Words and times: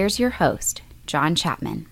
Here's 0.00 0.18
your 0.18 0.30
host, 0.30 0.80
John 1.04 1.34
Chapman. 1.34 1.86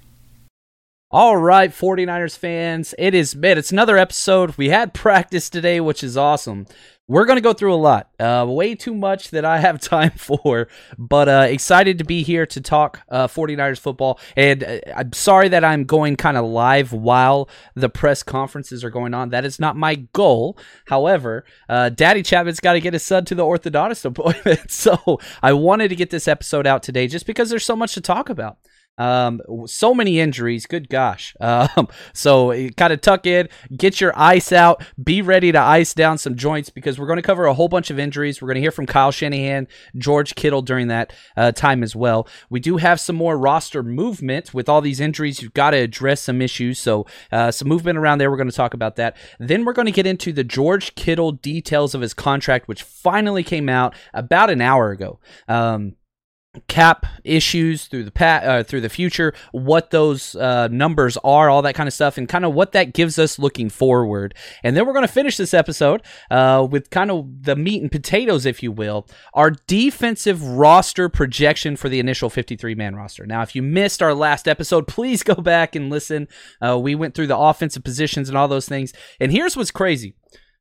All 1.11 1.37
right, 1.37 1.71
49ers 1.71 2.39
fans, 2.39 2.95
it 2.99 3.13
is 3.13 3.37
man, 3.37 3.59
it's 3.59 3.71
another 3.71 3.99
episode. 3.99 4.57
We 4.57 4.71
had 4.71 4.95
practice 4.95 5.51
today, 5.51 5.79
which 5.79 6.03
is 6.03 6.17
awesome. 6.17 6.67
We're 7.09 7.25
going 7.25 7.39
to 7.39 7.43
go 7.43 7.55
through 7.55 7.73
a 7.73 7.77
lot, 7.77 8.11
uh, 8.21 8.45
way 8.47 8.75
too 8.75 8.95
much 8.95 9.31
that 9.31 9.43
I 9.43 9.61
have 9.61 9.81
time 9.81 10.11
for, 10.11 10.69
but 10.99 11.27
uh, 11.27 11.47
excited 11.49 11.97
to 11.99 12.05
be 12.05 12.23
here 12.23 12.45
to 12.45 12.61
talk 12.61 13.01
uh, 13.09 13.27
49ers 13.27 13.79
football. 13.79 14.21
And 14.37 14.63
uh, 14.63 14.79
I'm 14.95 15.15
sorry 15.15 15.49
that 15.49 15.65
I'm 15.65 15.85
going 15.85 16.17
kind 16.17 16.37
of 16.37 16.45
live 16.45 16.93
while 16.93 17.49
the 17.75 17.89
press 17.89 18.23
conferences 18.23 18.85
are 18.85 18.91
going 18.91 19.15
on. 19.15 19.31
That 19.31 19.47
is 19.47 19.59
not 19.59 19.75
my 19.75 19.95
goal. 19.95 20.59
However, 20.87 21.47
uh, 21.71 21.89
Daddy 21.89 22.23
Chapman's 22.23 22.61
got 22.61 22.75
to 22.75 22.81
get 22.81 22.93
his 22.93 23.03
son 23.03 23.25
to 23.25 23.35
the 23.35 23.45
orthodontist 23.45 24.05
appointment. 24.05 24.61
So 24.79 25.19
I 25.43 25.55
wanted 25.55 25.89
to 25.89 25.97
get 25.97 26.11
this 26.11 26.29
episode 26.29 26.67
out 26.67 26.83
today 26.83 27.09
just 27.09 27.27
because 27.27 27.51
there's 27.51 27.65
so 27.65 27.75
much 27.75 27.95
to 27.95 28.01
talk 28.01 28.29
about. 28.29 28.59
Um, 28.99 29.41
so 29.67 29.95
many 29.95 30.21
injuries. 30.21 30.67
Good 30.67 30.89
gosh. 30.89 31.35
Um, 31.49 31.89
so 32.13 32.69
kind 32.77 32.93
of 32.93 33.01
tuck 33.01 33.27
in, 33.27 33.49
get 33.75 34.01
your 34.01 34.13
ice 34.17 34.53
out, 34.53 34.85
be 35.03 35.23
ready 35.23 35.51
to 35.51 35.59
ice 35.59 35.95
down 35.95 36.19
some 36.19 36.37
joints 36.37 36.69
because 36.69 36.99
we're 36.99 37.07
going 37.07 37.17
to 37.17 37.23
cover 37.23 37.47
a 37.47 37.55
whole 37.55 37.69
bunch 37.69 37.91
of 37.91 37.99
injuries. 37.99 38.41
We're 38.41 38.49
going 38.49 38.57
to 38.57 38.61
hear 38.61 38.71
from 38.71 38.87
Kyle 38.87 39.11
Shanahan, 39.11 39.67
George 39.97 40.35
Kittle 40.35 40.63
during 40.63 40.89
that 40.89 41.13
uh, 41.37 41.53
time 41.53 41.83
as 41.83 41.97
well. 41.97 42.29
We 42.51 42.61
do 42.61 42.77
have 42.77 43.01
some 43.01 43.17
more 43.17 43.39
roster 43.39 43.83
movement 43.83 44.53
with 44.53 44.69
all 44.69 44.81
these 44.81 45.01
injuries. 45.01 45.43
You've 45.43 45.55
got 45.55 45.71
to 45.71 45.79
address 45.79 46.23
some 46.23 46.43
issues. 46.43 46.79
So 46.79 47.07
uh, 47.33 47.51
some 47.51 47.69
movement 47.69 47.99
around 47.99 48.19
there. 48.19 48.31
We're 48.31 48.37
going 48.37 48.51
to 48.51 48.57
talk 48.57 48.75
about 48.75 48.97
that. 48.97 49.17
Then 49.39 49.65
we're 49.65 49.73
going 49.73 49.87
to 49.87 49.93
get 49.93 50.07
into 50.07 50.33
the 50.33 50.45
George 50.45 50.95
Kittle 50.95 51.33
details 51.33 51.95
of 51.95 52.01
his 52.01 52.15
contract, 52.15 52.69
which 52.69 52.83
finally 52.83 53.43
came 53.43 53.69
out 53.69 53.95
about 54.13 54.51
an 54.51 54.61
hour 54.61 54.91
ago. 54.91 55.19
Um, 55.49 55.95
cap 56.67 57.07
issues 57.25 57.87
through 57.87 58.05
the 58.05 58.11
pat 58.11 58.45
uh, 58.45 58.63
through 58.63 58.81
the 58.81 58.89
future 58.89 59.33
what 59.53 59.91
those 59.91 60.35
uh, 60.37 60.69
numbers 60.69 61.17
are 61.25 61.49
all 61.49 61.63
that 61.63 61.75
kind 61.75 61.87
of 61.87 61.93
stuff 61.93 62.19
and 62.19 62.29
kind 62.29 62.45
of 62.45 62.55
what 62.55 62.73
that 62.73 62.93
gives 62.93 63.19
us 63.19 63.39
looking 63.39 63.69
forward. 63.69 64.35
And 64.63 64.77
then 64.77 64.87
we're 64.87 64.93
going 64.93 65.07
to 65.07 65.13
finish 65.13 65.37
this 65.37 65.55
episode 65.55 66.03
uh, 66.31 66.67
with 66.71 66.91
kind 66.91 67.11
of 67.11 67.45
the 67.45 67.57
meat 67.57 67.83
and 67.83 67.91
potatoes 67.91 68.47
if 68.47 68.63
you 68.63 68.73
will 68.73 69.07
our 69.35 69.51
defensive 69.51 70.43
roster 70.43 71.09
projection 71.09 71.77
for 71.77 71.89
the 71.89 72.01
initial 72.01 72.31
53 72.31 72.75
man 72.75 72.97
roster. 72.97 73.27
Now 73.27 73.43
if 73.43 73.55
you 73.55 73.63
missed 73.63 74.03
our 74.03 74.15
last 74.15 74.49
episode 74.49 74.87
please 74.87 75.23
go 75.23 75.35
back 75.35 75.75
and 75.75 75.91
listen. 75.91 76.29
Uh, 76.61 76.79
we 76.79 76.95
went 76.95 77.15
through 77.15 77.29
the 77.29 77.39
offensive 77.39 77.85
positions 77.85 78.29
and 78.29 78.37
all 78.37 78.49
those 78.49 78.69
things. 78.69 78.93
And 79.21 79.33
here's 79.33 79.57
what's 79.57 79.71
crazy 79.71 80.15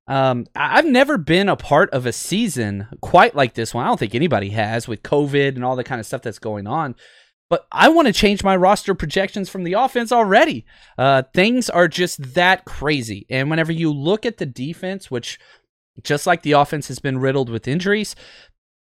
um, 0.08 0.46
I've 0.56 0.86
never 0.86 1.18
been 1.18 1.50
a 1.50 1.56
part 1.56 1.90
of 1.92 2.06
a 2.06 2.14
season 2.14 2.88
quite 3.02 3.36
like 3.36 3.54
this 3.54 3.74
one. 3.74 3.84
I 3.84 3.88
don't 3.88 4.00
think 4.00 4.16
anybody 4.16 4.50
has 4.50 4.88
with 4.88 5.04
COVID 5.04 5.56
and 5.56 5.66
all 5.66 5.76
the 5.76 5.84
kind 5.84 6.00
of 6.00 6.06
stuff 6.06 6.22
that's 6.22 6.40
going 6.40 6.68
on. 6.68 6.96
But 7.50 7.66
I 7.72 7.90
want 7.90 8.08
to 8.08 8.14
change 8.14 8.44
my 8.44 8.56
roster 8.56 8.94
projections 8.94 9.50
from 9.50 9.64
the 9.64 9.74
offense 9.74 10.12
already. 10.12 10.66
Uh, 10.98 11.24
things 11.34 11.70
are 11.70 11.88
just 11.88 12.34
that 12.34 12.66
crazy. 12.66 13.26
And 13.30 13.50
whenever 13.50 13.72
you 13.72 13.92
look 13.92 14.26
at 14.26 14.38
the 14.38 14.46
defense, 14.46 15.10
which 15.10 15.40
just 16.04 16.28
like 16.28 16.42
the 16.42 16.52
offense 16.54 16.90
has 16.90 17.00
been 17.00 17.20
riddled 17.20 17.50
with 17.50 17.68
injuries, 17.68 18.16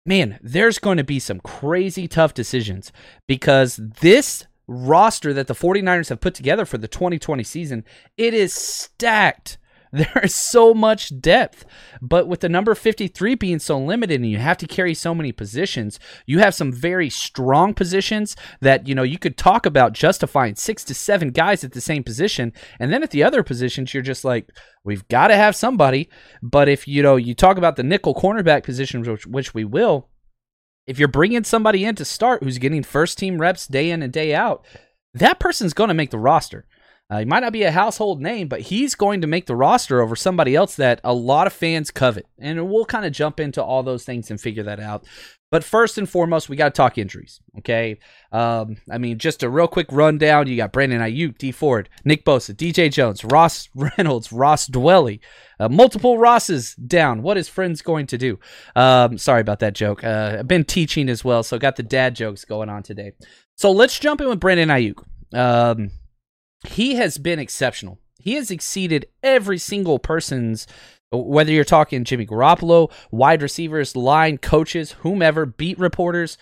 man, 0.06 0.40
there's 0.42 0.80
going 0.80 0.98
to 0.98 1.04
be 1.04 1.20
some 1.20 1.40
crazy 1.40 2.08
tough 2.08 2.34
decisions 2.34 2.92
because 3.28 3.80
this 4.02 4.46
roster 4.68 5.34
that 5.34 5.48
the 5.48 5.56
49ers 5.56 6.10
have 6.10 6.22
put 6.22 6.36
together 6.36 6.66
for 6.66 6.78
the 6.78 6.88
2020 6.88 7.44
season, 7.44 7.84
it 8.18 8.34
is 8.34 8.54
stacked. 8.54 9.58
There 10.02 10.22
is 10.24 10.34
so 10.34 10.74
much 10.74 11.20
depth, 11.20 11.66
but 12.02 12.26
with 12.26 12.40
the 12.40 12.48
number 12.48 12.74
53 12.76 13.36
being 13.36 13.60
so 13.60 13.78
limited 13.78 14.22
and 14.22 14.30
you 14.30 14.38
have 14.38 14.58
to 14.60 14.68
carry 14.68 14.94
so 14.94 15.14
many 15.14 15.34
positions, 15.34 16.00
you 16.26 16.40
have 16.40 16.56
some 16.56 16.72
very 16.72 17.10
strong 17.10 17.74
positions 17.74 18.38
that, 18.62 18.88
you 18.88 18.96
know, 18.96 19.04
you 19.04 19.20
could 19.20 19.38
talk 19.38 19.66
about 19.66 19.92
justifying 19.92 20.56
six 20.56 20.86
to 20.86 20.94
seven 20.94 21.32
guys 21.32 21.66
at 21.66 21.74
the 21.74 21.82
same 21.82 22.06
position. 22.06 22.54
And 22.80 22.94
then 22.94 23.04
at 23.04 23.12
the 23.12 23.22
other 23.22 23.44
positions, 23.44 23.94
you're 23.94 24.02
just 24.02 24.24
like, 24.24 24.50
we've 24.86 25.06
got 25.10 25.28
to 25.28 25.36
have 25.36 25.58
somebody. 25.58 26.10
But 26.42 26.70
if, 26.70 26.88
you 26.88 27.04
know, 27.04 27.18
you 27.18 27.36
talk 27.36 27.58
about 27.58 27.76
the 27.76 27.84
nickel 27.84 28.16
cornerback 28.16 28.64
position, 28.64 29.02
which, 29.04 29.28
which 29.28 29.54
we 29.54 29.66
will, 29.66 30.08
if 30.88 31.00
you're 31.00 31.10
bringing 31.10 31.44
somebody 31.44 31.84
in 31.84 31.96
to 31.96 32.06
start 32.06 32.44
who's 32.44 32.60
getting 32.60 32.84
first 32.84 33.18
team 33.18 33.40
reps 33.40 33.68
day 33.68 33.92
in 33.92 34.02
and 34.02 34.14
day 34.14 34.34
out, 34.34 34.66
that 35.14 35.42
person's 35.42 35.74
going 35.74 35.90
to 35.90 35.94
make 35.94 36.12
the 36.12 36.18
roster. 36.18 36.66
Uh, 37.12 37.20
he 37.20 37.26
might 37.26 37.42
not 37.42 37.52
be 37.52 37.64
a 37.64 37.72
household 37.72 38.22
name, 38.22 38.48
but 38.48 38.62
he's 38.62 38.96
going 38.96 39.20
to 39.20 39.28
make 39.28 39.46
the 39.46 39.56
roster 39.56 40.00
over 40.00 40.16
somebody 40.16 40.56
else 40.56 40.78
that 40.78 41.02
a 41.04 41.14
lot 41.14 41.46
of 41.46 41.52
fans 41.52 41.92
covet. 41.92 42.26
And 42.40 42.70
we'll 42.70 42.86
kind 42.86 43.06
of 43.06 43.12
jump 43.12 43.42
into 43.42 43.62
all 43.62 43.84
those 43.84 44.06
things 44.06 44.32
and 44.32 44.40
figure 44.40 44.64
that 44.64 44.80
out. 44.80 45.06
But 45.52 45.66
first 45.66 45.98
and 45.98 46.10
foremost, 46.10 46.48
we 46.48 46.56
got 46.56 46.74
to 46.74 46.78
talk 46.78 46.98
injuries. 46.98 47.42
Okay. 47.58 48.00
Um, 48.32 48.78
I 48.90 48.98
mean, 48.98 49.18
just 49.18 49.44
a 49.44 49.50
real 49.50 49.68
quick 49.68 49.88
rundown. 49.92 50.48
You 50.48 50.56
got 50.56 50.72
Brandon 50.72 51.02
Aiyuk, 51.02 51.38
Dee 51.38 51.52
Ford, 51.52 51.90
Nick 52.06 52.24
Bosa, 52.24 52.56
DJ 52.56 52.90
Jones, 52.90 53.26
Ross 53.26 53.68
Reynolds, 53.76 54.32
Ross 54.32 54.70
Dwelley, 54.70 55.20
uh, 55.60 55.68
multiple 55.68 56.18
Rosses 56.18 56.76
down. 56.76 57.24
What 57.24 57.38
is 57.38 57.50
friends 57.50 57.82
going 57.82 58.08
to 58.08 58.18
do? 58.18 58.40
Um, 58.78 59.18
sorry 59.18 59.42
about 59.42 59.60
that 59.60 59.76
joke. 59.76 60.06
Uh, 60.06 60.38
I've 60.40 60.48
been 60.48 60.64
teaching 60.64 61.10
as 61.10 61.26
well, 61.26 61.44
so 61.44 61.60
got 61.60 61.76
the 61.76 61.84
dad 61.84 62.16
jokes 62.16 62.46
going 62.46 62.70
on 62.70 62.84
today. 62.84 63.12
So 63.58 63.74
let's 63.74 64.00
jump 64.00 64.22
in 64.22 64.30
with 64.30 64.40
Brandon 64.40 64.70
Aiyuk. 64.70 65.04
Um, 65.34 65.92
he 66.68 66.96
has 66.96 67.18
been 67.18 67.40
exceptional. 67.40 68.00
He 68.20 68.36
has 68.36 68.52
exceeded 68.52 69.08
every 69.24 69.58
single 69.58 70.00
person's, 70.00 70.68
whether 71.12 71.52
you're 71.52 71.64
talking 71.64 72.04
Jimmy 72.04 72.26
Garoppolo, 72.26 72.92
wide 73.10 73.42
receivers, 73.42 73.96
line 73.96 74.38
coaches, 74.38 74.92
whomever, 75.00 75.46
beat 75.46 75.80
reporters. 75.80 76.38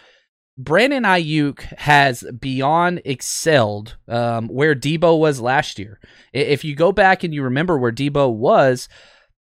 Brandon 0.58 1.04
Aiyuk 1.04 1.62
has 1.80 2.26
beyond 2.38 3.02
excelled 3.06 3.96
um, 4.10 4.50
where 4.50 4.76
Deebo 4.76 5.18
was 5.18 5.40
last 5.40 5.80
year. 5.80 6.02
If 6.34 6.66
you 6.66 6.76
go 6.76 6.92
back 6.92 7.24
and 7.24 7.34
you 7.34 7.44
remember 7.44 7.78
where 7.78 7.94
Deebo 7.94 8.34
was, 8.34 8.90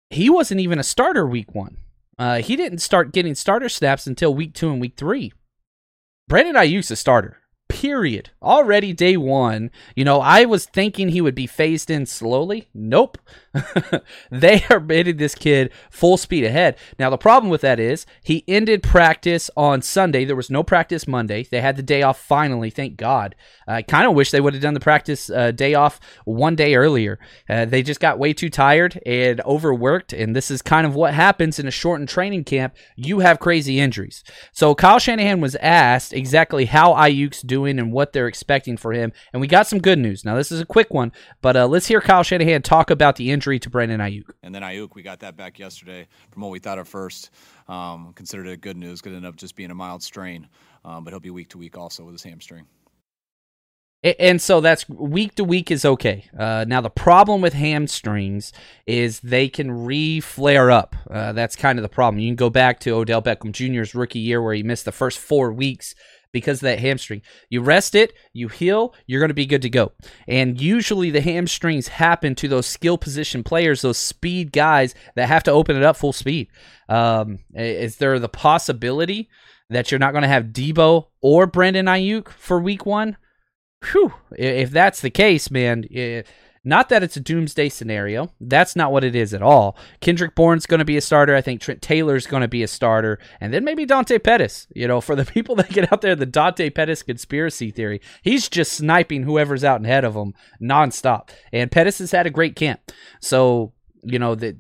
he 0.10 0.28
wasn't 0.28 0.62
even 0.62 0.80
a 0.80 0.84
starter 0.84 1.28
week 1.28 1.54
one. 1.54 1.78
Uh, 2.18 2.42
he 2.42 2.56
didn't 2.56 2.80
start 2.80 3.14
getting 3.14 3.36
starter 3.36 3.70
snaps 3.70 4.08
until 4.08 4.34
week 4.34 4.56
two 4.56 4.72
and 4.72 4.82
week 4.82 4.94
three. 4.98 5.32
Brandon 6.28 6.56
Aiyuk's 6.56 6.90
a 6.90 6.96
starter 6.96 7.38
period. 7.74 8.30
Already 8.42 8.94
day 8.94 9.18
one, 9.18 9.72
you 9.96 10.06
know, 10.06 10.22
I 10.22 10.46
was 10.46 10.66
thinking 10.66 11.10
he 11.10 11.22
would 11.22 11.34
be 11.34 11.48
phased 11.48 11.90
in 11.90 12.06
slowly. 12.06 12.70
Nope. 12.74 13.18
they 14.32 14.64
are 14.70 14.80
making 14.80 15.18
this 15.18 15.36
kid 15.36 15.72
full 15.90 16.18
speed 16.18 16.44
ahead. 16.44 16.76
Now, 16.98 17.10
the 17.10 17.18
problem 17.18 17.50
with 17.50 17.62
that 17.62 17.80
is 17.80 18.06
he 18.24 18.44
ended 18.48 18.82
practice 18.82 19.50
on 19.56 19.82
Sunday. 19.82 20.26
There 20.26 20.36
was 20.36 20.50
no 20.50 20.64
practice 20.64 21.08
Monday. 21.08 21.44
They 21.44 21.62
had 21.62 21.76
the 21.76 21.84
day 21.84 22.02
off 22.02 22.20
finally, 22.20 22.70
thank 22.70 22.98
God. 22.98 23.36
I 23.68 23.82
kind 23.82 24.08
of 24.08 24.16
wish 24.16 24.32
they 24.32 24.42
would 24.42 24.54
have 24.54 24.62
done 24.62 24.74
the 24.74 24.80
practice 24.80 25.30
uh, 25.30 25.52
day 25.52 25.74
off 25.76 26.00
one 26.26 26.56
day 26.56 26.76
earlier. 26.76 27.20
Uh, 27.48 27.66
they 27.66 27.84
just 27.84 28.00
got 28.00 28.20
way 28.20 28.34
too 28.34 28.50
tired 28.50 29.00
and 29.06 29.40
overworked, 29.42 30.14
and 30.14 30.36
this 30.36 30.50
is 30.50 30.62
kind 30.62 30.86
of 30.86 30.96
what 30.96 31.14
happens 31.14 31.60
in 31.60 31.68
a 31.68 31.72
shortened 31.72 32.10
training 32.10 32.44
camp. 32.44 32.76
You 32.96 33.20
have 33.20 33.40
crazy 33.40 33.80
injuries. 33.80 34.24
So 34.52 34.74
Kyle 34.76 35.00
Shanahan 35.00 35.42
was 35.42 35.56
asked 35.56 36.14
exactly 36.14 36.66
how 36.66 36.94
Aiyuk's 36.94 37.42
doing 37.42 37.80
and 37.80 37.92
what 37.92 38.14
they're 38.14 38.28
expecting 38.28 38.78
for 38.78 38.94
him, 38.94 39.14
and 39.32 39.42
we 39.42 39.48
got 39.48 39.68
some 39.68 39.80
good 39.80 40.00
news. 40.00 40.26
Now, 40.26 40.36
this 40.36 40.52
is 40.52 40.60
a 40.60 40.66
quick 40.66 40.94
one, 40.94 41.12
but 41.42 41.56
uh, 41.56 41.68
let's 41.68 41.88
hear 41.88 42.02
Kyle 42.02 42.24
Shanahan 42.24 42.64
talk 42.64 42.90
about 42.90 43.16
the 43.16 43.32
injury 43.32 43.43
to 43.44 43.70
Brandon 43.70 44.00
Aiyuk. 44.00 44.32
And 44.42 44.54
then 44.54 44.62
Aiyuk, 44.62 44.96
we 44.96 45.04
got 45.04 45.20
that 45.20 45.36
back 45.38 45.60
yesterday 45.60 46.08
from 46.32 46.42
what 46.42 46.52
we 46.52 46.60
thought 46.60 46.80
at 46.80 46.88
first. 46.88 47.32
Um, 47.68 48.14
considered 48.14 48.48
it 48.48 48.62
good 48.62 48.78
news. 48.78 49.02
Could 49.02 49.14
end 49.14 49.26
up 49.26 49.36
just 49.36 49.56
being 49.56 49.72
a 49.72 49.76
mild 49.76 50.02
strain, 50.04 50.48
um, 50.86 51.04
but 51.04 51.12
he'll 51.12 51.20
be 51.20 51.30
week 51.30 51.50
to 51.50 51.58
week 51.58 51.78
also 51.78 52.04
with 52.04 52.14
his 52.14 52.24
hamstring. 52.24 52.66
And 54.20 54.42
so 54.42 54.60
that's 54.60 54.88
week 54.90 55.36
to 55.36 55.46
week 55.46 55.72
is 55.72 55.86
okay. 55.86 56.26
Uh, 56.38 56.66
now 56.68 56.82
the 56.82 56.90
problem 56.90 57.40
with 57.40 57.54
hamstrings 57.54 58.52
is 58.86 59.22
they 59.22 59.48
can 59.48 59.86
re-flare 59.86 60.72
up. 60.72 60.98
Uh, 61.10 61.32
that's 61.32 61.56
kind 61.56 61.80
of 61.80 61.84
the 61.84 61.90
problem. 61.90 62.20
You 62.20 62.28
can 62.28 62.36
go 62.36 62.50
back 62.50 62.82
to 62.82 62.92
Odell 62.92 63.22
Beckham 63.22 63.54
Jr.'s 63.54 63.96
rookie 63.96 64.20
year 64.20 64.42
where 64.42 64.54
he 64.54 64.62
missed 64.62 64.84
the 64.84 64.92
first 64.92 65.20
four 65.20 65.54
weeks 65.54 65.96
because 66.34 66.58
of 66.58 66.64
that 66.64 66.80
hamstring. 66.80 67.22
You 67.50 67.62
rest 67.62 67.96
it, 67.96 68.12
you 68.34 68.50
heal, 68.50 68.94
you're 69.08 69.22
going 69.22 69.30
to 69.30 69.34
be 69.34 69.46
good 69.46 69.62
to 69.62 69.70
go. 69.70 69.94
And 70.28 70.60
usually 70.60 71.10
the 71.10 71.22
hamstrings 71.22 71.88
happen 71.88 72.36
to 72.36 72.50
those 72.50 72.66
skill 72.66 72.98
position 72.98 73.44
players, 73.44 73.82
those 73.82 73.98
speed 73.98 74.52
guys 74.52 74.94
that 75.16 75.28
have 75.30 75.44
to 75.44 75.52
open 75.52 75.78
it 75.78 75.84
up 75.84 75.96
full 75.96 76.14
speed. 76.14 76.50
Um, 76.90 77.40
is 77.54 77.96
there 77.98 78.20
the 78.20 78.28
possibility 78.28 79.30
that 79.70 79.90
you're 79.90 80.00
not 80.00 80.12
going 80.12 80.24
to 80.24 80.28
have 80.28 80.48
Deebo 80.48 81.08
or 81.22 81.48
Brandon 81.48 81.86
Aiyuk 81.86 82.28
for 82.28 82.60
week 82.60 82.86
one? 82.86 83.16
whew, 83.92 84.14
if 84.32 84.72
that's 84.72 85.02
the 85.02 85.10
case, 85.10 85.52
man, 85.52 85.86
it, 85.90 86.28
not 86.66 86.90
that 86.90 87.04
it's 87.04 87.18
a 87.18 87.22
doomsday 87.22 87.68
scenario. 87.70 88.32
That's 88.40 88.76
not 88.76 88.92
what 88.92 89.04
it 89.04 89.16
is 89.16 89.34
at 89.34 89.42
all. 89.42 89.78
Kendrick 90.00 90.34
Bourne's 90.34 90.66
going 90.66 90.80
to 90.80 90.86
be 90.86 90.96
a 90.96 91.02
starter. 91.02 91.36
I 91.36 91.42
think 91.42 91.60
Trent 91.60 91.82
Taylor's 91.82 92.26
going 92.26 92.42
to 92.42 92.48
be 92.48 92.64
a 92.64 92.68
starter. 92.68 93.20
And 93.42 93.54
then 93.54 93.66
maybe 93.66 93.86
Dante 93.86 94.18
Pettis. 94.18 94.68
You 94.74 94.88
know, 94.88 95.02
for 95.02 95.16
the 95.16 95.26
people 95.34 95.56
that 95.56 95.70
get 95.70 95.92
out 95.92 96.02
there, 96.02 96.16
the 96.16 96.26
Dante 96.26 96.70
Pettis 96.70 97.04
conspiracy 97.04 97.70
theory, 97.70 98.02
he's 98.22 98.48
just 98.48 98.74
sniping 98.74 99.24
whoever's 99.24 99.64
out 99.64 99.84
ahead 99.84 100.06
of 100.06 100.16
him 100.16 100.34
nonstop. 100.62 101.30
And 101.52 101.72
Pettis 101.72 102.00
has 102.00 102.12
had 102.12 102.28
a 102.28 102.32
great 102.32 102.56
camp. 102.56 102.80
So, 103.20 103.74
you 104.04 104.20
know, 104.20 104.36
that 104.36 104.58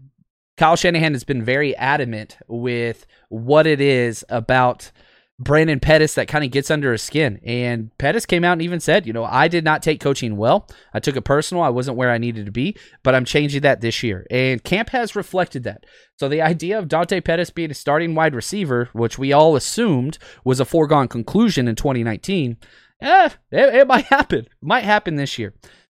Kyle 0.57 0.75
Shanahan 0.75 1.13
has 1.13 1.23
been 1.23 1.43
very 1.43 1.75
adamant 1.77 2.37
with 2.47 3.05
what 3.29 3.65
it 3.65 3.79
is 3.79 4.25
about 4.29 4.91
Brandon 5.39 5.79
Pettis 5.79 6.13
that 6.13 6.27
kind 6.27 6.43
of 6.43 6.51
gets 6.51 6.69
under 6.69 6.91
his 6.91 7.01
skin. 7.01 7.39
And 7.43 7.95
Pettis 7.97 8.25
came 8.25 8.43
out 8.43 8.53
and 8.53 8.61
even 8.61 8.79
said, 8.79 9.07
you 9.07 9.13
know, 9.13 9.23
I 9.23 9.47
did 9.47 9.63
not 9.63 9.81
take 9.81 9.99
coaching 9.99 10.37
well. 10.37 10.69
I 10.93 10.99
took 10.99 11.15
it 11.15 11.23
personal. 11.23 11.63
I 11.63 11.69
wasn't 11.69 11.97
where 11.97 12.11
I 12.11 12.19
needed 12.19 12.45
to 12.45 12.51
be, 12.51 12.77
but 13.01 13.15
I'm 13.15 13.25
changing 13.25 13.61
that 13.61 13.81
this 13.81 14.03
year. 14.03 14.27
And 14.29 14.63
camp 14.63 14.89
has 14.89 15.15
reflected 15.15 15.63
that. 15.63 15.85
So 16.19 16.29
the 16.29 16.41
idea 16.41 16.77
of 16.77 16.87
Dante 16.87 17.19
Pettis 17.19 17.49
being 17.49 17.71
a 17.71 17.75
starting 17.75 18.13
wide 18.13 18.35
receiver, 18.35 18.89
which 18.93 19.17
we 19.17 19.33
all 19.33 19.55
assumed 19.55 20.19
was 20.43 20.59
a 20.59 20.65
foregone 20.65 21.07
conclusion 21.07 21.67
in 21.67 21.75
2019, 21.75 22.57
eh, 23.01 23.29
it, 23.51 23.75
it 23.75 23.87
might 23.87 24.05
happen. 24.05 24.39
It 24.39 24.51
might 24.61 24.83
happen 24.83 25.15
this 25.15 25.39
year. 25.39 25.53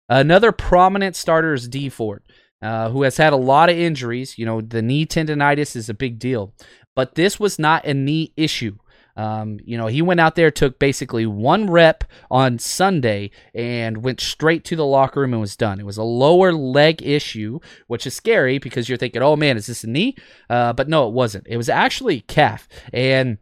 Another 0.09 0.51
prominent 0.51 1.15
starter 1.15 1.53
is 1.53 1.67
Dee 1.67 1.89
Ford. 1.89 2.23
Uh, 2.61 2.89
who 2.89 3.03
has 3.03 3.15
had 3.15 3.31
a 3.31 3.37
lot 3.37 3.69
of 3.69 3.77
injuries. 3.77 4.37
You 4.37 4.45
know, 4.45 4.59
the 4.59 4.81
knee 4.81 5.05
tendonitis 5.05 5.77
is 5.77 5.87
a 5.87 5.93
big 5.93 6.19
deal, 6.19 6.53
but 6.93 7.15
this 7.15 7.39
was 7.39 7.57
not 7.57 7.85
a 7.85 7.93
knee 7.93 8.33
issue. 8.35 8.75
Um, 9.19 9.59
you 9.65 9.77
know, 9.77 9.87
he 9.87 10.01
went 10.01 10.21
out 10.21 10.35
there, 10.35 10.49
took 10.49 10.79
basically 10.79 11.25
one 11.25 11.69
rep 11.69 12.05
on 12.31 12.57
Sunday, 12.57 13.31
and 13.53 14.01
went 14.01 14.21
straight 14.21 14.63
to 14.65 14.77
the 14.77 14.85
locker 14.85 15.19
room 15.19 15.33
and 15.33 15.41
was 15.41 15.57
done. 15.57 15.77
It 15.77 15.85
was 15.85 15.97
a 15.97 16.03
lower 16.03 16.53
leg 16.53 17.01
issue, 17.01 17.59
which 17.87 18.07
is 18.07 18.13
scary 18.13 18.59
because 18.59 18.87
you're 18.87 18.97
thinking, 18.97 19.21
oh 19.21 19.35
man, 19.35 19.57
is 19.57 19.67
this 19.67 19.83
a 19.83 19.87
knee? 19.87 20.15
Uh, 20.49 20.71
but 20.71 20.87
no, 20.87 21.05
it 21.05 21.13
wasn't. 21.13 21.47
It 21.47 21.57
was 21.57 21.67
actually 21.67 22.21
calf. 22.21 22.69
And 22.93 23.39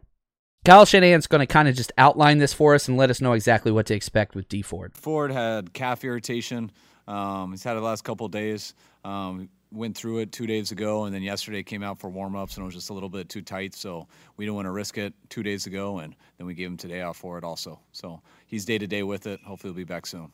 Kyle 0.65 0.83
Shanahan's 0.83 1.27
going 1.27 1.41
to 1.41 1.45
kind 1.45 1.67
of 1.67 1.75
just 1.75 1.91
outline 1.95 2.39
this 2.39 2.53
for 2.53 2.73
us 2.73 2.87
and 2.87 2.97
let 2.97 3.11
us 3.11 3.21
know 3.21 3.33
exactly 3.33 3.71
what 3.71 3.85
to 3.85 3.93
expect 3.93 4.33
with 4.33 4.49
Dee 4.49 4.63
Ford. 4.63 4.97
Ford 4.97 5.31
had 5.31 5.73
calf 5.73 6.03
irritation. 6.03 6.71
Um, 7.07 7.51
he's 7.51 7.63
had 7.63 7.77
it 7.77 7.81
the 7.81 7.85
last 7.85 8.03
couple 8.03 8.27
days. 8.29 8.73
Um, 9.05 9.49
went 9.71 9.95
through 9.95 10.19
it 10.19 10.31
two 10.31 10.47
days 10.47 10.71
ago, 10.71 11.05
and 11.05 11.13
then 11.13 11.21
yesterday 11.21 11.63
came 11.63 11.83
out 11.83 11.99
for 11.99 12.09
warm 12.09 12.35
ups 12.35 12.55
and 12.55 12.63
it 12.63 12.65
was 12.65 12.75
just 12.75 12.89
a 12.89 12.93
little 12.93 13.09
bit 13.09 13.29
too 13.29 13.41
tight. 13.41 13.75
So 13.75 14.07
we 14.35 14.45
didn't 14.45 14.55
want 14.55 14.65
to 14.65 14.71
risk 14.71 14.97
it 14.97 15.13
two 15.29 15.43
days 15.43 15.65
ago, 15.65 15.99
and 15.99 16.15
then 16.37 16.47
we 16.47 16.53
gave 16.53 16.67
him 16.67 16.77
today 16.77 17.01
off 17.01 17.17
for 17.17 17.37
it 17.37 17.43
also. 17.43 17.79
So 17.91 18.21
he's 18.45 18.65
day 18.65 18.77
to 18.77 18.87
day 18.87 19.03
with 19.03 19.27
it. 19.27 19.39
Hopefully, 19.45 19.71
he'll 19.71 19.77
be 19.77 19.83
back 19.83 20.05
soon. 20.05 20.31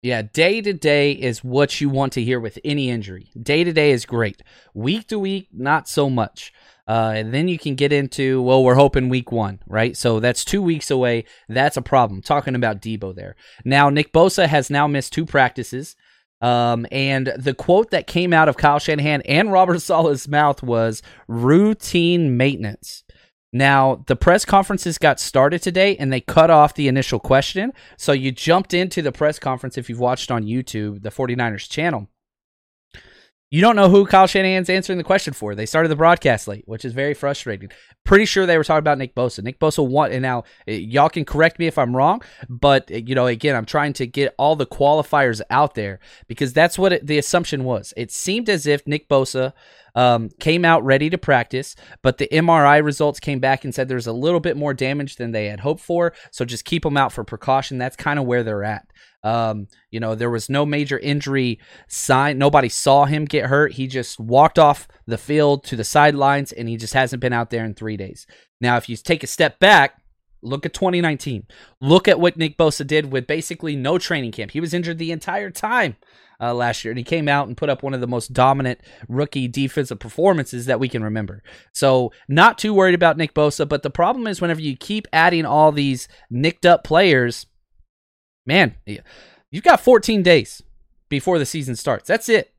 Yeah, 0.00 0.22
day 0.22 0.60
to 0.60 0.72
day 0.72 1.10
is 1.10 1.42
what 1.42 1.80
you 1.80 1.88
want 1.88 2.12
to 2.12 2.22
hear 2.22 2.38
with 2.38 2.58
any 2.64 2.88
injury. 2.88 3.30
Day 3.40 3.64
to 3.64 3.72
day 3.72 3.90
is 3.90 4.06
great. 4.06 4.42
Week 4.72 5.08
to 5.08 5.18
week, 5.18 5.48
not 5.52 5.88
so 5.88 6.08
much. 6.08 6.52
Uh, 6.86 7.12
and 7.16 7.34
then 7.34 7.48
you 7.48 7.58
can 7.58 7.74
get 7.74 7.92
into, 7.92 8.40
well, 8.40 8.62
we're 8.62 8.76
hoping 8.76 9.08
week 9.08 9.32
one, 9.32 9.58
right? 9.66 9.96
So 9.96 10.20
that's 10.20 10.44
two 10.44 10.62
weeks 10.62 10.90
away. 10.90 11.24
That's 11.48 11.76
a 11.76 11.82
problem. 11.82 12.22
Talking 12.22 12.54
about 12.54 12.80
Deebo 12.80 13.14
there. 13.14 13.34
Now, 13.64 13.90
Nick 13.90 14.12
Bosa 14.12 14.46
has 14.46 14.70
now 14.70 14.86
missed 14.86 15.12
two 15.12 15.26
practices. 15.26 15.96
Um, 16.40 16.86
and 16.92 17.32
the 17.36 17.54
quote 17.54 17.90
that 17.90 18.06
came 18.06 18.32
out 18.32 18.48
of 18.48 18.56
Kyle 18.56 18.78
Shanahan 18.78 19.22
and 19.22 19.52
Robert 19.52 19.80
Saleh's 19.80 20.28
mouth 20.28 20.62
was 20.62 21.02
routine 21.26 22.36
maintenance. 22.36 23.04
Now, 23.52 24.04
the 24.06 24.16
press 24.16 24.44
conferences 24.44 24.98
got 24.98 25.18
started 25.18 25.62
today 25.62 25.96
and 25.96 26.12
they 26.12 26.20
cut 26.20 26.50
off 26.50 26.74
the 26.74 26.86
initial 26.86 27.18
question. 27.18 27.72
So 27.96 28.12
you 28.12 28.30
jumped 28.30 28.74
into 28.74 29.00
the 29.00 29.12
press 29.12 29.38
conference 29.38 29.78
if 29.78 29.88
you've 29.88 29.98
watched 29.98 30.30
on 30.30 30.44
YouTube, 30.44 31.02
the 31.02 31.10
49ers 31.10 31.68
channel. 31.68 32.08
You 33.50 33.62
don't 33.62 33.76
know 33.76 33.88
who 33.88 34.04
Kyle 34.04 34.26
Shanahan's 34.26 34.68
answering 34.68 34.98
the 34.98 35.04
question 35.04 35.32
for. 35.32 35.54
They 35.54 35.64
started 35.64 35.88
the 35.88 35.96
broadcast 35.96 36.48
late, 36.48 36.64
which 36.66 36.84
is 36.84 36.92
very 36.92 37.14
frustrating. 37.14 37.70
Pretty 38.04 38.26
sure 38.26 38.44
they 38.44 38.58
were 38.58 38.64
talking 38.64 38.80
about 38.80 38.98
Nick 38.98 39.14
Bosa. 39.14 39.42
Nick 39.42 39.58
Bosa 39.58 39.86
won, 39.86 40.12
and 40.12 40.20
now 40.20 40.44
eh, 40.66 40.74
y'all 40.74 41.08
can 41.08 41.24
correct 41.24 41.58
me 41.58 41.66
if 41.66 41.78
I'm 41.78 41.96
wrong, 41.96 42.20
but 42.50 42.90
eh, 42.90 43.00
you 43.06 43.14
know, 43.14 43.26
again, 43.26 43.56
I'm 43.56 43.64
trying 43.64 43.94
to 43.94 44.06
get 44.06 44.34
all 44.38 44.54
the 44.54 44.66
qualifiers 44.66 45.40
out 45.48 45.74
there 45.74 45.98
because 46.26 46.52
that's 46.52 46.78
what 46.78 46.92
it, 46.92 47.06
the 47.06 47.16
assumption 47.16 47.64
was. 47.64 47.94
It 47.96 48.12
seemed 48.12 48.50
as 48.50 48.66
if 48.66 48.86
Nick 48.86 49.08
Bosa 49.08 49.54
um, 49.94 50.28
came 50.40 50.66
out 50.66 50.84
ready 50.84 51.08
to 51.08 51.16
practice, 51.16 51.74
but 52.02 52.18
the 52.18 52.28
MRI 52.30 52.84
results 52.84 53.18
came 53.18 53.40
back 53.40 53.64
and 53.64 53.74
said 53.74 53.88
there's 53.88 54.06
a 54.06 54.12
little 54.12 54.40
bit 54.40 54.58
more 54.58 54.74
damage 54.74 55.16
than 55.16 55.32
they 55.32 55.46
had 55.46 55.60
hoped 55.60 55.80
for. 55.80 56.12
So 56.30 56.44
just 56.44 56.66
keep 56.66 56.82
them 56.82 56.98
out 56.98 57.12
for 57.12 57.24
precaution. 57.24 57.78
That's 57.78 57.96
kind 57.96 58.18
of 58.18 58.26
where 58.26 58.42
they're 58.42 58.62
at. 58.62 58.86
Um, 59.28 59.68
you 59.90 60.00
know, 60.00 60.14
there 60.14 60.30
was 60.30 60.48
no 60.48 60.64
major 60.64 60.98
injury 60.98 61.60
sign. 61.86 62.38
Nobody 62.38 62.70
saw 62.70 63.04
him 63.04 63.26
get 63.26 63.46
hurt. 63.46 63.72
He 63.72 63.86
just 63.86 64.18
walked 64.18 64.58
off 64.58 64.88
the 65.06 65.18
field 65.18 65.64
to 65.64 65.76
the 65.76 65.84
sidelines 65.84 66.50
and 66.50 66.66
he 66.66 66.78
just 66.78 66.94
hasn't 66.94 67.20
been 67.20 67.34
out 67.34 67.50
there 67.50 67.64
in 67.64 67.74
three 67.74 67.98
days. 67.98 68.26
Now, 68.58 68.78
if 68.78 68.88
you 68.88 68.96
take 68.96 69.22
a 69.22 69.26
step 69.26 69.58
back, 69.58 70.00
look 70.40 70.64
at 70.64 70.72
2019. 70.72 71.46
Look 71.82 72.08
at 72.08 72.18
what 72.18 72.38
Nick 72.38 72.56
Bosa 72.56 72.86
did 72.86 73.12
with 73.12 73.26
basically 73.26 73.76
no 73.76 73.98
training 73.98 74.32
camp. 74.32 74.52
He 74.52 74.60
was 74.60 74.72
injured 74.72 74.96
the 74.96 75.12
entire 75.12 75.50
time 75.50 75.96
uh, 76.40 76.54
last 76.54 76.82
year, 76.82 76.92
and 76.92 76.98
he 76.98 77.04
came 77.04 77.28
out 77.28 77.48
and 77.48 77.56
put 77.56 77.68
up 77.68 77.82
one 77.82 77.92
of 77.92 78.00
the 78.00 78.06
most 78.06 78.32
dominant 78.32 78.80
rookie 79.08 79.46
defensive 79.46 79.98
performances 79.98 80.64
that 80.66 80.80
we 80.80 80.88
can 80.88 81.04
remember. 81.04 81.42
So, 81.72 82.12
not 82.28 82.56
too 82.56 82.72
worried 82.72 82.94
about 82.94 83.18
Nick 83.18 83.34
Bosa, 83.34 83.68
but 83.68 83.82
the 83.82 83.90
problem 83.90 84.26
is 84.26 84.40
whenever 84.40 84.60
you 84.60 84.76
keep 84.76 85.06
adding 85.12 85.44
all 85.44 85.72
these 85.72 86.08
nicked 86.30 86.64
up 86.64 86.82
players 86.82 87.46
man, 88.48 88.74
you've 89.50 89.62
got 89.62 89.80
14 89.80 90.22
days 90.24 90.62
before 91.08 91.38
the 91.38 91.46
season 91.46 91.76
starts. 91.76 92.08
That's 92.08 92.28
it. 92.28 92.52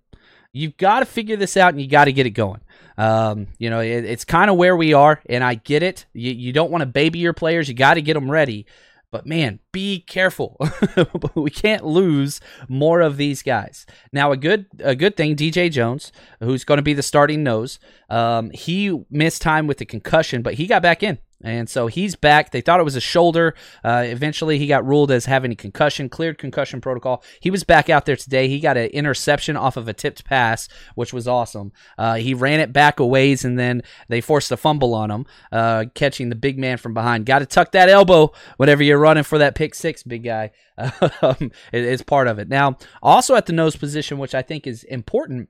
You've 0.53 0.77
got 0.77 1.00
to 1.00 1.06
figure 1.06 1.36
this 1.36 1.57
out 1.57 1.74
and 1.74 1.81
you 1.81 1.88
got 1.88 2.06
to 2.06 2.13
get 2.13 2.25
it 2.25 2.31
going. 2.31 2.62
Um, 2.97 3.47
you 3.57 3.69
know, 3.69 3.81
it, 3.81 4.06
it's 4.06 4.25
kind 4.25 4.50
of 4.50 4.57
where 4.57 4.75
we 4.75 4.94
are, 4.94 5.21
and 5.27 5.44
I 5.44 5.56
get 5.56 5.83
it. 5.83 6.06
You, 6.13 6.31
you 6.31 6.53
don't 6.53 6.71
want 6.71 6.81
to 6.81 6.86
baby 6.86 7.19
your 7.19 7.33
players, 7.33 7.68
you 7.68 7.74
got 7.74 7.95
to 7.95 8.01
get 8.01 8.13
them 8.13 8.30
ready. 8.30 8.65
But 9.12 9.25
man, 9.25 9.59
be 9.71 10.01
careful. 10.01 10.57
we 11.36 11.50
can't 11.50 11.83
lose 11.83 12.39
more 12.68 13.01
of 13.01 13.18
these 13.18 13.42
guys. 13.42 13.88
Now, 14.13 14.31
a 14.31 14.38
good 14.38 14.68
a 14.80 14.95
good 14.95 15.18
thing, 15.18 15.35
DJ 15.35 15.71
Jones, 15.71 16.12
who's 16.39 16.63
going 16.63 16.77
to 16.77 16.83
be 16.83 16.94
the 16.94 17.01
starting 17.01 17.42
nose, 17.42 17.80
um, 18.09 18.51
he 18.51 19.03
missed 19.09 19.42
time 19.42 19.65
with 19.65 19.80
the 19.80 19.85
concussion, 19.85 20.44
but 20.44 20.56
he 20.56 20.68
got 20.68 20.83
back 20.83 21.01
in. 21.01 21.18
And 21.41 21.69
so 21.69 21.88
he's 21.88 22.15
back. 22.15 22.51
They 22.51 22.59
thought 22.59 22.80
it 22.80 22.83
was 22.83 22.97
a 22.97 23.01
shoulder. 23.01 23.56
Uh, 23.83 24.03
eventually, 24.06 24.57
he 24.57 24.68
got 24.68 24.85
ruled 24.85 25.09
as 25.09 25.25
having 25.25 25.52
a 25.52 25.56
concussion, 25.56 26.09
cleared 26.09 26.37
concussion 26.37 26.81
protocol. 26.81 27.23
He 27.40 27.49
was 27.49 27.63
back 27.63 27.90
out 27.90 28.06
there 28.06 28.18
today. 28.18 28.49
He 28.49 28.59
got 28.59 28.75
an 28.75 28.87
interception 28.87 29.56
off 29.56 29.78
of 29.78 29.87
a 29.87 29.94
tipped 29.94 30.25
pass, 30.25 30.68
which 30.95 31.13
was 31.13 31.28
awesome. 31.28 31.71
Uh, 31.97 32.16
he 32.16 32.33
ran 32.33 32.59
it 32.59 32.73
back 32.73 32.99
a 32.99 33.06
ways, 33.06 33.45
and 33.45 33.57
then 33.57 33.83
they 34.09 34.19
forced 34.19 34.52
a 34.52 34.57
fumble 34.57 34.94
on 34.94 35.09
him, 35.09 35.25
uh, 35.52 35.85
catching 35.94 36.30
the 36.30 36.35
big 36.35 36.59
man 36.59 36.78
from 36.78 36.94
behind. 36.94 37.25
Got 37.25 37.40
to 37.40 37.45
tuck 37.45 37.71
that 37.71 37.90
elbow 37.90 38.33
whenever 38.57 38.83
you're 38.83 38.99
running 38.99 39.23
for 39.23 39.37
that 39.37 39.56
pick 39.56 39.75
six, 39.75 40.04
big 40.04 40.23
guy. 40.23 40.52
Um, 41.21 41.52
it, 41.73 41.83
it's 41.83 42.02
part 42.02 42.28
of 42.30 42.40
it. 42.40 42.47
Now, 42.47 42.78
also 43.02 43.35
at 43.35 43.45
the 43.45 43.52
nose 43.52 43.75
position, 43.75 44.18
which 44.18 44.33
I 44.33 44.42
think 44.42 44.66
is 44.66 44.85
important, 44.85 45.49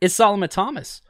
is 0.00 0.14
Solomon 0.14 0.48
Thomas. 0.48 1.02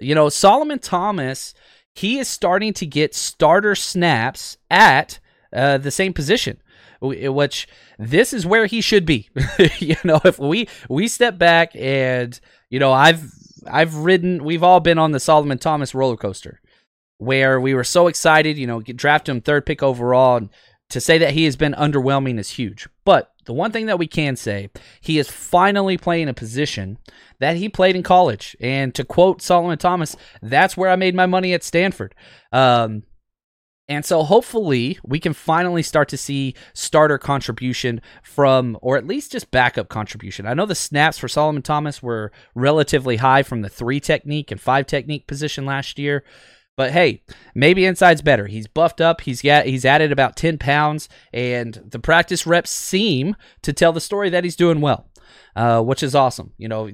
You 0.00 0.14
know, 0.14 0.28
Solomon 0.28 0.80
Thomas 0.80 1.54
he 1.94 2.18
is 2.18 2.28
starting 2.28 2.72
to 2.74 2.86
get 2.86 3.14
starter 3.14 3.74
snaps 3.74 4.56
at 4.70 5.18
uh, 5.52 5.78
the 5.78 5.90
same 5.90 6.12
position 6.12 6.60
which 7.00 7.66
this 7.98 8.32
is 8.32 8.44
where 8.44 8.66
he 8.66 8.80
should 8.80 9.06
be. 9.06 9.30
you 9.78 9.96
know, 10.04 10.20
if 10.24 10.38
we 10.38 10.68
we 10.88 11.08
step 11.08 11.38
back 11.38 11.74
and 11.74 12.38
you 12.68 12.78
know, 12.78 12.92
I've 12.92 13.30
I've 13.66 13.94
ridden, 13.96 14.44
we've 14.44 14.62
all 14.62 14.80
been 14.80 14.98
on 14.98 15.12
the 15.12 15.20
Solomon 15.20 15.58
Thomas 15.58 15.94
roller 15.94 16.16
coaster, 16.16 16.60
where 17.18 17.60
we 17.60 17.74
were 17.74 17.84
so 17.84 18.06
excited. 18.06 18.58
You 18.58 18.66
know, 18.66 18.80
draft 18.80 19.28
him 19.28 19.40
third 19.40 19.66
pick 19.66 19.82
overall, 19.82 20.36
and 20.36 20.50
to 20.90 21.00
say 21.00 21.18
that 21.18 21.32
he 21.32 21.44
has 21.44 21.56
been 21.56 21.74
underwhelming 21.74 22.38
is 22.38 22.50
huge. 22.50 22.88
But 23.04 23.32
the 23.44 23.52
one 23.52 23.72
thing 23.72 23.86
that 23.86 23.98
we 23.98 24.06
can 24.06 24.36
say, 24.36 24.70
he 25.00 25.18
is 25.18 25.30
finally 25.30 25.98
playing 25.98 26.28
a 26.28 26.34
position 26.34 26.98
that 27.40 27.56
he 27.56 27.68
played 27.68 27.96
in 27.96 28.02
college. 28.02 28.56
And 28.60 28.94
to 28.94 29.04
quote 29.04 29.42
Solomon 29.42 29.78
Thomas, 29.78 30.16
that's 30.40 30.76
where 30.76 30.90
I 30.90 30.96
made 30.96 31.14
my 31.14 31.26
money 31.26 31.52
at 31.52 31.64
Stanford. 31.64 32.14
Um, 32.52 33.02
and 33.88 34.04
so 34.04 34.22
hopefully 34.22 35.00
we 35.04 35.18
can 35.18 35.32
finally 35.32 35.82
start 35.82 36.08
to 36.10 36.16
see 36.16 36.54
starter 36.74 37.18
contribution 37.18 38.00
from, 38.22 38.78
or 38.82 38.96
at 38.96 39.06
least 39.06 39.32
just 39.32 39.50
backup 39.50 39.88
contribution. 39.88 40.46
I 40.46 40.54
know 40.54 40.64
the 40.64 40.76
snaps 40.76 41.18
for 41.18 41.26
Solomon 41.26 41.62
Thomas 41.62 42.00
were 42.00 42.30
relatively 42.54 43.16
high 43.16 43.42
from 43.42 43.62
the 43.62 43.68
three 43.68 43.98
technique 43.98 44.52
and 44.52 44.60
five 44.60 44.86
technique 44.86 45.26
position 45.26 45.66
last 45.66 45.98
year. 45.98 46.22
But 46.76 46.92
hey, 46.92 47.24
maybe 47.52 47.84
inside's 47.84 48.22
better. 48.22 48.46
He's 48.46 48.68
buffed 48.68 49.00
up. 49.00 49.22
He's 49.22 49.42
got 49.42 49.66
he's 49.66 49.84
added 49.84 50.12
about 50.12 50.36
ten 50.36 50.56
pounds, 50.56 51.08
and 51.32 51.74
the 51.84 51.98
practice 51.98 52.46
reps 52.46 52.70
seem 52.70 53.34
to 53.62 53.72
tell 53.72 53.92
the 53.92 54.00
story 54.00 54.30
that 54.30 54.44
he's 54.44 54.56
doing 54.56 54.80
well, 54.80 55.10
uh, 55.56 55.82
which 55.82 56.02
is 56.02 56.14
awesome. 56.14 56.52
You 56.56 56.68
know, 56.68 56.88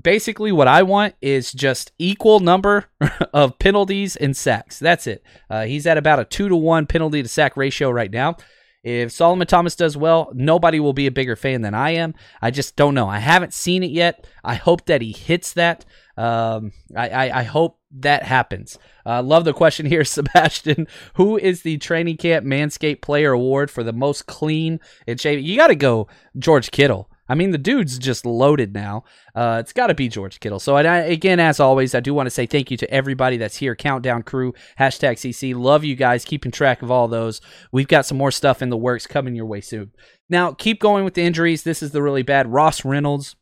basically 0.00 0.52
what 0.52 0.68
I 0.68 0.82
want 0.82 1.14
is 1.20 1.52
just 1.52 1.92
equal 1.98 2.40
number 2.40 2.86
of 3.32 3.58
penalties 3.58 4.16
and 4.16 4.36
sacks. 4.36 4.78
That's 4.78 5.06
it. 5.06 5.22
Uh, 5.48 5.64
he's 5.64 5.86
at 5.86 5.98
about 5.98 6.20
a 6.20 6.24
two 6.24 6.48
to 6.48 6.56
one 6.56 6.86
penalty 6.86 7.22
to 7.22 7.28
sack 7.28 7.56
ratio 7.56 7.90
right 7.90 8.10
now. 8.10 8.36
If 8.82 9.10
Solomon 9.10 9.48
Thomas 9.48 9.74
does 9.74 9.96
well, 9.96 10.30
nobody 10.32 10.78
will 10.78 10.92
be 10.92 11.08
a 11.08 11.10
bigger 11.10 11.34
fan 11.34 11.62
than 11.62 11.74
I 11.74 11.90
am. 11.90 12.14
I 12.40 12.52
just 12.52 12.76
don't 12.76 12.94
know. 12.94 13.08
I 13.08 13.18
haven't 13.18 13.52
seen 13.52 13.82
it 13.82 13.90
yet. 13.90 14.28
I 14.44 14.54
hope 14.54 14.86
that 14.86 15.02
he 15.02 15.10
hits 15.10 15.54
that. 15.54 15.84
Um, 16.16 16.70
I, 16.94 17.08
I, 17.08 17.38
I 17.40 17.42
hope 17.42 17.80
that 17.98 18.22
happens. 18.22 18.78
Uh, 19.04 19.22
love 19.22 19.44
the 19.44 19.52
question 19.52 19.86
here, 19.88 20.04
Sebastian. 20.04 20.86
Who 21.14 21.36
is 21.36 21.62
the 21.62 21.78
training 21.78 22.18
camp 22.18 22.46
Manscaped 22.46 23.02
Player 23.02 23.32
Award 23.32 23.72
for 23.72 23.82
the 23.82 23.92
most 23.92 24.26
clean 24.26 24.78
and 25.06 25.20
shaving? 25.20 25.44
You 25.44 25.56
got 25.56 25.68
to 25.68 25.74
go 25.74 26.06
George 26.38 26.70
Kittle. 26.70 27.10
I 27.28 27.34
mean, 27.34 27.50
the 27.50 27.58
dude's 27.58 27.98
just 27.98 28.24
loaded 28.24 28.74
now. 28.74 29.04
Uh, 29.34 29.58
it's 29.60 29.72
got 29.72 29.88
to 29.88 29.94
be 29.94 30.08
George 30.08 30.40
Kittle. 30.40 30.60
So, 30.60 30.76
I, 30.76 30.98
again, 30.98 31.40
as 31.40 31.60
always, 31.60 31.94
I 31.94 32.00
do 32.00 32.14
want 32.14 32.26
to 32.26 32.30
say 32.30 32.46
thank 32.46 32.70
you 32.70 32.76
to 32.76 32.90
everybody 32.90 33.36
that's 33.36 33.56
here. 33.56 33.74
Countdown 33.74 34.22
crew, 34.22 34.54
hashtag 34.78 35.14
CC. 35.14 35.54
Love 35.54 35.84
you 35.84 35.96
guys. 35.96 36.24
Keeping 36.24 36.52
track 36.52 36.82
of 36.82 36.90
all 36.90 37.08
those. 37.08 37.40
We've 37.72 37.88
got 37.88 38.06
some 38.06 38.18
more 38.18 38.30
stuff 38.30 38.62
in 38.62 38.70
the 38.70 38.76
works 38.76 39.06
coming 39.06 39.34
your 39.34 39.46
way 39.46 39.60
soon. 39.60 39.92
Now, 40.28 40.52
keep 40.52 40.80
going 40.80 41.04
with 41.04 41.14
the 41.14 41.22
injuries. 41.22 41.62
This 41.62 41.82
is 41.82 41.92
the 41.92 42.02
really 42.02 42.22
bad. 42.22 42.52
Ross 42.52 42.84
Reynolds, 42.84 43.36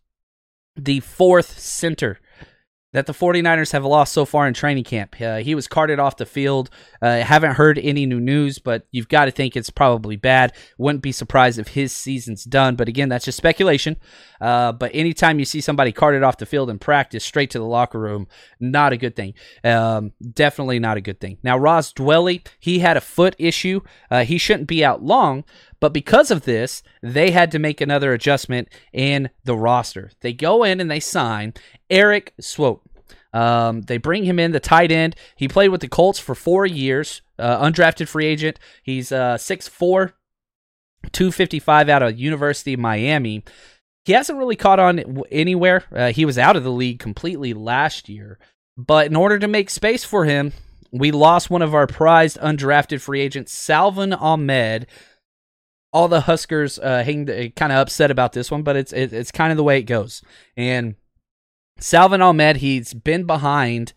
the 0.77 1.01
fourth 1.01 1.59
center 1.59 2.21
that 2.95 3.07
the 3.07 3.13
49ers 3.13 3.73
have 3.73 3.85
lost 3.85 4.13
so 4.13 4.25
far 4.25 4.47
in 4.47 4.55
training 4.55 4.85
camp. 4.85 5.21
Uh, 5.21 5.39
he 5.39 5.55
was 5.55 5.67
carted 5.67 5.99
off 5.99 6.17
the 6.17 6.25
field. 6.25 6.71
Uh, 7.03 7.19
haven't 7.19 7.57
heard 7.57 7.77
any 7.79 8.07
new 8.07 8.21
news, 8.21 8.61
but 8.61 8.87
you've 8.93 9.09
got 9.09 9.25
to 9.25 9.33
think 9.33 9.57
it's 9.57 9.69
probably 9.69 10.15
bad. 10.15 10.55
Wouldn't 10.79 11.03
be 11.03 11.11
surprised 11.11 11.59
if 11.59 11.69
his 11.69 11.93
season's 11.93 12.45
done, 12.45 12.77
but 12.77 12.89
again, 12.89 13.09
that's 13.09 13.25
just 13.25 13.37
speculation. 13.37 13.97
Uh, 14.41 14.71
but 14.73 14.93
anytime 14.95 15.41
you 15.41 15.45
see 15.45 15.61
somebody 15.61 15.91
carted 15.91 16.23
off 16.23 16.39
the 16.39 16.47
field 16.47 16.71
in 16.71 16.79
practice 16.79 17.25
straight 17.25 17.51
to 17.51 17.59
the 17.59 17.65
locker 17.65 17.99
room, 17.99 18.29
not 18.61 18.93
a 18.93 18.97
good 18.97 19.17
thing. 19.17 19.35
Um, 19.65 20.13
definitely 20.33 20.79
not 20.79 20.97
a 20.97 21.01
good 21.01 21.19
thing. 21.19 21.39
Now, 21.43 21.59
Ross 21.59 21.93
Dwelley, 21.93 22.47
he 22.61 22.79
had 22.79 22.97
a 22.97 23.01
foot 23.01 23.35
issue. 23.39 23.81
Uh, 24.09 24.25
he 24.25 24.39
shouldn't 24.39 24.69
be 24.69 24.85
out 24.85 25.03
long, 25.03 25.45
but 25.81 25.93
because 25.93 26.31
of 26.31 26.45
this, 26.45 26.83
they 27.03 27.31
had 27.31 27.51
to 27.53 27.59
make 27.59 27.81
another 27.81 28.13
adjustment 28.13 28.69
in 28.93 29.31
the 29.45 29.57
roster. 29.57 30.11
They 30.21 30.33
go 30.33 30.65
in 30.65 30.81
and 30.81 30.91
they 30.91 31.01
sign 31.01 31.55
Eric 31.91 32.35
Swoope. 32.41 32.81
Um, 33.33 33.83
they 33.83 33.97
bring 33.97 34.25
him 34.25 34.39
in, 34.39 34.53
the 34.53 34.61
tight 34.61 34.93
end. 34.93 35.17
He 35.37 35.49
played 35.49 35.69
with 35.69 35.81
the 35.81 35.89
Colts 35.89 36.21
for 36.21 36.35
four 36.37 36.65
years, 36.65 37.21
uh, 37.39 37.61
undrafted 37.61 38.07
free 38.07 38.27
agent. 38.27 38.61
He's 38.83 39.11
uh, 39.11 39.37
6'4, 39.37 40.13
255 41.11 41.89
out 41.89 42.03
of 42.03 42.19
University 42.19 42.75
of 42.75 42.81
Miami. 42.81 43.43
He 44.05 44.13
hasn't 44.13 44.39
really 44.39 44.57
caught 44.57 44.79
on 44.79 45.23
anywhere. 45.33 45.85
Uh, 45.93 46.13
he 46.13 46.25
was 46.25 46.39
out 46.39 46.57
of 46.57 46.63
the 46.63 46.71
league 46.71 47.01
completely 47.01 47.55
last 47.55 48.09
year. 48.09 48.39
But 48.77 49.07
in 49.07 49.17
order 49.17 49.39
to 49.39 49.49
make 49.49 49.71
space 49.71 50.05
for 50.05 50.25
him, 50.25 50.53
we 50.93 51.11
lost 51.11 51.51
one 51.51 51.63
of 51.63 51.75
our 51.75 51.89
prized 51.89 52.39
undrafted 52.39 53.01
free 53.01 53.21
agents, 53.21 53.53
Salvon 53.53 54.13
Ahmed, 54.13 54.87
all 55.95 56.09
the 56.09 56.23
Huskers 56.23 56.79
uh, 56.81 57.05
kind 57.05 57.73
of 57.73 57.79
upset 57.79 58.11
about 58.11 58.33
this 58.33 58.51
one, 58.51 58.63
but 58.63 58.75
it's 58.75 58.93
it, 58.93 59.13
it's 59.13 59.31
kind 59.31 59.53
of 59.53 59.57
the 59.57 59.63
way 59.63 59.79
it 59.79 59.85
goes. 59.85 60.23
And 60.57 60.97
Salvon 61.79 62.21
Ahmed, 62.21 62.57
he's 62.57 62.93
been 62.93 63.25
behind 63.25 63.93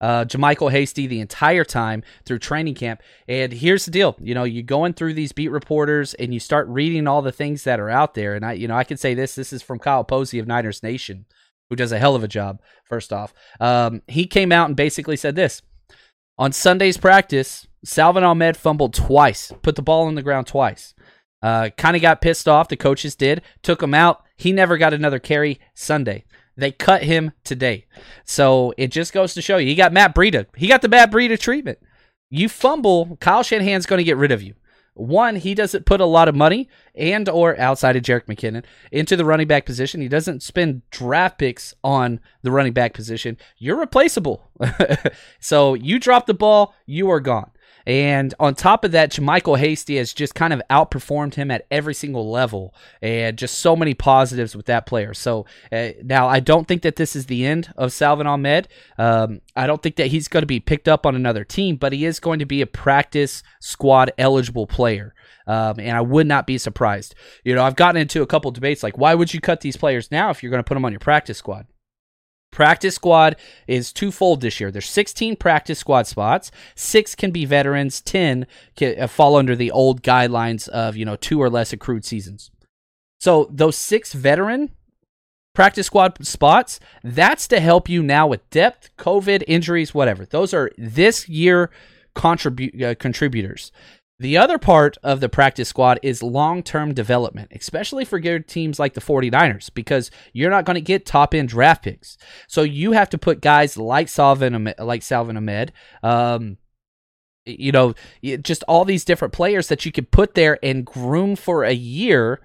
uh, 0.00 0.24
JaMycal 0.24 0.72
Hasty 0.72 1.06
the 1.06 1.20
entire 1.20 1.64
time 1.64 2.02
through 2.24 2.38
training 2.38 2.74
camp. 2.74 3.02
And 3.28 3.52
here's 3.52 3.84
the 3.84 3.90
deal: 3.90 4.16
you 4.18 4.34
know, 4.34 4.44
you're 4.44 4.62
going 4.62 4.94
through 4.94 5.12
these 5.12 5.32
beat 5.32 5.50
reporters 5.50 6.14
and 6.14 6.32
you 6.32 6.40
start 6.40 6.66
reading 6.68 7.06
all 7.06 7.20
the 7.20 7.30
things 7.30 7.64
that 7.64 7.78
are 7.78 7.90
out 7.90 8.14
there. 8.14 8.34
And 8.34 8.46
I, 8.46 8.52
you 8.54 8.66
know, 8.66 8.76
I 8.76 8.84
can 8.84 8.96
say 8.96 9.12
this: 9.12 9.34
this 9.34 9.52
is 9.52 9.62
from 9.62 9.78
Kyle 9.78 10.04
Posey 10.04 10.38
of 10.38 10.46
Niners 10.46 10.82
Nation, 10.82 11.26
who 11.68 11.76
does 11.76 11.92
a 11.92 11.98
hell 11.98 12.16
of 12.16 12.24
a 12.24 12.28
job. 12.28 12.62
First 12.86 13.12
off, 13.12 13.34
um, 13.60 14.00
he 14.08 14.26
came 14.26 14.52
out 14.52 14.68
and 14.68 14.76
basically 14.76 15.16
said 15.16 15.36
this 15.36 15.60
on 16.38 16.52
Sunday's 16.52 16.96
practice. 16.96 17.68
Salvon 17.84 18.22
Ahmed 18.24 18.56
fumbled 18.56 18.94
twice, 18.94 19.52
put 19.60 19.74
the 19.74 19.82
ball 19.82 20.06
on 20.06 20.14
the 20.14 20.22
ground 20.22 20.46
twice. 20.46 20.94
Uh, 21.42 21.70
kind 21.76 21.96
of 21.96 22.02
got 22.02 22.20
pissed 22.20 22.48
off. 22.48 22.68
The 22.68 22.76
coaches 22.76 23.14
did. 23.14 23.42
Took 23.62 23.82
him 23.82 23.94
out. 23.94 24.22
He 24.36 24.52
never 24.52 24.78
got 24.78 24.94
another 24.94 25.18
carry 25.18 25.60
Sunday. 25.74 26.24
They 26.56 26.70
cut 26.70 27.02
him 27.02 27.32
today. 27.44 27.86
So 28.24 28.74
it 28.76 28.88
just 28.88 29.12
goes 29.12 29.34
to 29.34 29.42
show 29.42 29.56
you. 29.56 29.66
He 29.66 29.74
got 29.74 29.92
Matt 29.92 30.14
Breida. 30.14 30.46
He 30.56 30.68
got 30.68 30.82
the 30.82 30.88
Matt 30.88 31.10
Breida 31.10 31.38
treatment. 31.38 31.78
You 32.30 32.48
fumble, 32.48 33.16
Kyle 33.20 33.42
Shanahan's 33.42 33.86
going 33.86 33.98
to 33.98 34.04
get 34.04 34.16
rid 34.16 34.32
of 34.32 34.42
you. 34.42 34.54
One, 34.94 35.36
he 35.36 35.54
doesn't 35.54 35.86
put 35.86 36.02
a 36.02 36.06
lot 36.06 36.28
of 36.28 36.34
money 36.34 36.68
and 36.94 37.26
or 37.28 37.58
outside 37.58 37.96
of 37.96 38.02
Jerick 38.02 38.26
McKinnon 38.26 38.64
into 38.90 39.16
the 39.16 39.24
running 39.24 39.46
back 39.46 39.64
position. 39.64 40.02
He 40.02 40.08
doesn't 40.08 40.42
spend 40.42 40.82
draft 40.90 41.38
picks 41.38 41.74
on 41.82 42.20
the 42.42 42.50
running 42.50 42.74
back 42.74 42.92
position. 42.92 43.38
You're 43.56 43.78
replaceable. 43.78 44.50
so 45.40 45.72
you 45.72 45.98
drop 45.98 46.26
the 46.26 46.34
ball, 46.34 46.74
you 46.84 47.10
are 47.10 47.20
gone. 47.20 47.52
And 47.86 48.34
on 48.38 48.54
top 48.54 48.84
of 48.84 48.92
that, 48.92 49.12
JaMycal 49.12 49.58
Hasty 49.58 49.96
has 49.96 50.12
just 50.12 50.34
kind 50.34 50.52
of 50.52 50.62
outperformed 50.70 51.34
him 51.34 51.50
at 51.50 51.66
every 51.70 51.94
single 51.94 52.30
level, 52.30 52.74
and 53.00 53.36
just 53.36 53.58
so 53.58 53.74
many 53.76 53.94
positives 53.94 54.54
with 54.56 54.66
that 54.66 54.86
player. 54.86 55.14
So 55.14 55.46
uh, 55.70 55.88
now 56.02 56.28
I 56.28 56.40
don't 56.40 56.68
think 56.68 56.82
that 56.82 56.96
this 56.96 57.16
is 57.16 57.26
the 57.26 57.44
end 57.46 57.72
of 57.76 57.92
Salvon 57.92 58.26
Ahmed. 58.26 58.68
Um, 58.98 59.40
I 59.56 59.66
don't 59.66 59.82
think 59.82 59.96
that 59.96 60.08
he's 60.08 60.28
going 60.28 60.42
to 60.42 60.46
be 60.46 60.60
picked 60.60 60.88
up 60.88 61.06
on 61.06 61.14
another 61.14 61.44
team, 61.44 61.76
but 61.76 61.92
he 61.92 62.04
is 62.04 62.20
going 62.20 62.38
to 62.38 62.46
be 62.46 62.62
a 62.62 62.66
practice 62.66 63.42
squad 63.60 64.12
eligible 64.18 64.66
player. 64.66 65.14
Um, 65.46 65.80
and 65.80 65.96
I 65.96 66.00
would 66.00 66.28
not 66.28 66.46
be 66.46 66.56
surprised. 66.58 67.16
You 67.42 67.54
know, 67.54 67.64
I've 67.64 67.74
gotten 67.74 68.00
into 68.00 68.22
a 68.22 68.26
couple 68.26 68.50
debates 68.52 68.82
like, 68.82 68.96
why 68.96 69.14
would 69.14 69.34
you 69.34 69.40
cut 69.40 69.60
these 69.60 69.76
players 69.76 70.10
now 70.10 70.30
if 70.30 70.42
you're 70.42 70.50
going 70.50 70.62
to 70.62 70.68
put 70.68 70.74
them 70.74 70.84
on 70.84 70.92
your 70.92 71.00
practice 71.00 71.38
squad? 71.38 71.66
Practice 72.52 72.94
squad 72.94 73.36
is 73.66 73.92
twofold 73.92 74.42
this 74.42 74.60
year. 74.60 74.70
There's 74.70 74.88
16 74.88 75.36
practice 75.36 75.78
squad 75.78 76.06
spots. 76.06 76.50
Six 76.74 77.14
can 77.14 77.30
be 77.30 77.46
veterans. 77.46 78.00
10 78.02 78.46
can 78.76 79.00
uh, 79.00 79.06
fall 79.06 79.36
under 79.36 79.56
the 79.56 79.70
old 79.70 80.02
guidelines 80.02 80.68
of, 80.68 80.94
you 80.94 81.04
know, 81.06 81.16
two 81.16 81.42
or 81.42 81.48
less 81.48 81.72
accrued 81.72 82.04
seasons. 82.04 82.50
So 83.18 83.48
those 83.50 83.76
six 83.76 84.12
veteran 84.12 84.70
practice 85.54 85.86
squad 85.86 86.24
spots, 86.26 86.78
that's 87.02 87.48
to 87.48 87.58
help 87.58 87.88
you 87.88 88.02
now 88.02 88.26
with 88.26 88.48
depth, 88.50 88.90
COVID, 88.98 89.44
injuries, 89.46 89.94
whatever. 89.94 90.26
Those 90.26 90.52
are 90.52 90.70
this 90.76 91.28
year 91.28 91.70
contribute 92.14 92.82
uh, 92.82 92.94
contributors. 92.96 93.72
The 94.18 94.36
other 94.36 94.58
part 94.58 94.98
of 95.02 95.20
the 95.20 95.28
practice 95.28 95.68
squad 95.68 95.98
is 96.02 96.22
long 96.22 96.62
term 96.62 96.94
development, 96.94 97.50
especially 97.52 98.04
for 98.04 98.20
good 98.20 98.46
teams 98.46 98.78
like 98.78 98.94
the 98.94 99.00
49ers, 99.00 99.72
because 99.74 100.10
you're 100.32 100.50
not 100.50 100.64
going 100.64 100.76
to 100.76 100.80
get 100.80 101.04
top 101.04 101.34
end 101.34 101.48
draft 101.48 101.82
picks. 101.82 102.16
So 102.46 102.62
you 102.62 102.92
have 102.92 103.10
to 103.10 103.18
put 103.18 103.40
guys 103.40 103.76
like 103.76 104.08
Salvon, 104.08 104.72
like 104.78 105.02
Salvon 105.02 105.36
Ahmed, 105.36 105.72
um, 106.02 106.58
you 107.44 107.72
know, 107.72 107.94
just 108.42 108.62
all 108.68 108.84
these 108.84 109.04
different 109.04 109.34
players 109.34 109.68
that 109.68 109.84
you 109.84 109.92
could 109.92 110.10
put 110.10 110.34
there 110.34 110.58
and 110.62 110.86
groom 110.86 111.34
for 111.34 111.64
a 111.64 111.72
year, 111.72 112.40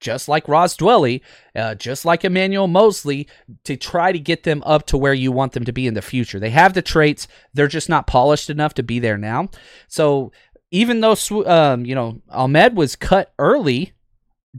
just 0.00 0.28
like 0.28 0.48
Ross 0.48 0.76
Dwelley, 0.76 1.20
uh, 1.54 1.74
just 1.76 2.04
like 2.04 2.24
Emmanuel 2.24 2.66
Moseley, 2.66 3.28
to 3.64 3.76
try 3.76 4.10
to 4.10 4.18
get 4.18 4.42
them 4.42 4.62
up 4.66 4.86
to 4.86 4.98
where 4.98 5.14
you 5.14 5.30
want 5.30 5.52
them 5.52 5.64
to 5.64 5.72
be 5.72 5.86
in 5.86 5.94
the 5.94 6.02
future. 6.02 6.40
They 6.40 6.50
have 6.50 6.74
the 6.74 6.82
traits, 6.82 7.28
they're 7.54 7.68
just 7.68 7.88
not 7.88 8.06
polished 8.06 8.50
enough 8.50 8.74
to 8.74 8.82
be 8.82 8.98
there 8.98 9.18
now. 9.18 9.50
So 9.86 10.32
even 10.70 11.00
though 11.00 11.16
um, 11.46 11.84
you 11.84 11.94
know 11.94 12.20
Ahmed 12.30 12.76
was 12.76 12.96
cut 12.96 13.32
early, 13.38 13.92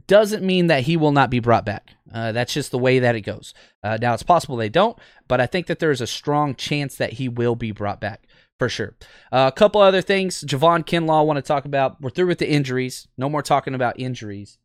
doesn't 0.06 0.44
mean 0.44 0.68
that 0.68 0.84
he 0.84 0.96
will 0.96 1.12
not 1.12 1.30
be 1.30 1.40
brought 1.40 1.64
back. 1.64 1.90
Uh, 2.12 2.32
that's 2.32 2.52
just 2.52 2.70
the 2.70 2.78
way 2.78 2.98
that 2.98 3.14
it 3.14 3.22
goes. 3.22 3.54
Uh, 3.82 3.98
now 4.00 4.14
it's 4.14 4.22
possible 4.22 4.56
they 4.56 4.68
don't, 4.68 4.98
but 5.28 5.40
I 5.40 5.46
think 5.46 5.66
that 5.66 5.78
there's 5.78 6.00
a 6.00 6.06
strong 6.06 6.54
chance 6.54 6.96
that 6.96 7.14
he 7.14 7.28
will 7.28 7.56
be 7.56 7.72
brought 7.72 8.00
back 8.00 8.26
for 8.58 8.68
sure. 8.68 8.94
Uh, 9.32 9.50
a 9.52 9.56
couple 9.56 9.80
other 9.80 10.02
things, 10.02 10.44
Javon 10.44 10.84
Kinlaw, 10.84 11.26
want 11.26 11.36
to 11.38 11.42
talk 11.42 11.64
about. 11.64 12.00
We're 12.00 12.10
through 12.10 12.28
with 12.28 12.38
the 12.38 12.50
injuries. 12.50 13.08
No 13.16 13.28
more 13.28 13.42
talking 13.42 13.74
about 13.74 13.98
injuries. 13.98 14.58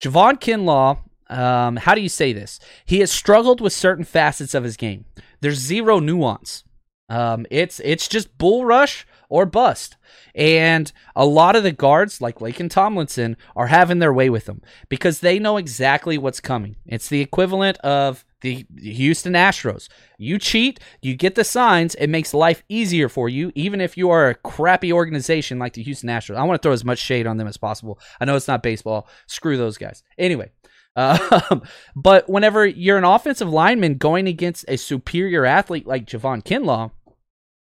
Javon 0.00 0.34
Kinlaw, 0.40 0.98
um, 1.36 1.76
how 1.76 1.94
do 1.94 2.00
you 2.00 2.08
say 2.08 2.32
this? 2.32 2.60
He 2.84 3.00
has 3.00 3.10
struggled 3.10 3.60
with 3.60 3.72
certain 3.72 4.04
facets 4.04 4.54
of 4.54 4.64
his 4.64 4.76
game. 4.76 5.06
There's 5.40 5.58
zero 5.58 5.98
nuance. 5.98 6.64
Um, 7.08 7.46
it's 7.50 7.80
it's 7.80 8.08
just 8.08 8.36
bull 8.38 8.64
rush 8.64 9.06
or 9.28 9.46
bust. 9.46 9.96
And 10.34 10.90
a 11.14 11.26
lot 11.26 11.56
of 11.56 11.62
the 11.62 11.72
guards, 11.72 12.20
like 12.20 12.38
Laken 12.38 12.70
Tomlinson, 12.70 13.36
are 13.54 13.68
having 13.68 13.98
their 13.98 14.12
way 14.12 14.30
with 14.30 14.46
them 14.46 14.62
because 14.88 15.20
they 15.20 15.38
know 15.38 15.56
exactly 15.56 16.18
what's 16.18 16.40
coming. 16.40 16.76
It's 16.86 17.08
the 17.08 17.20
equivalent 17.20 17.78
of 17.78 18.24
the 18.40 18.66
Houston 18.78 19.34
Astros. 19.34 19.88
You 20.18 20.38
cheat, 20.38 20.80
you 21.02 21.14
get 21.16 21.34
the 21.34 21.44
signs, 21.44 21.94
it 21.96 22.08
makes 22.08 22.34
life 22.34 22.62
easier 22.68 23.08
for 23.08 23.28
you, 23.28 23.52
even 23.54 23.80
if 23.80 23.96
you 23.96 24.10
are 24.10 24.28
a 24.28 24.34
crappy 24.34 24.92
organization 24.92 25.58
like 25.58 25.72
the 25.74 25.82
Houston 25.82 26.08
Astros. 26.10 26.36
I 26.36 26.44
want 26.44 26.60
to 26.60 26.66
throw 26.66 26.72
as 26.72 26.84
much 26.84 26.98
shade 26.98 27.26
on 27.26 27.36
them 27.36 27.48
as 27.48 27.56
possible. 27.56 27.98
I 28.20 28.24
know 28.24 28.36
it's 28.36 28.48
not 28.48 28.62
baseball. 28.62 29.08
Screw 29.26 29.56
those 29.56 29.78
guys. 29.78 30.02
Anyway. 30.18 30.50
Um, 30.96 31.62
but 31.96 32.28
whenever 32.28 32.66
you're 32.66 32.98
an 32.98 33.04
offensive 33.04 33.48
lineman 33.48 33.96
going 33.96 34.26
against 34.26 34.64
a 34.68 34.76
superior 34.76 35.44
athlete 35.44 35.86
like 35.86 36.06
Javon 36.06 36.42
Kinlaw, 36.42 36.90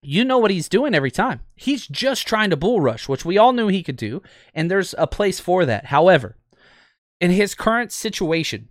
you 0.03 0.25
know 0.25 0.39
what 0.39 0.51
he's 0.51 0.69
doing 0.69 0.95
every 0.95 1.11
time. 1.11 1.41
He's 1.57 1.87
just 1.87 2.29
trying 2.29 2.51
to 2.51 2.57
bull 2.57 2.81
rush, 2.81 3.09
which 3.09 3.25
we 3.25 3.39
all 3.39 3.53
knew 3.53 3.69
he 3.69 3.83
could 3.83 3.97
do, 3.97 4.23
and 4.55 4.71
there's 4.71 4.95
a 4.99 5.07
place 5.07 5.41
for 5.41 5.65
that. 5.65 5.87
However, 5.87 6.37
in 7.21 7.31
his 7.31 7.55
current 7.55 7.91
situation, 7.91 8.69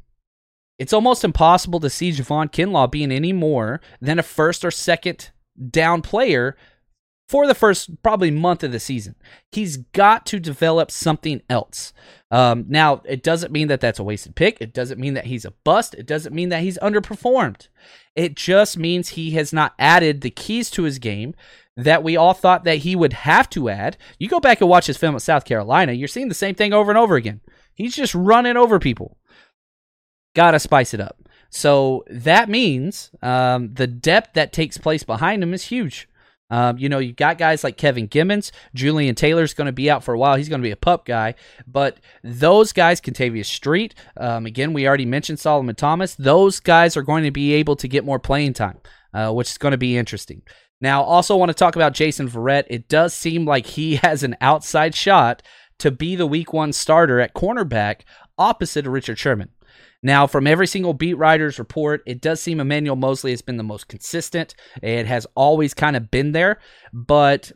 it's 0.77 0.93
almost 0.93 1.23
impossible 1.23 1.79
to 1.79 1.89
see 1.89 2.11
Javon 2.11 2.51
Kinlaw 2.51 2.91
being 2.91 3.11
any 3.11 3.33
more 3.33 3.81
than 3.99 4.19
a 4.19 4.23
first 4.23 4.63
or 4.63 4.71
second 4.71 5.31
down 5.69 6.01
player 6.01 6.55
for 7.27 7.47
the 7.47 7.55
first 7.55 8.01
probably 8.03 8.31
month 8.31 8.63
of 8.63 8.71
the 8.71 8.79
season. 8.79 9.15
He's 9.51 9.77
got 9.77 10.25
to 10.27 10.39
develop 10.39 10.91
something 10.91 11.41
else. 11.49 11.93
Um, 12.31 12.65
now, 12.67 13.01
it 13.05 13.23
doesn't 13.23 13.51
mean 13.51 13.67
that 13.69 13.81
that's 13.81 13.99
a 13.99 14.03
wasted 14.03 14.35
pick. 14.35 14.57
It 14.59 14.73
doesn't 14.73 14.99
mean 14.99 15.13
that 15.13 15.27
he's 15.27 15.45
a 15.45 15.53
bust. 15.63 15.93
It 15.93 16.05
doesn't 16.05 16.35
mean 16.35 16.49
that 16.49 16.61
he's 16.61 16.77
underperformed. 16.79 17.67
It 18.15 18.35
just 18.35 18.77
means 18.77 19.09
he 19.09 19.31
has 19.31 19.53
not 19.53 19.73
added 19.79 20.21
the 20.21 20.29
keys 20.29 20.69
to 20.71 20.83
his 20.83 20.99
game 20.99 21.33
that 21.75 22.03
we 22.03 22.15
all 22.15 22.33
thought 22.33 22.65
that 22.65 22.79
he 22.79 22.95
would 22.95 23.13
have 23.13 23.49
to 23.51 23.69
add. 23.69 23.97
You 24.19 24.27
go 24.27 24.39
back 24.39 24.61
and 24.61 24.69
watch 24.69 24.85
his 24.85 24.97
film 24.97 25.15
at 25.15 25.21
South 25.21 25.45
Carolina, 25.45 25.93
you're 25.93 26.07
seeing 26.07 26.27
the 26.27 26.35
same 26.35 26.55
thing 26.55 26.73
over 26.73 26.91
and 26.91 26.97
over 26.97 27.15
again. 27.15 27.41
He's 27.73 27.95
just 27.95 28.13
running 28.13 28.57
over 28.57 28.77
people. 28.79 29.17
Gotta 30.35 30.59
spice 30.59 30.93
it 30.93 30.99
up. 30.99 31.17
So 31.49 32.03
that 32.09 32.49
means 32.49 33.11
um, 33.21 33.73
the 33.73 33.87
depth 33.87 34.33
that 34.33 34.53
takes 34.53 34.77
place 34.77 35.03
behind 35.03 35.43
him 35.43 35.53
is 35.53 35.65
huge. 35.65 36.07
Um, 36.53 36.77
you 36.77 36.87
know, 36.87 36.99
you 36.99 37.13
got 37.13 37.39
guys 37.39 37.63
like 37.63 37.77
Kevin 37.77 38.05
Givens, 38.05 38.51
Julian 38.75 39.15
Taylor's 39.15 39.55
going 39.55 39.65
to 39.65 39.71
be 39.71 39.89
out 39.89 40.03
for 40.03 40.13
a 40.13 40.19
while. 40.19 40.35
He's 40.35 40.49
going 40.49 40.61
to 40.61 40.67
be 40.67 40.69
a 40.69 40.75
pup 40.75 41.03
guy, 41.03 41.33
but 41.65 41.97
those 42.23 42.71
guys, 42.71 43.01
Kentavius 43.01 43.47
Street, 43.47 43.95
um, 44.17 44.45
again, 44.45 44.71
we 44.71 44.87
already 44.87 45.07
mentioned 45.07 45.39
Solomon 45.39 45.73
Thomas. 45.73 46.13
Those 46.13 46.59
guys 46.59 46.95
are 46.95 47.01
going 47.01 47.23
to 47.23 47.31
be 47.31 47.53
able 47.53 47.75
to 47.77 47.87
get 47.87 48.05
more 48.05 48.19
playing 48.19 48.53
time, 48.53 48.77
uh, 49.15 49.31
which 49.31 49.49
is 49.49 49.57
going 49.57 49.71
to 49.71 49.79
be 49.79 49.97
interesting. 49.97 50.43
Now, 50.79 51.01
also 51.01 51.35
want 51.35 51.49
to 51.49 51.55
talk 51.55 51.75
about 51.75 51.93
Jason 51.93 52.29
Verrett. 52.29 52.65
It 52.67 52.87
does 52.87 53.15
seem 53.15 53.45
like 53.45 53.65
he 53.65 53.95
has 54.03 54.21
an 54.21 54.37
outside 54.39 54.93
shot 54.93 55.41
to 55.79 55.89
be 55.89 56.15
the 56.15 56.27
Week 56.27 56.53
One 56.53 56.71
starter 56.71 57.19
at 57.19 57.33
cornerback 57.33 58.01
opposite 58.37 58.85
of 58.85 58.93
Richard 58.93 59.17
Sherman. 59.17 59.49
Now, 60.03 60.27
from 60.27 60.45
every 60.45 60.67
single 60.67 60.93
beat 60.93 61.13
writer's 61.15 61.57
report, 61.57 62.03
it 62.05 62.21
does 62.21 62.41
seem 62.41 62.59
Emmanuel 62.59 62.97
Moseley 62.97 63.31
has 63.31 63.41
been 63.41 63.57
the 63.57 63.63
most 63.63 63.87
consistent. 63.87 64.53
It 64.81 65.05
has 65.07 65.25
always 65.33 65.73
kind 65.73 65.95
of 65.95 66.11
been 66.11 66.33
there, 66.33 66.59
but 66.91 67.53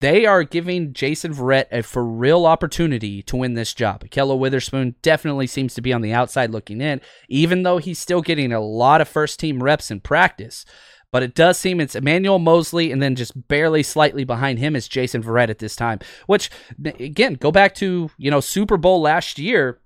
they 0.00 0.24
are 0.24 0.42
giving 0.42 0.94
Jason 0.94 1.34
Verrett 1.34 1.66
a 1.70 1.82
for 1.82 2.04
real 2.04 2.46
opportunity 2.46 3.22
to 3.24 3.36
win 3.36 3.52
this 3.52 3.74
job. 3.74 4.02
Ahkello 4.02 4.38
Witherspoon 4.38 4.94
definitely 5.02 5.46
seems 5.46 5.74
to 5.74 5.82
be 5.82 5.92
on 5.92 6.00
the 6.00 6.12
outside 6.12 6.50
looking 6.50 6.80
in, 6.80 7.02
even 7.28 7.62
though 7.62 7.78
he's 7.78 7.98
still 7.98 8.22
getting 8.22 8.52
a 8.52 8.60
lot 8.60 9.02
of 9.02 9.08
first 9.08 9.38
team 9.38 9.62
reps 9.62 9.90
in 9.90 10.00
practice. 10.00 10.64
But 11.12 11.22
it 11.22 11.34
does 11.34 11.58
seem 11.58 11.80
it's 11.80 11.96
Emmanuel 11.96 12.38
Moseley, 12.38 12.92
and 12.92 13.02
then 13.02 13.16
just 13.16 13.48
barely 13.48 13.82
slightly 13.82 14.24
behind 14.24 14.58
him 14.58 14.76
is 14.76 14.88
Jason 14.88 15.22
Verrett 15.22 15.50
at 15.50 15.58
this 15.58 15.74
time. 15.74 15.98
Which, 16.26 16.50
again, 16.84 17.34
go 17.34 17.50
back 17.50 17.74
to 17.76 18.10
you 18.16 18.30
know 18.30 18.40
Super 18.40 18.76
Bowl 18.76 19.02
last 19.02 19.38
year 19.38 19.80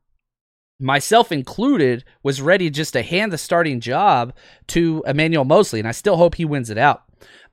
myself 0.79 1.33
included, 1.33 2.05
was 2.23 2.43
ready 2.43 2.71
just 2.71 2.93
to 2.93 3.03
hand 3.03 3.33
the 3.33 3.39
starting 3.39 3.81
job 3.81 4.35
to 4.69 5.03
Emmanuel 5.07 5.45
Moseley, 5.45 5.81
and 5.81 5.89
I 5.89 5.93
still 5.93 6.17
hope 6.17 6.35
he 6.35 6.45
wins 6.45 6.71
it 6.71 6.79
out. 6.79 7.05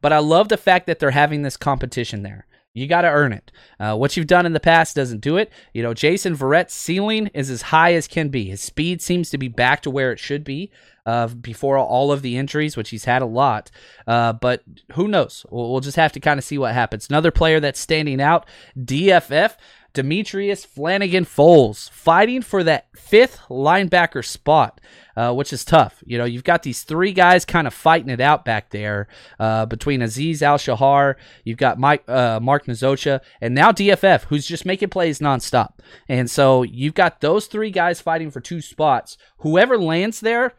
But 0.01 0.13
I 0.13 0.19
love 0.19 0.49
the 0.49 0.57
fact 0.57 0.87
that 0.87 0.99
they're 0.99 1.11
having 1.11 1.43
this 1.43 1.57
competition 1.57 2.23
there. 2.23 2.47
You 2.73 2.87
got 2.87 3.01
to 3.01 3.09
earn 3.09 3.33
it. 3.33 3.51
Uh, 3.79 3.95
what 3.97 4.15
you've 4.15 4.27
done 4.27 4.45
in 4.45 4.53
the 4.53 4.59
past 4.59 4.95
doesn't 4.95 5.19
do 5.19 5.35
it. 5.35 5.51
You 5.73 5.83
know, 5.83 5.93
Jason 5.93 6.35
Verrett's 6.35 6.73
ceiling 6.73 7.27
is 7.33 7.49
as 7.49 7.63
high 7.63 7.93
as 7.93 8.07
can 8.07 8.29
be. 8.29 8.45
His 8.45 8.61
speed 8.61 9.01
seems 9.01 9.29
to 9.29 9.37
be 9.37 9.49
back 9.49 9.81
to 9.81 9.89
where 9.89 10.13
it 10.13 10.19
should 10.19 10.45
be 10.45 10.71
uh, 11.05 11.27
before 11.27 11.77
all 11.77 12.13
of 12.13 12.21
the 12.21 12.37
injuries, 12.37 12.77
which 12.77 12.89
he's 12.89 13.03
had 13.05 13.21
a 13.21 13.25
lot. 13.25 13.71
Uh, 14.07 14.31
but 14.33 14.63
who 14.93 15.09
knows? 15.09 15.45
We'll, 15.49 15.69
we'll 15.69 15.81
just 15.81 15.97
have 15.97 16.13
to 16.13 16.21
kind 16.21 16.37
of 16.37 16.45
see 16.45 16.57
what 16.57 16.73
happens. 16.73 17.09
Another 17.09 17.31
player 17.31 17.59
that's 17.59 17.79
standing 17.79 18.21
out, 18.21 18.45
DFF. 18.77 19.55
Demetrius 19.93 20.63
Flannigan 20.63 21.25
Fowles 21.25 21.89
fighting 21.89 22.41
for 22.41 22.63
that 22.63 22.87
fifth 22.95 23.39
linebacker 23.49 24.23
spot, 24.25 24.79
uh, 25.15 25.33
which 25.33 25.51
is 25.51 25.65
tough. 25.65 26.01
You 26.05 26.17
know, 26.17 26.25
you've 26.25 26.43
got 26.43 26.63
these 26.63 26.83
three 26.83 27.11
guys 27.11 27.43
kind 27.43 27.67
of 27.67 27.73
fighting 27.73 28.09
it 28.09 28.21
out 28.21 28.45
back 28.45 28.69
there 28.69 29.07
uh, 29.39 29.65
between 29.65 30.01
Aziz 30.01 30.41
Al-Shaair, 30.41 31.15
you've 31.43 31.57
got 31.57 31.77
Mike, 31.79 32.07
uh, 32.07 32.39
Mark 32.41 32.65
Nzeocha, 32.65 33.19
and 33.41 33.53
now 33.53 33.71
DFF, 33.71 34.23
who's 34.25 34.45
just 34.45 34.65
making 34.65 34.89
plays 34.89 35.19
nonstop. 35.19 35.73
And 36.07 36.29
so 36.29 36.63
you've 36.63 36.93
got 36.93 37.21
those 37.21 37.47
three 37.47 37.71
guys 37.71 37.99
fighting 37.99 38.31
for 38.31 38.39
two 38.39 38.61
spots. 38.61 39.17
Whoever 39.39 39.77
lands 39.77 40.19
there, 40.21 40.53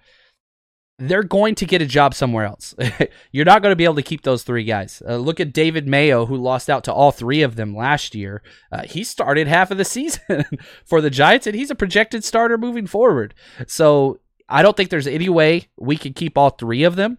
they're 0.99 1.23
going 1.23 1.55
to 1.57 1.67
get 1.67 1.83
a 1.83 1.87
job 1.87 2.15
somewhere 2.15 2.45
else. 2.45 2.75
You're 3.33 3.45
not 3.45 3.63
going 3.63 3.73
to 3.73 3.77
be 3.77 3.85
able 3.85 3.97
to 3.97 4.03
keep 4.03 4.23
those 4.23 4.43
three 4.43 4.65
guys. 4.65 5.03
Uh, 5.07 5.17
look 5.17 5.41
at 5.41 5.53
David 5.53 5.89
Mayo, 5.89 6.27
who 6.27 6.37
lost 6.37 6.71
out 6.71 6.85
to 6.85 6.93
all 6.93 7.11
three 7.11 7.43
of 7.43 7.57
them 7.57 7.75
last 7.75 8.15
year. 8.15 8.43
Uh, 8.71 8.83
he 8.85 9.03
started 9.03 9.49
half 9.49 9.71
of 9.71 9.79
the 9.79 9.85
season 9.87 10.45
for 10.85 11.01
the 11.01 11.11
Giants, 11.11 11.47
and 11.47 11.57
he's 11.57 11.71
a 11.71 11.75
projected 11.75 12.25
starter 12.25 12.59
moving 12.59 12.87
forward. 12.87 13.35
So 13.67 14.21
I 14.49 14.63
don't 14.63 14.77
think 14.77 14.91
there's 14.91 15.07
any 15.07 15.29
way 15.29 15.69
we 15.77 15.97
could 15.97 16.15
keep 16.15 16.37
all 16.37 16.51
three 16.51 16.85
of 16.85 16.97
them. 16.97 17.19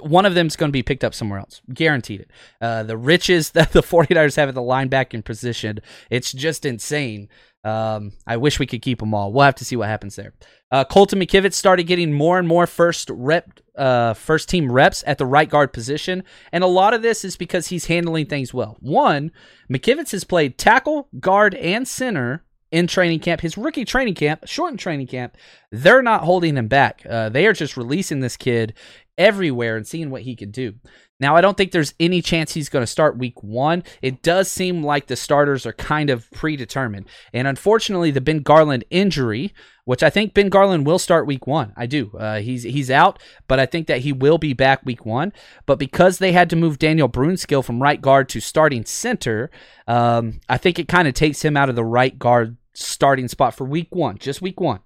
One 0.00 0.26
of 0.26 0.34
them 0.34 0.46
is 0.46 0.56
going 0.56 0.68
to 0.68 0.72
be 0.72 0.82
picked 0.82 1.04
up 1.04 1.14
somewhere 1.14 1.38
else. 1.38 1.60
Guaranteed 1.72 2.22
it. 2.22 2.30
Uh, 2.60 2.82
the 2.82 2.96
riches 2.96 3.50
that 3.52 3.72
the 3.72 3.82
49ers 3.82 4.36
have 4.36 4.48
at 4.48 4.54
the 4.54 4.60
linebacking 4.60 5.24
position, 5.24 5.80
it's 6.10 6.32
just 6.32 6.64
insane. 6.64 7.28
Um, 7.64 8.12
I 8.26 8.36
wish 8.36 8.58
we 8.58 8.66
could 8.66 8.82
keep 8.82 9.00
them 9.00 9.14
all. 9.14 9.32
We'll 9.32 9.44
have 9.44 9.56
to 9.56 9.64
see 9.64 9.76
what 9.76 9.88
happens 9.88 10.16
there. 10.16 10.32
Uh, 10.70 10.84
Colton 10.84 11.20
McKivitz 11.20 11.54
started 11.54 11.84
getting 11.84 12.12
more 12.12 12.38
and 12.38 12.46
more 12.46 12.66
first 12.66 13.10
rep, 13.10 13.60
uh, 13.76 14.14
first 14.14 14.48
team 14.48 14.70
reps 14.70 15.02
at 15.06 15.18
the 15.18 15.26
right 15.26 15.48
guard 15.48 15.72
position, 15.72 16.22
and 16.52 16.62
a 16.62 16.68
lot 16.68 16.94
of 16.94 17.02
this 17.02 17.24
is 17.24 17.36
because 17.36 17.68
he's 17.68 17.86
handling 17.86 18.26
things 18.26 18.54
well. 18.54 18.76
One, 18.80 19.32
McKivitz 19.70 20.12
has 20.12 20.24
played 20.24 20.56
tackle, 20.56 21.08
guard, 21.18 21.54
and 21.56 21.86
center 21.86 22.44
in 22.70 22.86
training 22.86 23.20
camp. 23.20 23.40
His 23.40 23.58
rookie 23.58 23.84
training 23.84 24.14
camp, 24.14 24.46
shortened 24.46 24.78
training 24.78 25.06
camp, 25.06 25.36
they're 25.72 26.02
not 26.02 26.24
holding 26.24 26.56
him 26.56 26.68
back. 26.68 27.02
Uh, 27.08 27.28
they 27.28 27.46
are 27.46 27.52
just 27.52 27.76
releasing 27.76 28.20
this 28.20 28.36
kid 28.36 28.74
everywhere 29.18 29.76
and 29.76 29.86
seeing 29.86 30.10
what 30.10 30.22
he 30.22 30.34
can 30.36 30.50
do. 30.50 30.74
Now, 31.20 31.34
I 31.34 31.40
don't 31.40 31.56
think 31.56 31.72
there's 31.72 31.94
any 31.98 32.22
chance 32.22 32.54
he's 32.54 32.68
going 32.68 32.84
to 32.84 32.86
start 32.86 33.18
week 33.18 33.42
one. 33.42 33.82
It 34.02 34.22
does 34.22 34.48
seem 34.48 34.84
like 34.84 35.08
the 35.08 35.16
starters 35.16 35.66
are 35.66 35.72
kind 35.72 36.10
of 36.10 36.30
predetermined. 36.30 37.06
And 37.32 37.48
unfortunately, 37.48 38.12
the 38.12 38.20
Ben 38.20 38.38
Garland 38.38 38.84
injury, 38.88 39.52
which 39.84 40.04
I 40.04 40.10
think 40.10 40.32
Ben 40.32 40.48
Garland 40.48 40.86
will 40.86 40.98
start 41.00 41.26
week 41.26 41.46
one. 41.46 41.72
I 41.76 41.86
do. 41.86 42.12
Uh, 42.16 42.38
he's 42.38 42.62
he's 42.62 42.90
out, 42.90 43.20
but 43.48 43.58
I 43.58 43.66
think 43.66 43.88
that 43.88 44.02
he 44.02 44.12
will 44.12 44.38
be 44.38 44.52
back 44.52 44.86
week 44.86 45.04
one. 45.04 45.32
But 45.66 45.80
because 45.80 46.18
they 46.18 46.30
had 46.30 46.48
to 46.50 46.56
move 46.56 46.78
Daniel 46.78 47.08
Brunskill 47.08 47.64
from 47.64 47.82
right 47.82 48.00
guard 48.00 48.28
to 48.28 48.40
starting 48.40 48.84
center, 48.84 49.50
um, 49.88 50.40
I 50.48 50.56
think 50.56 50.78
it 50.78 50.86
kind 50.86 51.08
of 51.08 51.14
takes 51.14 51.44
him 51.44 51.56
out 51.56 51.68
of 51.68 51.74
the 51.74 51.84
right 51.84 52.16
guard 52.16 52.56
starting 52.74 53.26
spot 53.26 53.56
for 53.56 53.64
week 53.64 53.88
one, 53.90 54.18
just 54.18 54.40
week 54.40 54.60
one. 54.60 54.80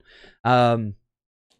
Um, 0.44 0.94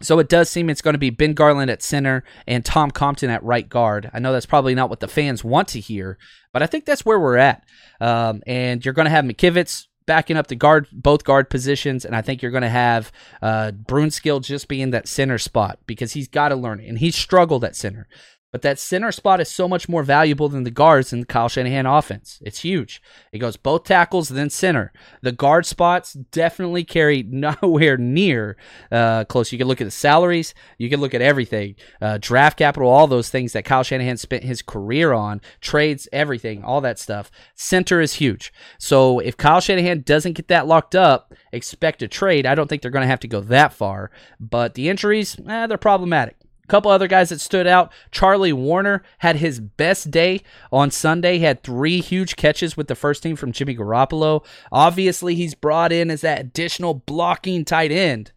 so 0.03 0.19
it 0.19 0.29
does 0.29 0.49
seem 0.49 0.69
it's 0.69 0.83
going 0.83 0.95
to 0.95 0.99
be 0.99 1.11
Ben 1.11 1.35
Garland 1.35 1.71
at 1.71 1.83
center 1.83 2.25
and 2.47 2.65
Tom 2.65 2.91
Compton 2.91 3.31
at 3.31 3.43
right 3.43 3.69
guard. 3.69 4.11
I 4.12 4.19
know 4.19 4.33
that's 4.33 4.47
probably 4.47 4.75
not 4.75 4.91
what 4.91 5.01
the 5.01 5.09
fans 5.09 5.45
want 5.45 5.69
to 5.69 5.81
hear, 5.81 6.19
but 6.53 6.62
I 6.62 6.67
think 6.67 6.85
that's 6.85 7.05
where 7.05 7.21
we're 7.21 7.37
at. 7.37 7.65
Um, 8.01 8.43
and 8.47 8.85
you're 8.85 8.95
going 8.95 9.07
to 9.07 9.11
have 9.11 9.25
McKivitz 9.25 9.87
backing 10.07 10.37
up 10.37 10.49
the 10.49 10.57
guard, 10.57 10.88
both 10.93 11.25
guard 11.25 11.49
positions, 11.49 12.05
and 12.05 12.15
I 12.15 12.23
think 12.23 12.43
you're 12.43 12.51
going 12.51 12.62
to 12.62 12.69
have 12.69 13.12
uh, 13.41 13.73
Brunskill 13.73 14.43
just 14.43 14.69
being 14.69 14.91
that 14.91 15.09
center 15.09 15.38
spot 15.38 15.79
because 15.87 16.12
he's 16.12 16.29
got 16.29 16.49
to 16.49 16.57
learn 16.57 16.81
it, 16.81 16.88
and 16.88 16.99
he 16.99 17.11
struggled 17.11 17.65
at 17.65 17.77
center. 17.77 18.09
But 18.53 18.61
that 18.62 18.79
center 18.79 19.11
spot 19.11 19.41
is 19.41 19.49
so 19.49 19.67
much 19.67 19.88
more 19.88 20.03
valuable 20.03 20.51
than 20.51 20.65
the 20.65 20.71
guards 20.71 21.11
in 21.11 21.21
the 21.21 21.27
Kyle 21.27 21.49
Shanahan 21.49 21.87
offense. 21.87 22.38
It's 22.45 22.61
huge. 22.61 23.01
It 23.33 23.38
goes 23.38 23.57
both 23.57 23.85
tackles, 23.85 24.29
then 24.29 24.51
center. 24.51 24.93
The 25.23 25.33
guard 25.33 25.65
spots 25.65 26.12
definitely 26.12 26.85
carry 26.85 27.23
nowhere 27.27 27.97
near 27.97 28.59
uh, 28.91 29.25
close. 29.25 29.53
You 29.53 29.59
can 29.59 29.69
look 29.69 29.81
at 29.81 29.87
the 29.87 29.91
salaries, 29.91 30.53
you 30.77 30.91
can 30.91 31.01
look 31.01 31.15
at 31.15 31.23
everything, 31.23 31.77
uh, 32.03 32.19
draft 32.21 32.59
capital, 32.59 32.91
all 32.91 33.07
those 33.07 33.31
things 33.31 33.55
that 33.55 33.65
Kyle 33.65 33.83
Shanahan 33.83 34.19
spent 34.19 34.45
his 34.45 34.61
career 34.61 35.15
on, 35.15 35.41
trades, 35.62 36.07
everything, 36.12 36.62
all 36.62 36.83
that 36.83 36.99
stuff. 36.99 37.31
Center 37.55 38.03
is 38.03 38.15
huge. 38.15 38.53
So 38.79 39.19
if 39.19 39.38
Kyle 39.38 39.62
Shanahan 39.62 40.03
doesn't 40.03 40.35
get 40.35 40.49
that 40.49 40.67
locked 40.67 40.95
up, 40.95 41.33
expect 41.53 42.03
a 42.03 42.09
trade. 42.09 42.45
I 42.45 42.55
don't 42.55 42.69
think 42.69 42.83
they're 42.83 42.91
going 42.91 43.05
to 43.05 43.09
have 43.09 43.21
to 43.21 43.29
go 43.29 43.41
that 43.41 43.73
far. 43.73 44.11
But 44.38 44.75
the 44.75 44.91
injuries, 44.91 45.38
eh, 45.49 45.67
they're 45.67 45.79
problematic 45.79 46.37
couple 46.72 46.90
other 46.90 47.06
guys 47.06 47.28
that 47.28 47.40
stood 47.40 47.66
out. 47.66 47.92
Charlie 48.11 48.52
Woerner 48.52 49.02
had 49.18 49.37
his 49.37 49.61
best 49.61 50.11
day 50.11 50.40
on 50.72 50.90
Sunday. 50.90 51.37
He 51.37 51.44
had 51.44 51.62
three 51.62 52.00
huge 52.00 52.35
catches 52.35 52.78
with 52.78 52.88
the 52.88 52.94
first 52.94 53.22
team 53.22 53.37
from 53.37 53.52
Jimmy 53.52 53.76
Garoppolo. 53.76 54.42
Obviously, 54.72 55.35
he's 55.35 55.54
brought 55.54 55.92
in 55.92 56.11
as 56.11 56.22
that 56.22 56.40
additional 56.40 56.94
blocking 56.94 57.66
tight 57.66 57.92
end. 57.92 58.32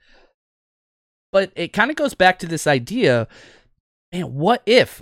But 1.32 1.54
it 1.56 1.72
kind 1.72 1.90
of 1.90 1.96
goes 1.96 2.14
back 2.14 2.38
to 2.40 2.46
this 2.46 2.68
idea 2.68 3.30
man, 4.16 4.34
what 4.34 4.62
if? 4.66 5.02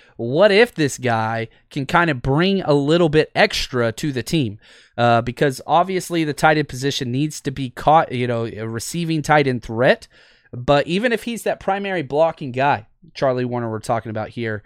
what 0.16 0.50
if 0.50 0.74
this 0.74 0.98
guy 0.98 1.48
can 1.70 1.86
kind 1.86 2.10
of 2.10 2.22
bring 2.22 2.62
a 2.62 2.72
little 2.72 3.08
bit 3.08 3.30
extra 3.34 3.92
to 3.92 4.12
the 4.12 4.22
team? 4.22 4.58
Uh, 4.96 5.20
because 5.20 5.60
obviously 5.66 6.24
the 6.24 6.32
tight 6.32 6.58
end 6.58 6.68
position 6.68 7.10
needs 7.10 7.40
to 7.40 7.50
be 7.50 7.70
caught, 7.70 8.12
you 8.12 8.26
know, 8.26 8.46
a 8.46 8.66
receiving 8.66 9.22
tight 9.22 9.46
end 9.46 9.62
threat. 9.62 10.08
But 10.52 10.86
even 10.86 11.12
if 11.12 11.24
he's 11.24 11.44
that 11.44 11.60
primary 11.60 12.02
blocking 12.02 12.52
guy, 12.52 12.86
Charlie 13.14 13.44
Woerner, 13.44 13.70
we're 13.70 13.78
talking 13.78 14.10
about 14.10 14.30
here, 14.30 14.62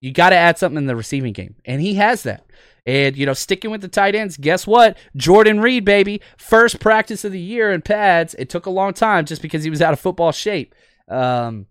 you 0.00 0.12
got 0.12 0.30
to 0.30 0.36
add 0.36 0.58
something 0.58 0.78
in 0.78 0.86
the 0.86 0.96
receiving 0.96 1.32
game. 1.32 1.56
And 1.64 1.80
he 1.80 1.94
has 1.94 2.22
that. 2.24 2.46
And, 2.86 3.16
you 3.16 3.26
know, 3.26 3.32
sticking 3.32 3.72
with 3.72 3.80
the 3.80 3.88
tight 3.88 4.14
ends, 4.14 4.36
guess 4.36 4.66
what? 4.66 4.96
Jordan 5.16 5.60
Reed, 5.60 5.84
baby. 5.84 6.20
First 6.36 6.78
practice 6.78 7.24
of 7.24 7.32
the 7.32 7.40
year 7.40 7.72
in 7.72 7.82
pads. 7.82 8.34
It 8.34 8.48
took 8.48 8.66
a 8.66 8.70
long 8.70 8.92
time 8.92 9.24
just 9.24 9.42
because 9.42 9.64
he 9.64 9.70
was 9.70 9.82
out 9.82 9.92
of 9.92 9.98
football 9.98 10.30
shape. 10.30 10.74
Um, 11.08 11.66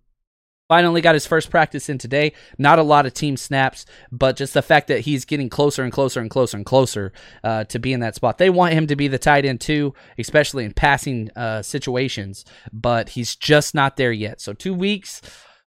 Finally 0.67 1.01
got 1.01 1.13
his 1.13 1.27
first 1.27 1.51
practice 1.51 1.89
in 1.89 1.97
today. 1.99 2.33
Not 2.57 2.79
a 2.79 2.83
lot 2.83 3.05
of 3.05 3.13
team 3.13 3.37
snaps, 3.37 3.85
but 4.11 4.35
just 4.35 4.55
the 4.55 4.63
fact 4.63 4.87
that 4.87 5.01
he's 5.01 5.23
getting 5.23 5.47
closer 5.47 5.83
and 5.83 5.91
closer 5.91 6.19
and 6.19 6.29
closer 6.29 6.57
and 6.57 6.65
closer 6.65 7.13
uh, 7.43 7.65
to 7.65 7.77
be 7.77 7.93
in 7.93 7.99
that 7.99 8.15
spot. 8.15 8.39
They 8.39 8.49
want 8.49 8.73
him 8.73 8.87
to 8.87 8.95
be 8.95 9.07
the 9.07 9.19
tight 9.19 9.45
end 9.45 9.61
too, 9.61 9.93
especially 10.17 10.65
in 10.65 10.73
passing 10.73 11.29
uh, 11.35 11.61
situations, 11.61 12.45
but 12.73 13.09
he's 13.09 13.35
just 13.35 13.75
not 13.75 13.95
there 13.95 14.11
yet. 14.11 14.41
So 14.41 14.53
two 14.53 14.73
weeks, 14.73 15.21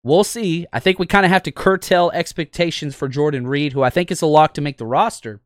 we'll 0.02 0.24
see. 0.24 0.66
I 0.72 0.80
think 0.80 0.98
we 0.98 1.08
kind 1.08 1.26
of 1.26 1.32
have 1.32 1.44
to 1.44 1.52
curtail 1.52 2.10
expectations 2.14 2.96
for 2.96 3.10
Jordan 3.10 3.48
Reed, 3.48 3.74
who 3.74 3.84
I 3.84 3.90
think 3.90 4.12
is 4.12 4.22
a 4.22 4.28
lock 4.28 4.54
to 4.54 4.62
make 4.62 4.78
the 4.78 4.86
roster 4.86 5.42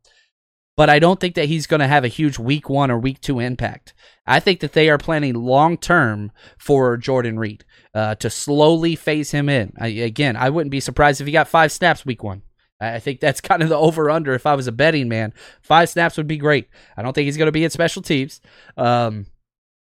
but 0.80 0.88
I 0.88 0.98
don't 0.98 1.20
think 1.20 1.34
that 1.34 1.44
he's 1.44 1.66
going 1.66 1.80
to 1.80 1.86
have 1.86 2.04
a 2.04 2.08
huge 2.08 2.38
week 2.38 2.70
one 2.70 2.90
or 2.90 2.98
week 2.98 3.20
two 3.20 3.38
impact. 3.38 3.92
I 4.26 4.40
think 4.40 4.60
that 4.60 4.72
they 4.72 4.88
are 4.88 4.96
planning 4.96 5.34
long 5.34 5.76
term 5.76 6.32
for 6.56 6.96
Jordan 6.96 7.38
Reed 7.38 7.66
uh, 7.92 8.14
to 8.14 8.30
slowly 8.30 8.96
phase 8.96 9.30
him 9.30 9.50
in. 9.50 9.74
I, 9.78 9.88
again, 9.88 10.36
I 10.36 10.48
wouldn't 10.48 10.70
be 10.70 10.80
surprised 10.80 11.20
if 11.20 11.26
he 11.26 11.34
got 11.34 11.48
five 11.48 11.70
snaps 11.70 12.06
week 12.06 12.24
one. 12.24 12.40
I 12.80 12.98
think 12.98 13.20
that's 13.20 13.40
kind 13.42 13.62
of 13.62 13.68
the 13.68 13.76
over 13.76 14.08
under. 14.08 14.32
If 14.32 14.46
I 14.46 14.54
was 14.54 14.68
a 14.68 14.72
betting 14.72 15.10
man, 15.10 15.34
five 15.60 15.90
snaps 15.90 16.16
would 16.16 16.26
be 16.26 16.38
great. 16.38 16.66
I 16.96 17.02
don't 17.02 17.12
think 17.12 17.26
he's 17.26 17.36
going 17.36 17.48
to 17.48 17.52
be 17.52 17.64
in 17.64 17.68
special 17.68 18.00
teams. 18.00 18.40
Um, 18.78 19.26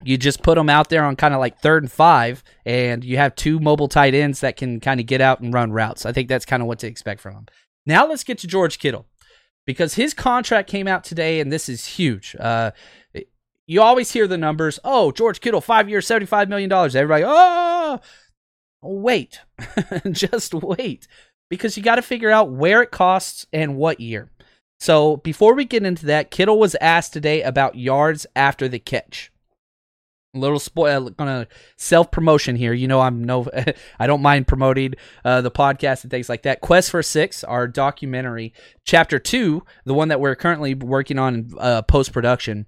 you 0.03 0.19
just 0.19 0.43
put 0.43 0.55
him 0.55 0.69
out 0.69 0.89
there 0.89 1.03
on 1.03 1.15
kind 1.15 1.33
of 1.33 1.39
like 1.39 1.57
third 1.61 1.81
and 1.81 1.91
five, 1.91 2.43
and 2.63 3.03
you 3.03 3.17
have 3.17 3.33
two 3.33 3.59
mobile 3.59 3.87
tight 3.87 4.13
ends 4.13 4.41
that 4.41 4.55
can 4.55 4.79
kind 4.79 4.99
of 4.99 5.07
get 5.07 5.19
out 5.19 5.39
and 5.39 5.51
run 5.51 5.71
routes. 5.71 6.05
I 6.05 6.11
think 6.11 6.29
that's 6.29 6.45
kind 6.45 6.61
of 6.61 6.67
what 6.67 6.77
to 6.77 6.87
expect 6.87 7.21
from 7.21 7.33
him. 7.33 7.45
Now 7.87 8.07
let's 8.07 8.23
get 8.23 8.37
to 8.39 8.47
George 8.47 8.77
Kittle 8.77 9.07
because 9.65 9.95
his 9.95 10.13
contract 10.13 10.69
came 10.69 10.87
out 10.87 11.03
today, 11.03 11.39
and 11.39 11.51
this 11.51 11.69
is 11.69 11.85
huge. 11.85 12.35
Uh, 12.39 12.71
you 13.67 13.81
always 13.81 14.11
hear 14.11 14.27
the 14.27 14.37
numbers. 14.37 14.79
Oh, 14.83 15.11
George 15.11 15.41
Kittle, 15.41 15.61
five 15.61 15.89
years, 15.89 16.07
$75 16.07 16.49
million. 16.49 16.71
Everybody, 16.71 17.23
oh, 17.25 17.99
wait, 18.81 19.41
just 20.11 20.53
wait. 20.53 21.07
Because 21.49 21.77
you 21.77 21.83
got 21.83 21.95
to 21.95 22.01
figure 22.01 22.31
out 22.31 22.51
where 22.51 22.81
it 22.81 22.91
costs 22.91 23.45
and 23.53 23.75
what 23.75 23.99
year. 23.99 24.31
So 24.79 25.17
before 25.17 25.53
we 25.53 25.65
get 25.65 25.85
into 25.85 26.05
that, 26.07 26.31
Kittle 26.31 26.59
was 26.59 26.75
asked 26.81 27.13
today 27.13 27.41
about 27.41 27.75
yards 27.75 28.25
after 28.35 28.67
the 28.67 28.79
catch. 28.79 29.31
Little 30.35 30.59
spoil, 30.59 31.09
gonna 31.09 31.47
self 31.77 32.11
promotion 32.11 32.55
here. 32.55 32.73
You 32.73 32.87
know, 32.87 33.01
I'm 33.01 33.23
no, 33.23 33.47
I 33.99 34.07
don't 34.07 34.21
mind 34.21 34.47
promoting 34.47 34.95
uh, 35.23 35.41
the 35.41 35.51
podcast 35.51 36.03
and 36.03 36.11
things 36.11 36.29
like 36.29 36.43
that. 36.43 36.61
Quest 36.61 36.91
for 36.91 37.01
Six, 37.01 37.43
our 37.43 37.67
documentary, 37.67 38.53
chapter 38.83 39.19
two, 39.19 39.63
the 39.85 39.93
one 39.93 40.09
that 40.09 40.19
we're 40.19 40.35
currently 40.35 40.73
working 40.75 41.17
on 41.17 41.35
in 41.35 41.51
uh, 41.57 41.81
post 41.83 42.11
production 42.11 42.67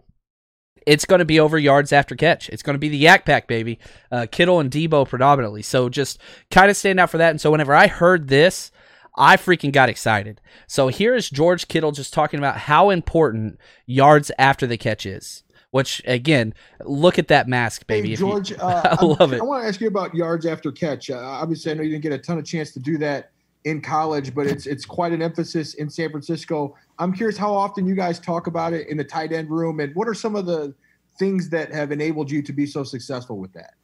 it's 0.88 1.04
going 1.04 1.20
to 1.20 1.26
be 1.26 1.40
over 1.40 1.60
yards 1.60 1.92
after 1.92 2.16
catch. 2.16 2.48
It's 2.48 2.64
going 2.64 2.76
to 2.76 2.80
be 2.80 2.88
the 2.88 2.98
Yak 2.98 3.26
Pack, 3.26 3.46
baby. 3.46 3.78
Uh, 4.10 4.26
Kittle 4.32 4.62
and 4.62 4.72
Deebo 4.72 5.06
predominantly. 5.08 5.62
So 5.62 5.90
just 5.90 6.18
kind 6.50 6.72
of 6.72 6.78
stand 6.78 6.98
out 6.98 7.10
for 7.10 7.18
that. 7.18 7.32
And 7.32 7.42
so 7.42 7.52
whenever 7.52 7.76
I 7.76 7.88
heard 7.88 8.30
this, 8.30 8.72
I 9.18 9.36
freaking 9.36 9.74
got 9.74 9.90
excited. 9.90 10.40
So 10.66 10.88
here 10.88 11.14
is 11.14 11.30
George 11.30 11.68
Kittle 11.68 11.92
just 11.92 12.14
talking 12.14 12.40
about 12.40 12.58
how 12.58 12.90
important 12.90 13.60
yards 13.86 14.32
after 14.40 14.66
the 14.66 14.78
catch 14.78 15.06
is. 15.06 15.44
Which 15.78 16.02
again, 16.08 16.56
look 16.86 17.20
at 17.20 17.28
that 17.28 17.48
mask, 17.48 17.86
baby. 17.86 18.10
Hey, 18.10 18.16
George, 18.16 18.50
you, 18.50 18.56
uh, 18.60 18.98
I 19.00 19.06
love 19.06 19.32
it. 19.32 19.40
I 19.40 19.44
want 19.44 19.62
to 19.62 19.68
ask 19.68 19.80
you 19.80 19.88
about 19.88 20.16
yards 20.16 20.48
after 20.48 20.72
catch. 20.72 21.12
Uh, 21.12 21.20
obviously, 21.20 21.72
I 21.72 21.76
know 21.76 21.84
you 21.84 21.92
didn't 21.92 22.02
get 22.02 22.14
a 22.14 22.18
ton 22.18 22.40
of 22.40 22.46
chance 22.46 22.72
to 22.72 22.80
do 22.80 22.98
that 22.98 23.30
in 23.64 23.80
college, 23.80 24.34
but 24.34 24.48
it's 24.48 24.66
it's 24.66 24.86
quite 24.86 25.12
an 25.12 25.22
emphasis 25.22 25.76
in 25.76 25.88
San 25.88 26.10
Francisco. 26.10 26.76
I'm 26.98 27.14
curious 27.14 27.38
how 27.38 27.54
often 27.54 27.86
you 27.86 27.94
guys 27.94 28.20
talk 28.20 28.48
about 28.48 28.74
it 28.74 28.88
in 28.88 28.98
the 28.98 29.04
tight 29.04 29.32
end 29.32 29.52
room, 29.52 29.80
and 29.80 29.94
what 29.94 30.08
are 30.08 30.16
some 30.16 30.36
of 30.36 30.48
the 30.48 30.74
things 31.20 31.48
that 31.50 31.72
have 31.72 31.92
enabled 31.92 32.32
you 32.32 32.42
to 32.42 32.52
be 32.52 32.66
so 32.66 32.84
successful 32.84 33.38
with 33.38 33.54
that? 33.54 33.76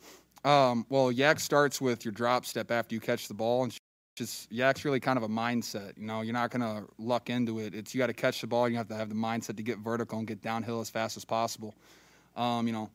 Um, 0.49 0.87
well, 0.89 1.11
Yak 1.11 1.39
starts 1.39 1.79
with 1.79 2.03
your 2.03 2.11
drop 2.11 2.47
step 2.47 2.71
after 2.71 2.95
you 2.95 3.01
catch 3.01 3.27
the 3.27 3.35
ball, 3.35 3.65
and 3.65 3.71
just 4.15 4.51
Yak's 4.51 4.85
really 4.85 4.99
kind 4.99 5.17
of 5.17 5.23
a 5.23 5.27
mindset. 5.27 5.97
You 5.97 6.05
know, 6.05 6.21
you're 6.21 6.33
not 6.33 6.51
gonna 6.51 6.83
luck 6.97 7.29
into 7.29 7.59
it. 7.59 7.73
It's 7.73 7.93
you 7.93 7.99
got 7.99 8.07
to 8.07 8.13
catch 8.13 8.41
the 8.41 8.47
ball. 8.47 8.69
You 8.69 8.77
have 8.77 8.87
to 8.89 8.95
have 8.95 9.09
the 9.09 9.15
mindset 9.15 9.57
to 9.57 9.63
get 9.63 9.79
vertical 9.79 10.19
and 10.19 10.27
get 10.27 10.41
downhill 10.41 10.79
as 10.79 10.89
fast 10.89 11.17
as 11.17 11.25
possible. 11.25 11.73
Um, 12.35 12.67
you 12.67 12.73
know, 12.73 12.89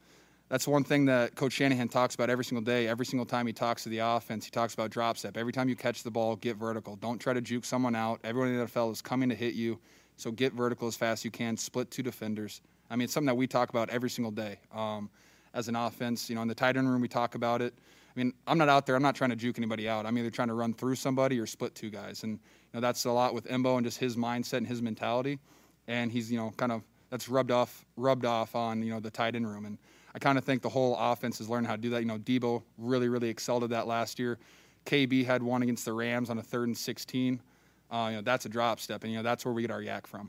that's 0.48 0.66
one 0.66 0.84
thing 0.84 1.04
that 1.06 1.34
Coach 1.34 1.52
Shanahan 1.52 1.88
talks 1.88 2.14
about 2.14 2.30
every 2.30 2.44
single 2.44 2.64
day. 2.64 2.88
Every 2.88 3.04
single 3.04 3.26
time 3.26 3.46
he 3.46 3.52
talks 3.52 3.82
to 3.82 3.88
the 3.88 3.98
offense, 3.98 4.44
he 4.44 4.50
talks 4.50 4.74
about 4.74 4.90
drop 4.90 5.18
step. 5.18 5.36
Every 5.36 5.52
time 5.52 5.68
you 5.68 5.76
catch 5.76 6.02
the 6.02 6.10
ball, 6.10 6.36
get 6.36 6.56
vertical. 6.56 6.96
Don't 6.96 7.18
try 7.18 7.32
to 7.32 7.40
juke 7.40 7.64
someone 7.64 7.94
out. 7.94 8.20
Everyone 8.24 8.50
in 8.50 8.58
the 8.58 8.66
NFL 8.66 8.92
is 8.92 9.02
coming 9.02 9.28
to 9.28 9.34
hit 9.34 9.54
you, 9.54 9.78
so 10.16 10.30
get 10.30 10.52
vertical 10.52 10.88
as 10.88 10.96
fast 10.96 11.20
as 11.20 11.24
you 11.24 11.30
can. 11.30 11.56
Split 11.56 11.90
two 11.90 12.02
defenders. 12.02 12.60
I 12.90 12.96
mean, 12.96 13.04
it's 13.04 13.12
something 13.12 13.26
that 13.26 13.36
we 13.36 13.46
talk 13.46 13.70
about 13.70 13.90
every 13.90 14.08
single 14.08 14.32
day 14.32 14.58
um, 14.72 15.10
as 15.52 15.68
an 15.68 15.76
offense. 15.76 16.30
You 16.30 16.36
know, 16.36 16.42
in 16.42 16.48
the 16.48 16.54
tight 16.54 16.76
end 16.76 16.88
room, 16.88 17.02
we 17.02 17.08
talk 17.08 17.34
about 17.34 17.60
it. 17.60 17.74
I 18.18 18.20
mean, 18.20 18.32
I'm 18.48 18.58
not 18.58 18.68
out 18.68 18.84
there. 18.84 18.96
I'm 18.96 19.02
not 19.02 19.14
trying 19.14 19.30
to 19.30 19.36
juke 19.36 19.58
anybody 19.58 19.88
out. 19.88 20.04
I'm 20.04 20.18
either 20.18 20.30
trying 20.30 20.48
to 20.48 20.54
run 20.54 20.74
through 20.74 20.96
somebody 20.96 21.38
or 21.38 21.46
split 21.46 21.76
two 21.76 21.88
guys, 21.88 22.24
and 22.24 22.32
you 22.32 22.38
know 22.74 22.80
that's 22.80 23.04
a 23.04 23.12
lot 23.12 23.32
with 23.32 23.46
Embo 23.46 23.76
and 23.76 23.86
just 23.86 23.96
his 23.96 24.16
mindset 24.16 24.54
and 24.54 24.66
his 24.66 24.82
mentality. 24.82 25.38
And 25.86 26.10
he's 26.10 26.28
you 26.32 26.36
know 26.36 26.52
kind 26.56 26.72
of 26.72 26.82
that's 27.10 27.28
rubbed 27.28 27.52
off 27.52 27.86
rubbed 27.94 28.24
off 28.24 28.56
on 28.56 28.82
you 28.82 28.92
know 28.92 28.98
the 28.98 29.10
tight 29.10 29.36
end 29.36 29.48
room. 29.48 29.66
And 29.66 29.78
I 30.16 30.18
kind 30.18 30.36
of 30.36 30.42
think 30.42 30.62
the 30.62 30.68
whole 30.68 30.96
offense 30.98 31.38
has 31.38 31.48
learned 31.48 31.68
how 31.68 31.76
to 31.76 31.80
do 31.80 31.90
that. 31.90 32.00
You 32.00 32.08
know, 32.08 32.18
Deebo 32.18 32.64
really 32.76 33.08
really 33.08 33.28
excelled 33.28 33.62
at 33.62 33.70
that 33.70 33.86
last 33.86 34.18
year. 34.18 34.36
KB 34.84 35.24
had 35.24 35.40
one 35.40 35.62
against 35.62 35.84
the 35.84 35.92
Rams 35.92 36.28
on 36.28 36.38
a 36.38 36.42
third 36.42 36.66
and 36.66 36.76
16. 36.76 37.40
Uh, 37.88 38.06
you 38.10 38.16
know, 38.16 38.22
that's 38.22 38.46
a 38.46 38.48
drop 38.48 38.80
step, 38.80 39.04
and 39.04 39.12
you 39.12 39.18
know 39.18 39.22
that's 39.22 39.44
where 39.44 39.54
we 39.54 39.62
get 39.62 39.70
our 39.70 39.80
yak 39.80 40.08
from. 40.08 40.28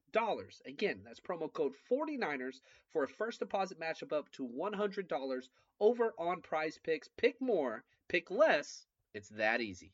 dollars. 0.11 0.61
Again, 0.65 1.01
that's 1.03 1.19
promo 1.19 1.51
code 1.51 1.73
49ers 1.91 2.61
for 2.91 3.03
a 3.03 3.07
first 3.07 3.39
deposit 3.39 3.79
matchup 3.79 4.11
up 4.11 4.31
to 4.33 4.47
$100 4.47 5.41
over 5.79 6.13
on 6.17 6.41
Prize 6.41 6.79
Picks. 6.83 7.09
Pick 7.17 7.41
more, 7.41 7.83
pick 8.07 8.29
less. 8.29 8.85
It's 9.13 9.29
that 9.29 9.61
easy. 9.61 9.93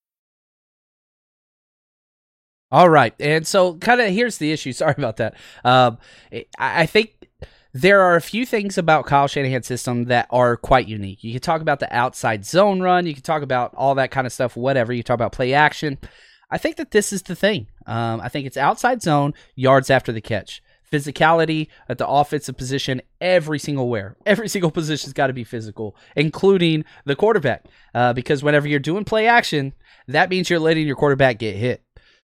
All 2.71 2.89
right, 2.89 3.13
and 3.19 3.45
so 3.45 3.75
kind 3.75 3.99
of 3.99 4.09
here's 4.11 4.37
the 4.37 4.51
issue. 4.51 4.71
Sorry 4.71 4.95
about 4.97 5.17
that. 5.17 5.35
Um, 5.63 5.97
I 6.57 6.85
think 6.85 7.27
there 7.73 8.01
are 8.01 8.15
a 8.15 8.21
few 8.21 8.45
things 8.45 8.77
about 8.77 9.05
Kyle 9.05 9.27
Shanahan's 9.27 9.67
system 9.67 10.05
that 10.05 10.27
are 10.29 10.57
quite 10.57 10.87
unique. 10.87 11.23
You 11.23 11.31
can 11.31 11.41
talk 11.41 11.61
about 11.61 11.79
the 11.79 11.93
outside 11.95 12.45
zone 12.45 12.81
run. 12.81 13.05
You 13.05 13.13
can 13.13 13.23
talk 13.23 13.43
about 13.43 13.73
all 13.75 13.95
that 13.95 14.11
kind 14.11 14.27
of 14.27 14.33
stuff. 14.33 14.55
Whatever 14.57 14.93
you 14.93 15.03
talk 15.03 15.15
about 15.15 15.31
play 15.31 15.53
action. 15.53 15.97
I 16.49 16.57
think 16.57 16.75
that 16.77 16.91
this 16.91 17.13
is 17.13 17.21
the 17.23 17.35
thing. 17.35 17.67
Um, 17.87 18.19
I 18.19 18.27
think 18.27 18.45
it's 18.45 18.57
outside 18.57 19.01
zone 19.01 19.33
yards 19.55 19.89
after 19.89 20.11
the 20.11 20.21
catch. 20.21 20.61
physicality 20.91 21.67
at 21.87 21.97
the 21.97 22.07
offensive 22.07 22.57
position 22.57 23.01
every 23.21 23.57
single 23.57 23.87
where. 23.87 24.17
Every 24.25 24.49
single 24.49 24.71
position's 24.71 25.13
got 25.13 25.27
to 25.27 25.33
be 25.33 25.45
physical, 25.45 25.95
including 26.17 26.83
the 27.05 27.15
quarterback. 27.15 27.65
Uh, 27.95 28.11
because 28.11 28.43
whenever 28.43 28.67
you're 28.67 28.79
doing 28.79 29.05
play 29.05 29.27
action, 29.27 29.73
that 30.09 30.29
means 30.29 30.49
you're 30.49 30.59
letting 30.59 30.85
your 30.85 30.97
quarterback 30.97 31.39
get 31.39 31.55
hit. 31.55 31.81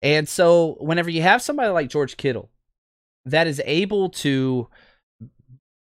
And 0.03 0.27
so 0.27 0.75
whenever 0.79 1.09
you 1.09 1.21
have 1.21 1.41
somebody 1.41 1.69
like 1.69 1.89
George 1.89 2.17
Kittle 2.17 2.51
that 3.25 3.47
is 3.47 3.61
able 3.65 4.09
to 4.09 4.67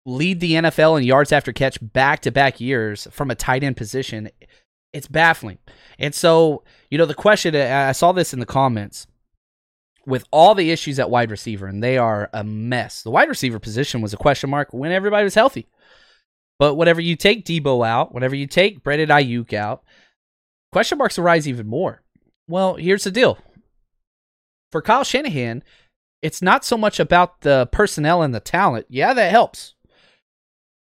lead 0.06 0.40
the 0.40 0.52
NFL 0.52 0.98
in 0.98 1.04
yards 1.04 1.32
after 1.32 1.52
catch 1.52 1.78
back 1.82 2.20
to 2.20 2.30
back 2.30 2.60
years 2.60 3.08
from 3.10 3.30
a 3.30 3.34
tight 3.34 3.64
end 3.64 3.76
position, 3.76 4.30
it's 4.92 5.08
baffling. 5.08 5.58
And 5.98 6.14
so, 6.14 6.62
you 6.88 6.98
know, 6.98 7.06
the 7.06 7.14
question 7.14 7.54
I 7.56 7.92
saw 7.92 8.12
this 8.12 8.32
in 8.32 8.38
the 8.38 8.46
comments 8.46 9.08
with 10.06 10.24
all 10.30 10.54
the 10.54 10.70
issues 10.70 10.98
at 10.98 11.10
wide 11.10 11.30
receiver, 11.30 11.66
and 11.66 11.82
they 11.82 11.98
are 11.98 12.30
a 12.32 12.44
mess. 12.44 13.02
The 13.02 13.10
wide 13.10 13.28
receiver 13.28 13.58
position 13.58 14.00
was 14.00 14.12
a 14.12 14.16
question 14.16 14.50
mark 14.50 14.72
when 14.72 14.92
everybody 14.92 15.24
was 15.24 15.34
healthy. 15.34 15.66
But 16.58 16.76
whenever 16.76 17.00
you 17.00 17.16
take 17.16 17.44
Deebo 17.44 17.86
out, 17.86 18.14
whenever 18.14 18.36
you 18.36 18.46
take 18.46 18.84
Brandon 18.84 19.08
Aiyuk 19.08 19.52
out, 19.52 19.82
question 20.70 20.98
marks 20.98 21.18
arise 21.18 21.48
even 21.48 21.66
more. 21.66 22.02
Well, 22.48 22.74
here's 22.74 23.04
the 23.04 23.10
deal. 23.10 23.38
For 24.72 24.82
Kyle 24.82 25.04
Shanahan, 25.04 25.62
it's 26.22 26.42
not 26.42 26.64
so 26.64 26.76
much 26.76 26.98
about 26.98 27.42
the 27.42 27.68
personnel 27.70 28.22
and 28.22 28.34
the 28.34 28.40
talent. 28.40 28.86
Yeah, 28.88 29.12
that 29.12 29.30
helps. 29.30 29.74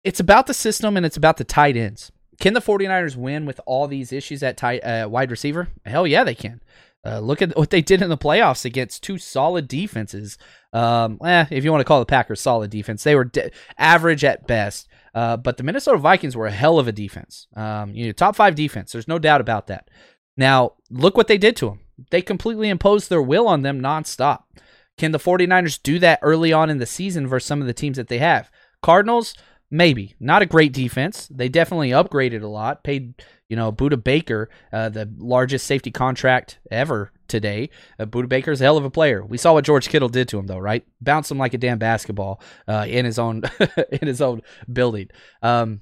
It's 0.04 0.20
about 0.20 0.46
the 0.46 0.54
system 0.54 0.96
and 0.96 1.06
it's 1.06 1.16
about 1.16 1.36
the 1.36 1.44
tight 1.44 1.76
ends. 1.76 2.12
Can 2.40 2.52
the 2.52 2.60
49ers 2.60 3.16
win 3.16 3.46
with 3.46 3.60
all 3.64 3.86
these 3.86 4.12
issues 4.12 4.42
at 4.42 4.56
tight 4.56 4.80
uh, 4.80 5.08
wide 5.10 5.30
receiver? 5.30 5.68
Hell 5.84 6.06
yeah, 6.06 6.24
they 6.24 6.34
can. 6.34 6.60
Uh, 7.04 7.20
look 7.20 7.40
at 7.40 7.56
what 7.56 7.70
they 7.70 7.80
did 7.80 8.02
in 8.02 8.08
the 8.08 8.18
playoffs 8.18 8.64
against 8.64 9.02
two 9.02 9.16
solid 9.16 9.68
defenses. 9.68 10.36
Um, 10.72 11.18
eh, 11.24 11.46
if 11.50 11.64
you 11.64 11.70
want 11.70 11.80
to 11.80 11.84
call 11.84 12.00
the 12.00 12.06
Packers 12.06 12.40
solid 12.40 12.70
defense, 12.70 13.04
they 13.04 13.14
were 13.14 13.24
de- 13.24 13.50
average 13.78 14.24
at 14.24 14.46
best. 14.46 14.88
Uh, 15.14 15.36
but 15.36 15.56
the 15.56 15.62
Minnesota 15.62 15.98
Vikings 15.98 16.36
were 16.36 16.46
a 16.46 16.50
hell 16.50 16.78
of 16.78 16.88
a 16.88 16.92
defense. 16.92 17.46
Um, 17.54 17.94
you 17.94 18.06
know, 18.06 18.12
top 18.12 18.34
five 18.36 18.54
defense. 18.54 18.92
There's 18.92 19.08
no 19.08 19.18
doubt 19.18 19.40
about 19.40 19.68
that. 19.68 19.88
Now, 20.36 20.72
look 20.90 21.16
what 21.16 21.28
they 21.28 21.38
did 21.38 21.56
to 21.56 21.66
them. 21.66 21.80
They 22.10 22.22
completely 22.22 22.68
imposed 22.68 23.08
their 23.08 23.22
will 23.22 23.48
on 23.48 23.62
them 23.62 23.80
nonstop. 23.80 24.44
Can 24.98 25.12
the 25.12 25.18
49ers 25.18 25.82
do 25.82 25.98
that 25.98 26.20
early 26.22 26.52
on 26.52 26.70
in 26.70 26.78
the 26.78 26.86
season 26.86 27.26
versus 27.26 27.46
some 27.46 27.60
of 27.60 27.66
the 27.66 27.74
teams 27.74 27.96
that 27.96 28.08
they 28.08 28.18
have? 28.18 28.50
Cardinals, 28.82 29.34
Maybe 29.70 30.14
not 30.20 30.42
a 30.42 30.46
great 30.46 30.72
defense. 30.72 31.26
They 31.28 31.48
definitely 31.48 31.90
upgraded 31.90 32.42
a 32.42 32.46
lot. 32.46 32.84
Paid 32.84 33.14
you 33.48 33.56
know 33.56 33.72
Budda 33.72 34.02
Baker 34.02 34.48
uh, 34.72 34.90
the 34.90 35.12
largest 35.18 35.66
safety 35.66 35.90
contract 35.90 36.60
ever 36.70 37.10
today. 37.26 37.70
Uh, 37.98 38.06
Budda 38.06 38.28
Baker 38.28 38.52
is 38.52 38.60
a 38.60 38.64
hell 38.64 38.76
of 38.76 38.84
a 38.84 38.90
player. 38.90 39.24
We 39.24 39.38
saw 39.38 39.54
what 39.54 39.64
George 39.64 39.88
Kittle 39.88 40.08
did 40.08 40.28
to 40.28 40.38
him 40.38 40.46
though, 40.46 40.58
right? 40.58 40.86
Bounced 41.00 41.32
him 41.32 41.38
like 41.38 41.52
a 41.52 41.58
damn 41.58 41.78
basketball 41.78 42.40
uh, 42.68 42.86
in 42.88 43.04
his 43.04 43.18
own 43.18 43.42
in 43.90 44.06
his 44.06 44.20
own 44.20 44.42
building. 44.72 45.08
Um, 45.42 45.80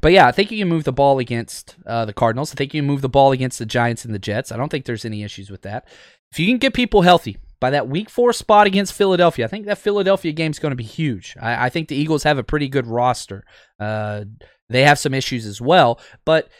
but 0.00 0.12
yeah, 0.12 0.26
I 0.26 0.32
think 0.32 0.50
you 0.50 0.58
can 0.58 0.68
move 0.68 0.84
the 0.84 0.92
ball 0.92 1.18
against 1.18 1.76
uh, 1.86 2.04
the 2.04 2.12
Cardinals. 2.12 2.52
I 2.52 2.56
think 2.56 2.74
you 2.74 2.80
can 2.80 2.86
move 2.86 3.00
the 3.00 3.08
ball 3.08 3.32
against 3.32 3.58
the 3.58 3.66
Giants 3.66 4.04
and 4.04 4.14
the 4.14 4.18
Jets. 4.18 4.52
I 4.52 4.56
don't 4.56 4.68
think 4.68 4.84
there's 4.84 5.04
any 5.04 5.22
issues 5.22 5.50
with 5.50 5.62
that. 5.62 5.86
If 6.32 6.38
you 6.38 6.46
can 6.46 6.58
get 6.58 6.74
people 6.74 7.02
healthy, 7.02 7.38
by 7.64 7.70
that 7.70 7.88
week 7.88 8.10
four 8.10 8.34
spot 8.34 8.66
against 8.66 8.92
Philadelphia. 8.92 9.46
I 9.46 9.48
think 9.48 9.64
that 9.64 9.78
Philadelphia 9.78 10.32
game 10.32 10.50
is 10.50 10.58
going 10.58 10.72
to 10.72 10.76
be 10.76 10.84
huge. 10.84 11.34
I, 11.40 11.66
I, 11.66 11.68
think 11.70 11.88
the 11.88 11.96
Eagles 11.96 12.24
have 12.24 12.36
a 12.36 12.44
pretty 12.44 12.68
good 12.68 12.86
roster. 12.86 13.42
Uh, 13.80 14.24
they 14.68 14.82
have 14.82 14.98
some 14.98 15.14
issues 15.14 15.46
as 15.46 15.62
well, 15.62 15.98
but 16.26 16.50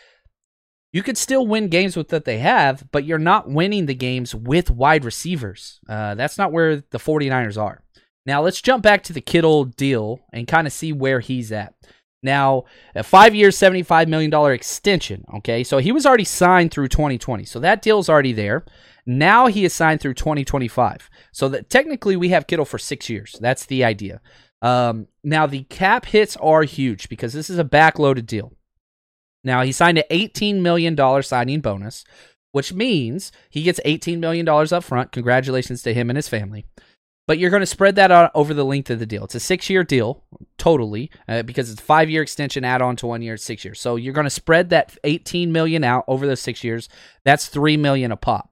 you 0.95 1.03
could 1.03 1.19
still 1.19 1.47
win 1.47 1.69
games 1.69 1.95
with 1.95 2.11
what 2.11 2.25
they 2.25 2.39
have, 2.39 2.91
but 2.91 3.05
you're 3.05 3.19
not 3.19 3.51
winning 3.51 3.85
the 3.85 3.95
games 3.95 4.35
with 4.35 4.71
wide 4.71 5.05
receivers. 5.05 5.79
Uh, 5.87 6.15
that's 6.15 6.39
not 6.39 6.53
where 6.53 6.77
the 6.77 6.99
49ers 6.99 7.61
are. 7.61 7.83
Now, 8.25 8.41
let's 8.41 8.63
jump 8.63 8.83
back 8.83 9.03
to 9.05 9.13
the 9.13 9.21
Kittle 9.21 9.65
deal 9.65 10.21
and 10.33 10.49
kind 10.49 10.67
of 10.67 10.73
see 10.73 10.95
where 10.95 11.21
he's 11.21 11.53
at. 11.53 11.75
Now, 12.25 12.65
a 12.95 13.03
five 13.05 13.35
year, 13.35 13.51
$75 13.51 14.09
million 14.09 14.33
extension. 14.51 15.25
Okay. 15.37 15.63
So 15.63 15.77
he 15.79 15.93
was 15.93 16.07
already 16.07 16.25
signed 16.25 16.73
through 16.73 16.89
2020. 16.89 17.45
So 17.45 17.61
that 17.61 17.83
deal's 17.83 18.09
already 18.09 18.33
there. 18.33 18.65
Now 19.07 19.47
he 19.47 19.67
is 19.67 19.75
signed 19.75 20.01
through 20.01 20.15
2025. 20.15 21.11
So 21.33 21.49
that 21.51 21.69
technically 21.69 22.17
we 22.17 22.31
have 22.31 22.47
Kittle 22.47 22.65
for 22.65 22.79
six 22.79 23.11
years. 23.11 23.37
That's 23.41 23.67
the 23.67 23.85
idea. 23.85 24.23
Um, 24.63 25.09
now 25.23 25.47
the 25.47 25.65
cap 25.65 26.07
hits 26.07 26.39
are 26.39 26.63
huge 26.63 27.11
because 27.11 27.35
this 27.35 27.51
is 27.51 27.59
a 27.59 27.65
backloaded 27.65 28.25
deal. 28.25 28.55
Now 29.45 29.61
he 29.61 29.73
signed 29.73 29.99
an 29.99 30.05
$18 30.11 30.63
million 30.63 31.23
signing 31.23 31.61
bonus, 31.61 32.07
which 32.53 32.73
means 32.73 33.31
he 33.51 33.63
gets 33.63 33.81
$18 33.85 34.19
million 34.19 34.49
up 34.49 34.83
front. 34.83 35.13
Congratulations 35.13 35.83
to 35.83 35.93
him 35.93 36.09
and 36.09 36.17
his 36.17 36.29
family. 36.29 36.65
But 37.27 37.39
you're 37.39 37.51
going 37.51 37.61
to 37.61 37.67
spread 37.67 37.97
that 37.97 38.11
out 38.11 38.31
over 38.35 38.53
the 38.53 38.65
length 38.65 38.91
of 38.91 38.99
the 38.99 39.07
deal. 39.07 39.25
It's 39.25 39.35
a 39.35 39.41
six 39.41 39.71
year 39.71 39.83
deal, 39.83 40.23
totally, 40.59 41.11
uh, 41.27 41.43
because 41.43 41.71
it's 41.71 41.81
five 41.81 42.11
year 42.11 42.23
extension 42.23 42.65
add 42.65 42.83
on 42.83 42.97
to 42.97 43.07
one 43.07 43.23
year, 43.23 43.37
six 43.37 43.65
years. 43.65 43.81
So 43.81 43.97
you're 43.97 44.13
going 44.13 44.25
to 44.25 44.31
spread 44.31 44.71
that 44.71 44.97
18 45.05 45.51
million 45.51 45.85
out 45.85 46.05
over 46.07 46.27
the 46.27 46.37
six 46.37 46.63
years. 46.63 46.89
That's 47.25 47.47
three 47.47 47.77
million 47.77 48.13
a 48.13 48.17
pop. 48.17 48.51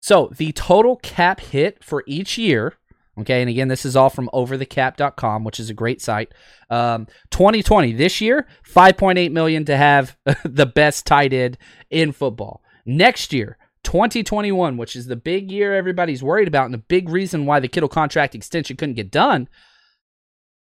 So 0.00 0.32
the 0.36 0.52
total 0.52 0.96
cap 0.96 1.40
hit 1.40 1.82
for 1.84 2.04
each 2.06 2.38
year, 2.38 2.74
okay, 3.18 3.40
and 3.40 3.50
again, 3.50 3.68
this 3.68 3.84
is 3.84 3.96
all 3.96 4.10
from 4.10 4.30
overthecap.com, 4.32 5.44
which 5.44 5.60
is 5.60 5.70
a 5.70 5.74
great 5.74 6.00
site. 6.00 6.32
Um, 6.70 7.08
2020, 7.30 7.92
this 7.92 8.20
year, 8.20 8.46
5.8 8.66 9.32
million 9.32 9.64
to 9.66 9.76
have 9.76 10.16
the 10.44 10.66
best 10.66 11.04
tight 11.04 11.32
end 11.32 11.58
in 11.90 12.12
football. 12.12 12.62
Next 12.86 13.32
year, 13.32 13.58
2021, 13.88 14.76
which 14.76 14.94
is 14.94 15.06
the 15.06 15.16
big 15.16 15.50
year 15.50 15.74
everybody's 15.74 16.22
worried 16.22 16.46
about 16.46 16.66
and 16.66 16.74
the 16.74 16.78
big 16.78 17.08
reason 17.08 17.46
why 17.46 17.58
the 17.58 17.68
Kittle 17.68 17.88
contract 17.88 18.34
extension 18.34 18.76
couldn't 18.76 18.96
get 18.96 19.10
done. 19.10 19.48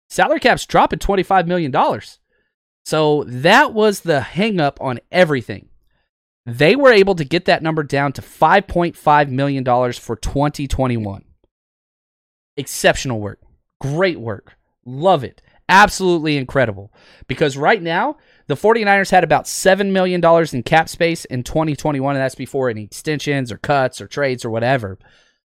Salary 0.08 0.38
cap's 0.38 0.64
dropping 0.64 1.00
$25 1.00 1.48
million. 1.48 1.74
So 2.84 3.24
that 3.26 3.74
was 3.74 4.02
the 4.02 4.20
hangup 4.20 4.80
on 4.80 5.00
everything. 5.10 5.68
They 6.46 6.76
were 6.76 6.92
able 6.92 7.16
to 7.16 7.24
get 7.24 7.46
that 7.46 7.60
number 7.60 7.82
down 7.82 8.12
to 8.12 8.22
$5.5 8.22 9.28
million 9.30 9.64
for 9.64 10.14
2021. 10.14 11.24
Exceptional 12.56 13.20
work. 13.20 13.40
Great 13.80 14.20
work. 14.20 14.54
Love 14.86 15.24
it. 15.24 15.42
Absolutely 15.68 16.36
incredible. 16.36 16.92
Because 17.26 17.56
right 17.56 17.82
now, 17.82 18.16
the 18.48 18.54
49ers 18.54 19.10
had 19.10 19.24
about 19.24 19.44
$7 19.44 19.90
million 19.90 20.24
in 20.52 20.62
cap 20.62 20.88
space 20.88 21.24
in 21.26 21.44
2021, 21.44 22.16
and 22.16 22.22
that's 22.22 22.34
before 22.34 22.70
any 22.70 22.82
extensions 22.82 23.52
or 23.52 23.58
cuts 23.58 24.00
or 24.00 24.06
trades 24.06 24.44
or 24.44 24.50
whatever. 24.50 24.98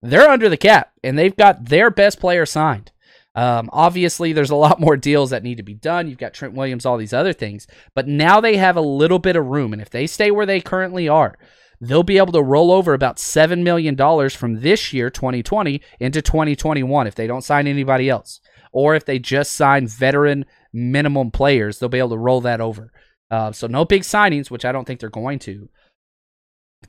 They're 0.01 0.29
under 0.29 0.49
the 0.49 0.57
cap, 0.57 0.91
and 1.03 1.17
they've 1.17 1.35
got 1.35 1.65
their 1.65 1.89
best 1.89 2.19
player 2.19 2.45
signed. 2.45 2.91
Um, 3.33 3.69
obviously, 3.71 4.33
there's 4.33 4.49
a 4.49 4.55
lot 4.55 4.79
more 4.79 4.97
deals 4.97 5.29
that 5.29 5.43
need 5.43 5.55
to 5.57 5.63
be 5.63 5.73
done. 5.73 6.09
You've 6.09 6.17
got 6.17 6.33
Trent 6.33 6.53
Williams, 6.53 6.85
all 6.85 6.97
these 6.97 7.13
other 7.13 7.33
things, 7.33 7.65
but 7.95 8.07
now 8.07 8.41
they 8.41 8.57
have 8.57 8.75
a 8.75 8.81
little 8.81 9.19
bit 9.19 9.37
of 9.37 9.45
room. 9.45 9.71
And 9.71 9.81
if 9.81 9.89
they 9.89 10.05
stay 10.05 10.29
where 10.31 10.45
they 10.45 10.59
currently 10.59 11.07
are, 11.07 11.37
they'll 11.79 12.03
be 12.03 12.17
able 12.17 12.33
to 12.33 12.43
roll 12.43 12.71
over 12.71 12.93
about 12.93 13.17
$7 13.17 13.63
million 13.63 13.95
from 14.29 14.59
this 14.59 14.91
year, 14.91 15.09
2020, 15.09 15.81
into 16.01 16.21
2021 16.21 17.07
if 17.07 17.15
they 17.15 17.27
don't 17.27 17.43
sign 17.43 17.67
anybody 17.67 18.09
else. 18.09 18.41
Or 18.73 18.95
if 18.95 19.05
they 19.05 19.19
just 19.19 19.53
sign 19.53 19.87
veteran 19.87 20.45
minimum 20.73 21.31
players, 21.31 21.79
they'll 21.79 21.89
be 21.89 21.99
able 21.99 22.09
to 22.09 22.17
roll 22.17 22.41
that 22.41 22.61
over. 22.61 22.91
Uh, 23.29 23.51
so 23.51 23.67
no 23.67 23.85
big 23.85 24.01
signings, 24.03 24.51
which 24.51 24.65
I 24.65 24.71
don't 24.71 24.85
think 24.85 24.99
they're 24.99 25.09
going 25.09 25.39
to. 25.39 25.69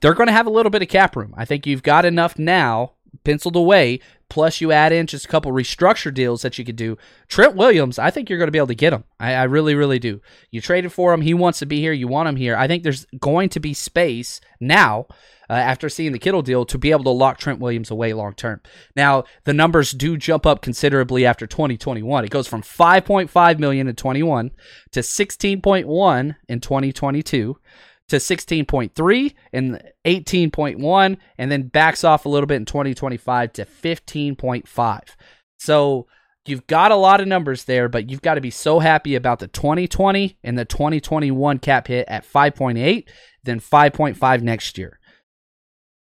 They're 0.00 0.14
going 0.14 0.26
to 0.26 0.32
have 0.32 0.46
a 0.46 0.50
little 0.50 0.70
bit 0.70 0.82
of 0.82 0.88
cap 0.88 1.14
room. 1.16 1.34
I 1.36 1.44
think 1.44 1.66
you've 1.66 1.82
got 1.82 2.04
enough 2.04 2.38
now 2.38 2.94
penciled 3.24 3.56
away. 3.56 4.00
Plus, 4.32 4.62
you 4.62 4.72
add 4.72 4.92
in 4.92 5.06
just 5.06 5.26
a 5.26 5.28
couple 5.28 5.52
restructure 5.52 6.12
deals 6.12 6.40
that 6.40 6.56
you 6.56 6.64
could 6.64 6.74
do. 6.74 6.96
Trent 7.28 7.54
Williams, 7.54 7.98
I 7.98 8.10
think 8.10 8.30
you're 8.30 8.38
going 8.38 8.46
to 8.46 8.50
be 8.52 8.56
able 8.56 8.68
to 8.68 8.74
get 8.74 8.94
him. 8.94 9.04
I, 9.20 9.34
I, 9.34 9.42
really, 9.42 9.74
really 9.74 9.98
do. 9.98 10.22
You 10.50 10.62
traded 10.62 10.90
for 10.90 11.12
him. 11.12 11.20
He 11.20 11.34
wants 11.34 11.58
to 11.58 11.66
be 11.66 11.80
here. 11.80 11.92
You 11.92 12.08
want 12.08 12.30
him 12.30 12.36
here. 12.36 12.56
I 12.56 12.66
think 12.66 12.82
there's 12.82 13.04
going 13.20 13.50
to 13.50 13.60
be 13.60 13.74
space 13.74 14.40
now. 14.58 15.06
Uh, 15.50 15.54
after 15.54 15.90
seeing 15.90 16.12
the 16.12 16.18
Kittle 16.18 16.40
deal, 16.40 16.64
to 16.64 16.78
be 16.78 16.92
able 16.92 17.04
to 17.04 17.10
lock 17.10 17.36
Trent 17.36 17.60
Williams 17.60 17.90
away 17.90 18.14
long 18.14 18.32
term. 18.32 18.62
Now, 18.96 19.24
the 19.44 19.52
numbers 19.52 19.90
do 19.90 20.16
jump 20.16 20.46
up 20.46 20.62
considerably 20.62 21.26
after 21.26 21.46
2021. 21.46 22.24
It 22.24 22.30
goes 22.30 22.48
from 22.48 22.62
5.5 22.62 23.58
million 23.58 23.86
in 23.86 23.94
21 23.94 24.50
to 24.92 25.00
16.1 25.00 26.36
in 26.48 26.60
2022 26.60 27.58
to 28.08 28.16
16.3 28.16 29.34
and 29.52 29.82
18.1 30.04 31.16
and 31.38 31.52
then 31.52 31.62
backs 31.68 32.04
off 32.04 32.26
a 32.26 32.28
little 32.28 32.46
bit 32.46 32.56
in 32.56 32.64
2025 32.64 33.52
to 33.54 33.64
15.5. 33.64 35.00
So 35.58 36.06
you've 36.46 36.66
got 36.66 36.90
a 36.90 36.96
lot 36.96 37.20
of 37.20 37.28
numbers 37.28 37.64
there, 37.64 37.88
but 37.88 38.10
you've 38.10 38.22
got 38.22 38.34
to 38.34 38.40
be 38.40 38.50
so 38.50 38.80
happy 38.80 39.14
about 39.14 39.38
the 39.38 39.48
2020 39.48 40.38
and 40.42 40.58
the 40.58 40.64
2021 40.64 41.58
cap 41.58 41.86
hit 41.86 42.06
at 42.08 42.26
5.8, 42.30 43.04
then 43.44 43.60
5.5 43.60 44.42
next 44.42 44.76
year. 44.76 44.98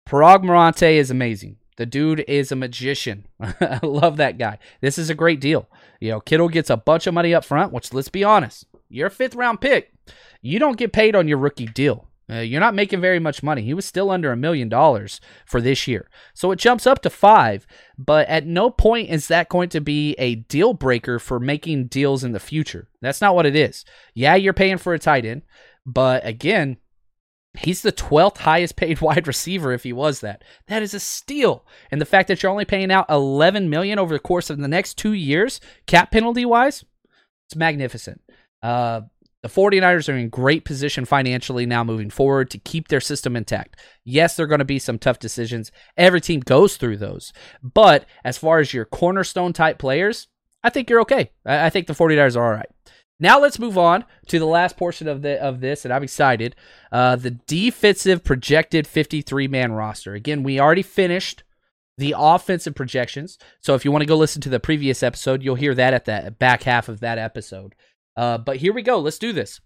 Paraag 0.08 0.44
Marathe 0.44 0.84
is 0.84 1.10
amazing. 1.10 1.58
The 1.78 1.86
dude 1.86 2.24
is 2.28 2.52
a 2.52 2.56
magician. 2.56 3.26
I 3.42 3.80
love 3.84 4.18
that 4.18 4.38
guy. 4.38 4.60
This 4.82 4.98
is 4.98 5.10
a 5.10 5.16
great 5.16 5.42
deal. 5.42 5.68
You 6.00 6.12
know, 6.12 6.20
Kittle 6.20 6.50
gets 6.50 6.70
a 6.70 6.78
bunch 6.78 7.08
of 7.08 7.14
money 7.14 7.34
up 7.34 7.44
front, 7.44 7.74
which 7.74 7.94
let's 7.94 8.10
be 8.10 8.24
honest, 8.24 8.66
you're 8.88 9.08
a 9.08 9.12
fifth 9.12 9.36
round 9.36 9.60
pick. 9.62 9.92
You 10.42 10.60
don't 10.60 10.78
get 10.78 10.94
paid 10.94 11.16
on 11.16 11.28
your 11.28 11.38
rookie 11.38 11.66
deal. 11.66 12.08
Uh, 12.28 12.40
you're 12.40 12.60
not 12.60 12.74
making 12.74 13.02
very 13.02 13.20
much 13.20 13.44
money. 13.44 13.62
He 13.62 13.76
was 13.76 13.86
still 13.86 14.10
under 14.10 14.32
a 14.32 14.38
million 14.38 14.68
dollars 14.68 15.22
for 15.46 15.62
this 15.62 15.88
year. 15.88 16.10
So 16.34 16.52
it 16.52 16.58
jumps 16.58 16.88
up 16.88 17.04
to 17.04 17.10
five, 17.12 17.68
but 18.00 18.28
at 18.28 18.48
no 18.48 18.72
point 18.72 19.10
is 19.10 19.28
that 19.28 19.50
going 19.50 19.70
to 19.70 19.82
be 19.82 20.14
a 20.14 20.36
deal 20.36 20.74
breaker 20.74 21.20
for 21.20 21.40
making 21.40 21.88
deals 21.88 22.24
in 22.24 22.32
the 22.32 22.40
future. 22.40 22.90
That's 23.00 23.22
not 23.22 23.36
what 23.36 23.46
it 23.46 23.56
is. 23.56 23.86
Yeah, 24.16 24.34
you're 24.36 24.54
paying 24.54 24.80
for 24.80 24.96
a 24.96 25.00
tight 25.00 25.24
end, 25.24 25.44
but 25.86 26.26
again, 26.26 26.78
He's 27.58 27.82
the 27.82 27.92
12th 27.92 28.40
highest 28.40 28.76
paid 28.76 29.02
wide 29.02 29.28
receiver 29.28 29.72
if 29.72 29.84
he 29.84 29.94
was 29.94 30.22
that. 30.22 30.44
That 30.68 30.84
is 30.84 30.94
a 30.94 31.00
steal. 31.00 31.66
And 31.92 32.02
the 32.02 32.06
fact 32.06 32.28
that 32.28 32.42
you're 32.42 32.52
only 32.52 32.66
paying 32.66 32.92
out 32.92 33.10
11 33.10 33.70
million 33.70 34.00
over 34.00 34.14
the 34.14 34.20
course 34.20 34.50
of 34.50 34.58
the 34.58 34.68
next 34.68 34.96
2 34.96 35.14
years, 35.14 35.60
cap 35.88 36.12
penalty 36.12 36.46
wise, 36.46 36.84
it's 37.48 37.56
magnificent. 37.56 38.22
Uh, 38.62 39.02
the 39.46 39.52
49ers 39.52 40.12
are 40.12 40.18
in 40.18 40.30
great 40.30 40.66
position 40.66 41.06
financially 41.06 41.68
now 41.68 41.84
moving 41.84 42.10
forward 42.10 42.50
to 42.50 42.58
keep 42.58 42.88
their 42.88 43.00
system 43.00 43.36
intact. 43.36 43.80
Yes, 44.04 44.36
there 44.36 44.46
are 44.46 44.48
going 44.48 44.58
to 44.58 44.66
be 44.66 44.80
some 44.80 44.98
tough 44.98 45.20
decisions. 45.20 45.72
Every 45.96 46.20
team 46.20 46.40
goes 46.40 46.78
through 46.78 46.98
those. 46.98 47.32
But 47.62 48.08
as 48.24 48.40
far 48.40 48.58
as 48.58 48.74
your 48.74 48.86
cornerstone 48.86 49.54
type 49.54 49.78
players, 49.78 50.30
I 50.64 50.72
think 50.72 50.90
you're 50.90 51.02
okay. 51.02 51.30
I 51.46 51.70
think 51.70 51.86
the 51.86 51.94
49ers 51.94 52.36
are 52.36 52.44
all 52.44 52.54
right. 52.54 52.70
Now 53.20 53.40
let's 53.40 53.60
move 53.60 53.78
on 53.78 54.06
to 54.30 54.40
the 54.40 54.48
last 54.48 54.78
portion 54.78 55.08
of 55.08 55.22
the 55.22 55.40
of 55.40 55.60
this, 55.60 55.86
and 55.86 55.94
I'm 55.94 56.02
excited. 56.02 56.56
Uh, 56.92 57.16
the 57.16 57.32
defensive 57.32 58.24
projected 58.24 58.88
53 58.88 59.48
man 59.48 59.74
roster. 59.74 60.16
Again, 60.16 60.42
we 60.42 60.60
already 60.60 60.82
finished 60.82 61.44
the 62.00 62.16
offensive 62.18 62.74
projections. 62.74 63.38
So 63.62 63.76
if 63.76 63.86
you 63.86 63.92
want 63.92 64.02
to 64.02 64.08
go 64.08 64.18
listen 64.18 64.42
to 64.42 64.50
the 64.50 64.60
previous 64.60 65.04
episode, 65.04 65.44
you'll 65.44 65.54
hear 65.54 65.76
that 65.76 65.94
at 65.94 66.06
the 66.06 66.36
back 66.40 66.64
half 66.64 66.90
of 66.90 67.00
that 67.02 67.20
episode. 67.20 67.76
Uh, 68.16 68.38
but 68.38 68.58
here 68.58 68.74
we 68.74 68.82
go. 68.82 69.00
Let's 69.00 69.20
do 69.20 69.34
this. 69.34 69.60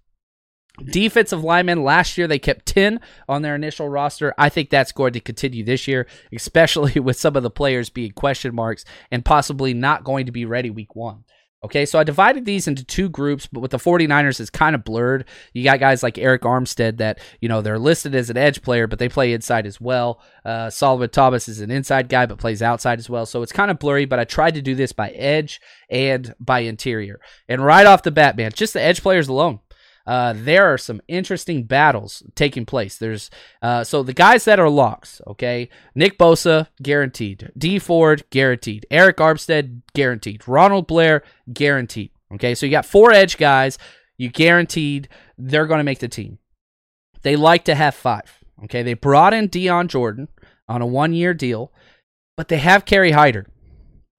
Defensive 0.86 1.44
linemen 1.44 1.84
last 1.84 2.18
year 2.18 2.28
they 2.28 2.40
kept 2.40 2.66
10 2.66 3.02
on 3.28 3.42
their 3.42 3.56
initial 3.56 3.90
roster. 3.90 4.34
I 4.38 4.50
think 4.50 4.70
that's 4.70 4.92
going 4.92 5.14
to 5.14 5.20
continue 5.20 5.64
this 5.64 5.88
year, 5.88 6.08
especially 6.34 7.00
with 7.00 7.18
some 7.20 7.36
of 7.36 7.44
the 7.44 7.50
players 7.50 7.90
being 7.90 8.12
question 8.12 8.56
marks 8.56 8.86
and 9.12 9.26
possibly 9.26 9.74
not 9.74 10.04
going 10.04 10.26
to 10.28 10.32
be 10.32 10.46
ready 10.46 10.70
week 10.70 10.96
1. 10.96 11.24
Okay, 11.62 11.86
so 11.86 12.00
I 12.00 12.06
divided 12.06 12.46
these 12.46 12.70
into 12.70 12.86
two 12.86 13.10
groups, 13.10 13.46
but 13.46 13.60
with 13.60 13.72
the 13.72 13.78
49ers, 13.78 14.40
it's 14.40 14.50
kind 14.50 14.76
of 14.76 14.86
blurred. 14.86 15.26
You 15.52 15.66
got 15.66 15.82
guys 15.82 16.02
like 16.02 16.14
Arik 16.16 16.40
Armstead 16.40 16.98
that, 17.00 17.20
you 17.42 17.50
know, 17.50 17.62
they're 17.62 17.78
listed 17.78 18.16
as 18.16 18.30
an 18.30 18.38
edge 18.38 18.62
player, 18.62 18.88
but 18.88 18.98
they 18.98 19.10
play 19.10 19.34
inside 19.34 19.66
as 19.66 19.82
well. 19.82 20.22
Uh, 20.46 20.70
Solomon 20.70 21.10
Thomas 21.10 21.50
is 21.50 21.60
an 21.60 21.70
inside 21.70 22.08
guy, 22.08 22.26
but 22.26 22.38
plays 22.38 22.62
outside 22.62 22.98
as 22.98 23.10
well. 23.10 23.26
So 23.26 23.42
it's 23.42 23.52
kind 23.52 23.70
of 23.70 23.78
blurry, 23.78 24.06
but 24.06 24.20
I 24.20 24.24
tried 24.24 24.54
to 24.54 24.62
do 24.62 24.74
this 24.74 24.94
by 24.94 25.10
edge 25.10 25.60
and 25.90 26.34
by 26.40 26.60
interior. 26.60 27.20
And 27.50 27.64
right 27.64 27.86
off 27.86 28.04
the 28.04 28.12
bat, 28.12 28.38
man, 28.38 28.52
just 28.54 28.72
the 28.72 28.82
edge 28.82 29.02
players 29.02 29.28
alone 29.28 29.60
uh, 30.08 30.34
there 30.36 30.66
are 30.66 30.78
some 30.78 31.02
interesting 31.08 31.64
battles 31.64 32.24
taking 32.36 32.66
place. 32.66 32.98
There's 32.98 33.30
uh, 33.62 33.84
so 33.84 34.04
the 34.04 34.14
guys 34.14 34.46
that 34.46 34.60
are 34.60 34.70
locks, 34.70 35.22
okay? 35.28 35.70
Nick 35.96 36.18
Bosa 36.18 36.68
guaranteed, 36.82 37.52
Dee 37.58 37.80
Ford 37.80 38.24
guaranteed, 38.30 38.86
Arik 38.92 39.16
Armstead 39.16 39.82
guaranteed, 39.94 40.48
Ronald 40.48 40.88
Blair 40.88 41.24
guaranteed. 41.52 42.12
Okay, 42.34 42.56
so 42.56 42.66
you 42.66 42.72
got 42.72 42.86
four 42.86 43.12
edge 43.12 43.38
guys. 43.38 43.78
You 44.18 44.30
guaranteed 44.30 45.10
they're 45.38 45.66
going 45.66 45.80
to 45.80 45.84
make 45.84 46.00
the 46.00 46.08
team. 46.08 46.38
They 47.22 47.36
like 47.36 47.66
to 47.66 47.76
have 47.76 47.96
five. 47.96 48.40
Okay, 48.66 48.84
they 48.84 48.94
brought 48.94 49.34
in 49.34 49.48
Dion 49.48 49.88
Jordan 49.88 50.28
on 50.68 50.82
a 50.82 50.86
one-year 50.86 51.34
deal, 51.34 51.72
but 52.38 52.50
they 52.50 52.58
have 52.58 52.86
Kerry 52.86 53.12
Hyder. 53.12 53.48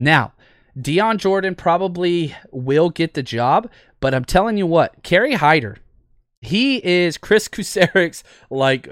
Now, 0.00 0.32
Dion 0.80 1.18
Jordan 1.18 1.54
probably 1.54 2.34
will 2.50 2.90
get 2.90 3.14
the 3.14 3.22
job, 3.22 3.70
but 4.00 4.14
I'm 4.14 4.24
telling 4.24 4.56
you 4.56 4.66
what, 4.66 5.02
Kerry 5.02 5.34
Hyder, 5.34 5.78
he 6.40 6.84
is 6.84 7.18
Kris 7.18 7.48
Kocurek's 7.48 8.24
like 8.50 8.88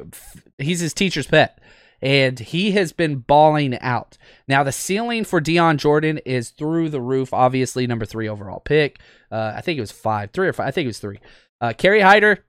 he's 0.58 0.80
his 0.80 0.94
teacher's 0.94 1.26
pet. 1.26 1.60
And 2.00 2.38
he 2.38 2.72
has 2.72 2.92
been 2.92 3.16
balling 3.16 3.76
out. 3.80 4.18
Now 4.46 4.62
the 4.62 4.70
ceiling 4.70 5.24
for 5.24 5.40
Dion 5.40 5.78
Jordan 5.78 6.18
is 6.18 6.50
through 6.50 6.90
the 6.90 7.00
roof. 7.00 7.32
Obviously, 7.32 7.88
number 7.88 8.04
three 8.04 8.28
overall 8.28 8.60
pick. 8.60 9.00
Uh, 9.32 9.54
I 9.56 9.62
think 9.62 9.78
it 9.78 9.80
was 9.80 9.90
five, 9.90 10.30
three 10.30 10.46
or 10.46 10.52
five. 10.52 10.68
I 10.68 10.70
think 10.70 10.84
it 10.84 10.90
was 10.90 11.00
three. 11.00 11.18
Uh, 11.60 11.72
Kerry 11.76 12.00
Hyder, 12.00 12.44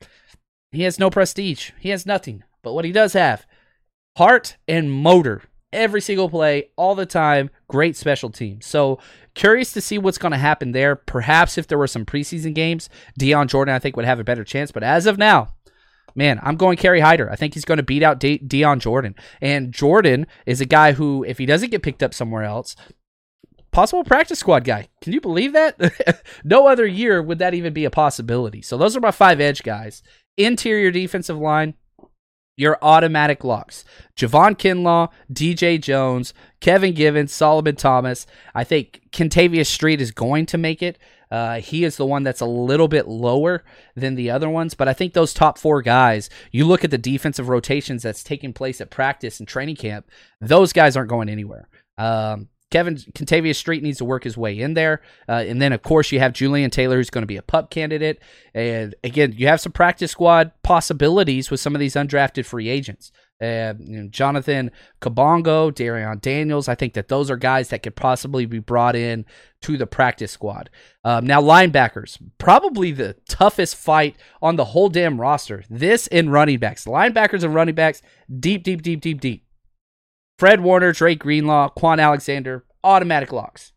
he 0.71 0.83
has 0.83 0.99
no 0.99 1.09
prestige. 1.09 1.71
He 1.79 1.89
has 1.89 2.05
nothing. 2.05 2.43
But 2.61 2.73
what 2.73 2.85
he 2.85 2.91
does 2.91 3.13
have, 3.13 3.47
heart 4.17 4.57
and 4.67 4.91
motor 4.91 5.41
every 5.73 6.01
single 6.01 6.29
play, 6.29 6.69
all 6.75 6.93
the 6.93 7.05
time. 7.05 7.49
Great 7.67 7.95
special 7.95 8.29
team. 8.29 8.61
So 8.61 8.99
curious 9.39 9.71
to 9.71 9.79
see 9.79 9.97
what's 9.97 10.17
going 10.17 10.33
to 10.33 10.37
happen 10.37 10.73
there. 10.73 10.97
Perhaps 10.97 11.57
if 11.57 11.65
there 11.65 11.77
were 11.77 11.87
some 11.87 12.05
preseason 12.05 12.53
games, 12.53 12.89
Dion 13.17 13.47
Jordan 13.47 13.73
I 13.73 13.79
think 13.79 13.95
would 13.95 14.05
have 14.05 14.19
a 14.19 14.23
better 14.25 14.43
chance. 14.43 14.69
But 14.69 14.83
as 14.83 15.05
of 15.05 15.17
now, 15.17 15.55
man, 16.13 16.41
I'm 16.43 16.57
going 16.57 16.75
Kerry 16.75 16.99
Hyder. 16.99 17.31
I 17.31 17.37
think 17.37 17.53
he's 17.53 17.63
going 17.63 17.77
to 17.77 17.83
beat 17.83 18.03
out 18.03 18.19
De- 18.19 18.39
Dion 18.39 18.81
Jordan. 18.81 19.15
And 19.39 19.73
Jordan 19.73 20.27
is 20.45 20.59
a 20.59 20.65
guy 20.65 20.91
who, 20.91 21.23
if 21.23 21.37
he 21.37 21.45
doesn't 21.45 21.71
get 21.71 21.83
picked 21.83 22.03
up 22.03 22.13
somewhere 22.13 22.43
else, 22.43 22.75
possible 23.71 24.03
practice 24.03 24.39
squad 24.39 24.65
guy. 24.65 24.89
Can 25.01 25.13
you 25.13 25.21
believe 25.21 25.53
that? 25.53 26.21
no 26.43 26.67
other 26.67 26.85
year 26.85 27.21
would 27.21 27.39
that 27.39 27.53
even 27.53 27.71
be 27.71 27.85
a 27.85 27.89
possibility. 27.89 28.61
So 28.61 28.77
those 28.77 28.97
are 28.97 29.01
my 29.01 29.11
five 29.11 29.39
edge 29.39 29.63
guys. 29.63 30.03
Interior 30.35 30.91
defensive 30.91 31.37
line 31.37 31.75
your 32.59 32.77
automatic 32.81 33.43
locks. 33.43 33.85
Javon 34.17 34.55
Kinlaw, 34.57 35.09
DJ 35.31 35.81
Jones, 35.81 36.33
Kevin 36.59 36.93
Givens, 36.93 37.33
Solomon 37.33 37.77
Thomas. 37.77 38.27
I 38.53 38.65
think 38.65 39.01
Kentavius 39.11 39.67
Street 39.67 40.01
is 40.01 40.11
going 40.11 40.45
to 40.47 40.57
make 40.57 40.83
it. 40.83 40.99
Uh, 41.31 41.61
he 41.61 41.83
is 41.83 41.95
the 41.95 42.05
one 42.05 42.23
that's 42.23 42.41
a 42.41 42.45
little 42.45 42.87
bit 42.87 43.07
lower 43.07 43.63
than 43.95 44.15
the 44.15 44.29
other 44.29 44.49
ones, 44.49 44.73
but 44.73 44.87
I 44.87 44.93
think 44.93 45.13
those 45.13 45.33
top 45.33 45.57
four 45.57 45.81
guys, 45.81 46.29
you 46.51 46.65
look 46.65 46.83
at 46.83 46.91
the 46.91 46.97
defensive 46.97 47.49
rotations 47.49 48.03
that's 48.03 48.23
taking 48.23 48.51
place 48.51 48.81
at 48.81 48.89
practice 48.89 49.39
and 49.39 49.47
training 49.47 49.75
camp, 49.77 50.09
those 50.41 50.73
guys 50.73 50.97
aren't 50.97 51.09
going 51.09 51.29
anywhere. 51.29 51.69
Um, 51.97 52.49
Kevin 52.71 52.95
Kentavius 52.95 53.55
Street 53.55 53.81
needs 53.81 53.97
to 53.97 54.05
work 54.05 54.23
his 54.23 54.37
way 54.37 54.59
in 54.59 54.73
there. 54.75 55.01
Uh, 55.27 55.43
and 55.47 55.61
then, 55.61 55.73
of 55.73 55.81
course, 55.81 56.11
you 56.11 56.19
have 56.19 56.33
Julian 56.33 56.69
Taylor, 56.69 56.97
who's 56.97 57.09
going 57.09 57.23
to 57.23 57.27
be 57.27 57.37
a 57.37 57.41
pup 57.41 57.71
candidate. 57.71 58.19
And 58.53 58.95
again, 59.03 59.33
you 59.35 59.47
have 59.47 59.61
some 59.61 59.71
practice 59.71 60.11
squad 60.11 60.51
possibilities 60.61 61.49
with 61.49 61.59
some 61.59 61.75
of 61.75 61.79
these 61.79 61.95
undrafted 61.95 62.45
free 62.45 62.69
agents. 62.69 63.11
Uh, 63.41 63.73
you 63.79 64.01
know, 64.01 64.07
Jonathan 64.09 64.69
Kongbo, 65.01 65.71
Darrion 65.73 66.19
Daniels. 66.19 66.67
I 66.67 66.75
think 66.75 66.93
that 66.93 67.07
those 67.07 67.31
are 67.31 67.37
guys 67.37 67.69
that 67.69 67.83
could 67.83 67.95
possibly 67.95 68.45
be 68.45 68.59
brought 68.59 68.97
in 68.97 69.25
to 69.61 69.77
the 69.77 69.87
practice 69.87 70.33
squad. 70.33 70.69
Um, 71.05 71.25
now, 71.25 71.41
linebackers, 71.41 72.21
probably 72.37 72.91
the 72.91 73.15
toughest 73.29 73.77
fight 73.77 74.17
on 74.41 74.57
the 74.57 74.65
whole 74.65 74.89
damn 74.89 75.21
roster. 75.21 75.63
This 75.69 76.05
in 76.07 76.29
running 76.29 76.59
backs. 76.59 76.83
Linebackers 76.83 77.43
and 77.43 77.55
running 77.55 77.75
backs, 77.75 78.01
deep, 78.39 78.63
deep, 78.63 78.81
deep, 78.81 78.99
deep, 78.99 79.21
deep. 79.21 79.45
Fred 80.39 80.61
Warner, 80.61 80.93
Dre 80.93 81.15
Greenlaw, 81.15 81.73
Kwon 81.77 82.01
Alexander, 82.01 82.63
automatic 82.81 83.33
locks. 83.33 83.73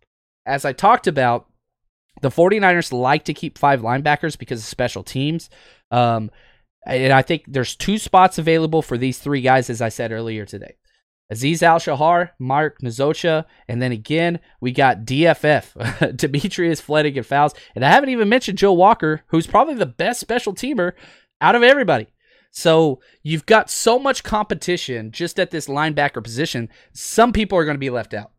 As 0.47 0.65
I 0.65 0.73
talked 0.73 1.09
about, 1.09 1.49
the 2.21 2.29
49ers 2.29 2.93
like 2.93 3.25
to 3.25 3.35
keep 3.35 3.59
five 3.59 3.81
linebackers 3.81 4.39
because 4.39 4.61
of 4.61 4.67
special 4.67 5.03
teams. 5.03 5.51
Um, 5.91 6.31
and 6.87 7.13
I 7.13 7.23
think 7.23 7.47
there's 7.49 7.75
two 7.75 7.99
spots 7.99 8.39
available 8.39 8.81
for 8.81 8.97
these 8.97 9.19
three 9.19 9.41
guys, 9.41 9.71
as 9.71 9.83
I 9.83 9.89
said 9.89 10.13
earlier 10.13 10.47
today. 10.47 10.77
Azeez 11.33 11.65
Al-Shaair, 11.65 12.31
Mark 12.39 12.79
Nzeocha, 12.81 13.45
and 13.67 13.83
then 13.83 13.91
again, 13.91 14.39
we 14.61 14.71
got 14.71 15.05
DFF, 15.05 16.17
Demetrius 16.17 16.81
Flannigan 16.81 17.25
Fowles. 17.25 17.55
And 17.75 17.85
I 17.85 17.89
haven't 17.89 18.11
even 18.11 18.29
mentioned 18.29 18.59
Joe 18.59 18.73
Walker, 18.73 19.23
who's 19.29 19.49
probably 19.49 19.75
the 19.75 19.87
best 19.87 20.21
special 20.21 20.55
teamer 20.55 20.93
out 21.41 21.57
of 21.57 21.65
everybody. 21.65 22.07
So 22.53 23.01
you've 23.23 23.47
got 23.47 23.71
so 23.71 23.99
much 23.99 24.23
competition 24.23 25.11
just 25.11 25.41
at 25.41 25.51
this 25.51 25.67
linebacker 25.67 26.23
position. 26.23 26.69
Some 26.93 27.33
people 27.33 27.59
are 27.59 27.65
going 27.65 27.75
to 27.75 27.81
be 27.81 27.91
left 27.91 28.13
out. 28.13 28.31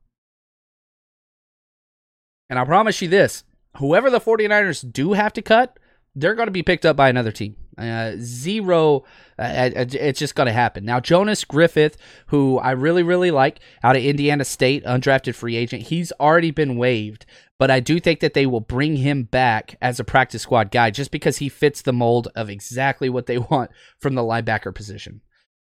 And 2.49 2.59
I 2.59 2.65
promise 2.65 3.01
you 3.01 3.07
this 3.07 3.43
whoever 3.77 4.11
the 4.11 4.21
49ers 4.21 4.89
do 4.93 5.13
have 5.13 5.33
to 5.33 5.41
cut, 5.41 5.79
they're 6.15 6.35
going 6.35 6.47
to 6.47 6.51
be 6.51 6.61
picked 6.61 6.85
up 6.85 6.95
by 6.95 7.09
another 7.09 7.31
team. 7.31 7.55
Uh, 7.77 8.13
zero, 8.17 9.03
uh, 9.39 9.71
it's 9.75 10.19
just 10.19 10.35
going 10.35 10.47
to 10.47 10.53
happen. 10.53 10.85
Now, 10.85 10.99
Jonas 10.99 11.43
Griffith, 11.43 11.97
who 12.27 12.59
I 12.59 12.71
really, 12.71 13.03
really 13.03 13.31
like 13.31 13.59
out 13.83 13.95
of 13.95 14.03
Indiana 14.03 14.45
State, 14.45 14.83
undrafted 14.85 15.35
free 15.35 15.55
agent, 15.55 15.83
he's 15.83 16.11
already 16.19 16.51
been 16.51 16.77
waived 16.77 17.25
but 17.63 17.71
I 17.71 17.79
do 17.79 17.99
think 17.99 18.19
that 18.19 18.33
they 18.33 18.45
will 18.45 18.59
bring 18.59 18.97
him 18.97 19.23
back 19.23 19.77
as 19.81 19.97
a 19.97 20.03
practice 20.03 20.41
squad 20.41 20.69
guy 20.69 20.91
just 20.91 21.11
because 21.11 21.37
he 21.37 21.47
fits 21.47 21.81
the 21.81 21.93
mold 21.93 22.27
of 22.35 22.49
exactly 22.49 23.09
what 23.09 23.25
they 23.25 23.37
want 23.51 23.71
from 23.99 24.15
the 24.15 24.21
linebacker 24.21 24.75
position. 24.75 25.21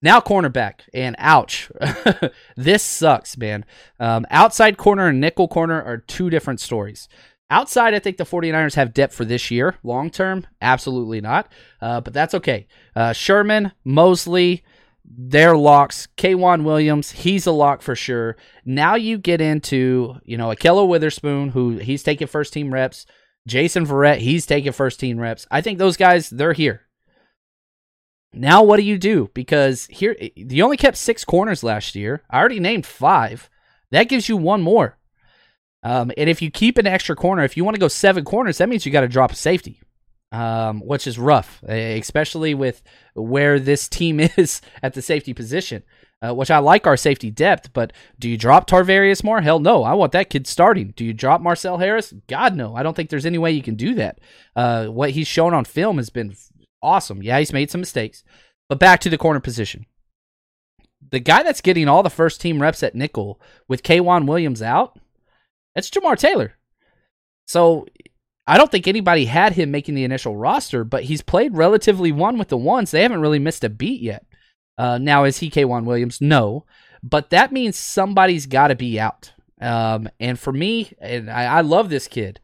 Now, 0.01 0.21
cornerback, 0.21 0.81
and 0.93 1.17
ouch, 1.19 1.69
this 2.55 2.81
sucks, 2.81 3.37
man. 3.37 3.65
Um, 3.99 4.25
outside 4.31 4.77
corner 4.77 5.07
and 5.07 5.19
nickel 5.19 5.49
corner 5.49 5.81
are 5.81 5.97
two 5.97 6.29
different 6.29 6.59
stories. 6.59 7.09
Outside, 7.51 7.93
I 7.93 7.99
think 7.99 8.15
the 8.15 8.23
49ers 8.23 8.75
have 8.75 8.93
depth 8.93 9.13
for 9.13 9.25
this 9.25 9.51
year. 9.51 9.75
Long 9.83 10.09
term, 10.09 10.47
absolutely 10.61 11.19
not. 11.19 11.51
Uh, 11.81 11.99
but 11.99 12.13
that's 12.13 12.33
okay. 12.33 12.65
Uh, 12.95 13.11
Sherman, 13.11 13.73
Moseley, 13.83 14.63
they're 15.03 15.57
locks. 15.57 16.07
K'Waun 16.15 16.63
Williams, 16.63 17.11
he's 17.11 17.45
a 17.45 17.51
lock 17.51 17.81
for 17.81 17.93
sure. 17.93 18.37
Now 18.63 18.95
you 18.95 19.17
get 19.17 19.41
into, 19.41 20.15
you 20.23 20.37
know, 20.37 20.47
Ahkello 20.47 20.87
Witherspoon, 20.87 21.49
who 21.49 21.77
he's 21.77 22.03
taking 22.03 22.27
first 22.27 22.53
team 22.53 22.73
reps. 22.73 23.05
Jason 23.45 23.85
Verrett, 23.85 24.19
he's 24.19 24.45
taking 24.45 24.71
first 24.71 25.01
team 25.01 25.19
reps. 25.19 25.45
I 25.51 25.59
think 25.59 25.77
those 25.77 25.97
guys, 25.97 26.29
they're 26.29 26.53
here. 26.53 26.87
Now 28.31 28.63
what 28.63 28.77
do 28.77 28.83
you 28.83 28.97
do? 28.97 29.29
Because 29.33 29.87
here 29.87 30.15
you 30.35 30.63
only 30.63 30.77
kept 30.77 30.95
six 30.95 31.25
corners 31.25 31.63
last 31.63 31.95
year. 31.95 32.23
I 32.29 32.39
already 32.39 32.61
named 32.61 32.85
five. 32.85 33.49
That 33.89 34.07
gives 34.07 34.29
you 34.29 34.37
one 34.37 34.61
more. 34.61 34.97
Um, 35.83 36.11
and 36.17 36.29
if 36.29 36.41
you 36.41 36.51
keep 36.51 36.77
an 36.77 36.87
extra 36.87 37.15
corner, 37.15 37.43
if 37.43 37.57
you 37.57 37.63
want 37.63 37.75
to 37.75 37.79
go 37.79 37.87
seven 37.87 38.23
corners, 38.23 38.59
that 38.59 38.69
means 38.69 38.85
you 38.85 38.91
got 38.91 39.01
to 39.01 39.07
drop 39.07 39.31
a 39.31 39.35
safety, 39.35 39.81
um, 40.31 40.81
which 40.81 41.07
is 41.07 41.17
rough, 41.17 41.63
especially 41.63 42.53
with 42.53 42.81
where 43.15 43.59
this 43.59 43.87
team 43.87 44.19
is 44.37 44.61
at 44.83 44.93
the 44.93 45.01
safety 45.01 45.33
position. 45.33 45.83
Uh, 46.23 46.35
which 46.35 46.51
I 46.51 46.59
like 46.59 46.85
our 46.85 46.97
safety 46.97 47.31
depth, 47.31 47.73
but 47.73 47.93
do 48.19 48.29
you 48.29 48.37
drop 48.37 48.69
Tarvarius 48.69 49.23
Moore? 49.23 49.41
Hell 49.41 49.57
no. 49.57 49.83
I 49.83 49.95
want 49.95 50.11
that 50.11 50.29
kid 50.29 50.45
starting. 50.45 50.93
Do 50.95 51.03
you 51.03 51.15
drop 51.15 51.41
Marcel 51.41 51.79
Harris? 51.79 52.13
God 52.27 52.55
no. 52.55 52.75
I 52.75 52.83
don't 52.83 52.95
think 52.95 53.09
there's 53.09 53.25
any 53.25 53.39
way 53.39 53.51
you 53.53 53.63
can 53.63 53.73
do 53.73 53.95
that. 53.95 54.19
Uh, 54.55 54.85
what 54.85 55.09
he's 55.09 55.27
shown 55.27 55.55
on 55.55 55.65
film 55.65 55.97
has 55.97 56.11
been 56.11 56.35
awesome. 56.81 57.23
Yeah, 57.23 57.39
he's 57.39 57.51
made 57.51 57.71
some 57.71 57.81
mistakes, 57.81 58.23
but 58.69 58.77
back 58.77 58.99
to 58.99 59.09
the 59.09 59.17
corner 59.17 59.39
position. 59.39 59.87
The 61.09 61.19
guy 61.19 61.41
that's 61.41 61.61
getting 61.61 61.87
all 61.87 62.03
the 62.03 62.11
first 62.11 62.39
team 62.39 62.61
reps 62.61 62.83
at 62.83 62.93
nickel 62.93 63.41
with 63.67 63.81
K'Waun 63.81 64.27
Williams 64.27 64.61
out, 64.61 64.99
that's 65.75 65.89
Jamar 65.89 66.17
Taylor. 66.17 66.53
So 67.45 67.85
I 68.47 68.57
don't 68.57 68.71
think 68.71 68.87
anybody 68.87 69.25
had 69.25 69.53
him 69.53 69.71
making 69.71 69.95
the 69.95 70.03
initial 70.03 70.35
roster, 70.35 70.83
but 70.83 71.03
he's 71.03 71.21
played 71.21 71.55
relatively 71.55 72.11
one 72.11 72.37
with 72.37 72.49
the 72.49 72.57
ones. 72.57 72.91
They 72.91 73.03
haven't 73.03 73.21
really 73.21 73.39
missed 73.39 73.63
a 73.63 73.69
beat 73.69 74.01
yet. 74.01 74.25
Uh, 74.77 74.97
now, 74.97 75.25
is 75.25 75.37
he 75.37 75.49
K'Waun 75.49 75.85
Williams? 75.85 76.21
No, 76.21 76.65
but 77.03 77.29
that 77.29 77.51
means 77.51 77.77
somebody's 77.77 78.45
got 78.45 78.69
to 78.69 78.75
be 78.75 78.99
out. 78.99 79.31
Um, 79.59 80.09
and 80.19 80.39
for 80.39 80.51
me, 80.51 80.91
and 80.99 81.29
I, 81.29 81.57
I, 81.57 81.61
love 81.61 81.89
this 81.89 82.07
kid, 82.07 82.39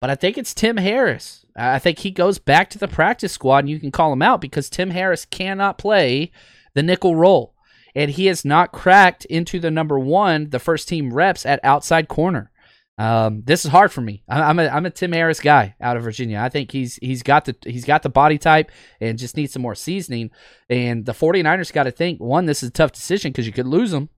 but 0.00 0.08
I 0.08 0.14
think 0.14 0.38
it's 0.38 0.54
Tim 0.54 0.78
Harris. 0.78 1.44
I 1.54 1.78
think 1.78 1.98
he 1.98 2.10
goes 2.10 2.38
back 2.38 2.70
to 2.70 2.78
the 2.78 2.88
practice 2.88 3.32
squad, 3.32 3.58
and 3.58 3.68
you 3.68 3.78
can 3.78 3.90
call 3.90 4.10
him 4.10 4.22
out 4.22 4.40
because 4.40 4.70
Tim 4.70 4.88
Harris 4.88 5.26
cannot 5.26 5.76
play 5.76 6.30
the 6.74 6.82
nickel 6.82 7.14
role, 7.14 7.54
and 7.94 8.10
he 8.10 8.24
has 8.26 8.42
not 8.42 8.72
cracked 8.72 9.26
into 9.26 9.60
the 9.60 9.70
number 9.70 9.98
one, 9.98 10.48
the 10.48 10.58
first 10.58 10.88
team 10.88 11.12
reps 11.12 11.44
at 11.44 11.60
outside 11.62 12.08
corner. 12.08 12.51
Um, 12.98 13.42
this 13.44 13.64
is 13.64 13.70
hard 13.70 13.90
for 13.90 14.02
me. 14.02 14.22
I'm 14.28 14.58
a 14.58 14.68
I'm 14.68 14.86
a 14.86 14.90
Tim 14.90 15.12
Harris 15.12 15.40
guy 15.40 15.74
out 15.80 15.96
of 15.96 16.02
Virginia. 16.02 16.38
I 16.38 16.50
think 16.50 16.70
he's 16.70 16.96
he's 16.96 17.22
got 17.22 17.46
the 17.46 17.56
he's 17.64 17.84
got 17.84 18.02
the 18.02 18.10
body 18.10 18.38
type 18.38 18.70
and 19.00 19.18
just 19.18 19.36
needs 19.36 19.52
some 19.52 19.62
more 19.62 19.74
seasoning. 19.74 20.30
And 20.68 21.06
the 21.06 21.12
49ers 21.12 21.72
got 21.72 21.84
to 21.84 21.90
think 21.90 22.20
one, 22.20 22.46
this 22.46 22.62
is 22.62 22.68
a 22.68 22.72
tough 22.72 22.92
decision 22.92 23.32
because 23.32 23.46
you 23.46 23.52
could 23.52 23.66
lose 23.66 23.92
him, 23.92 24.10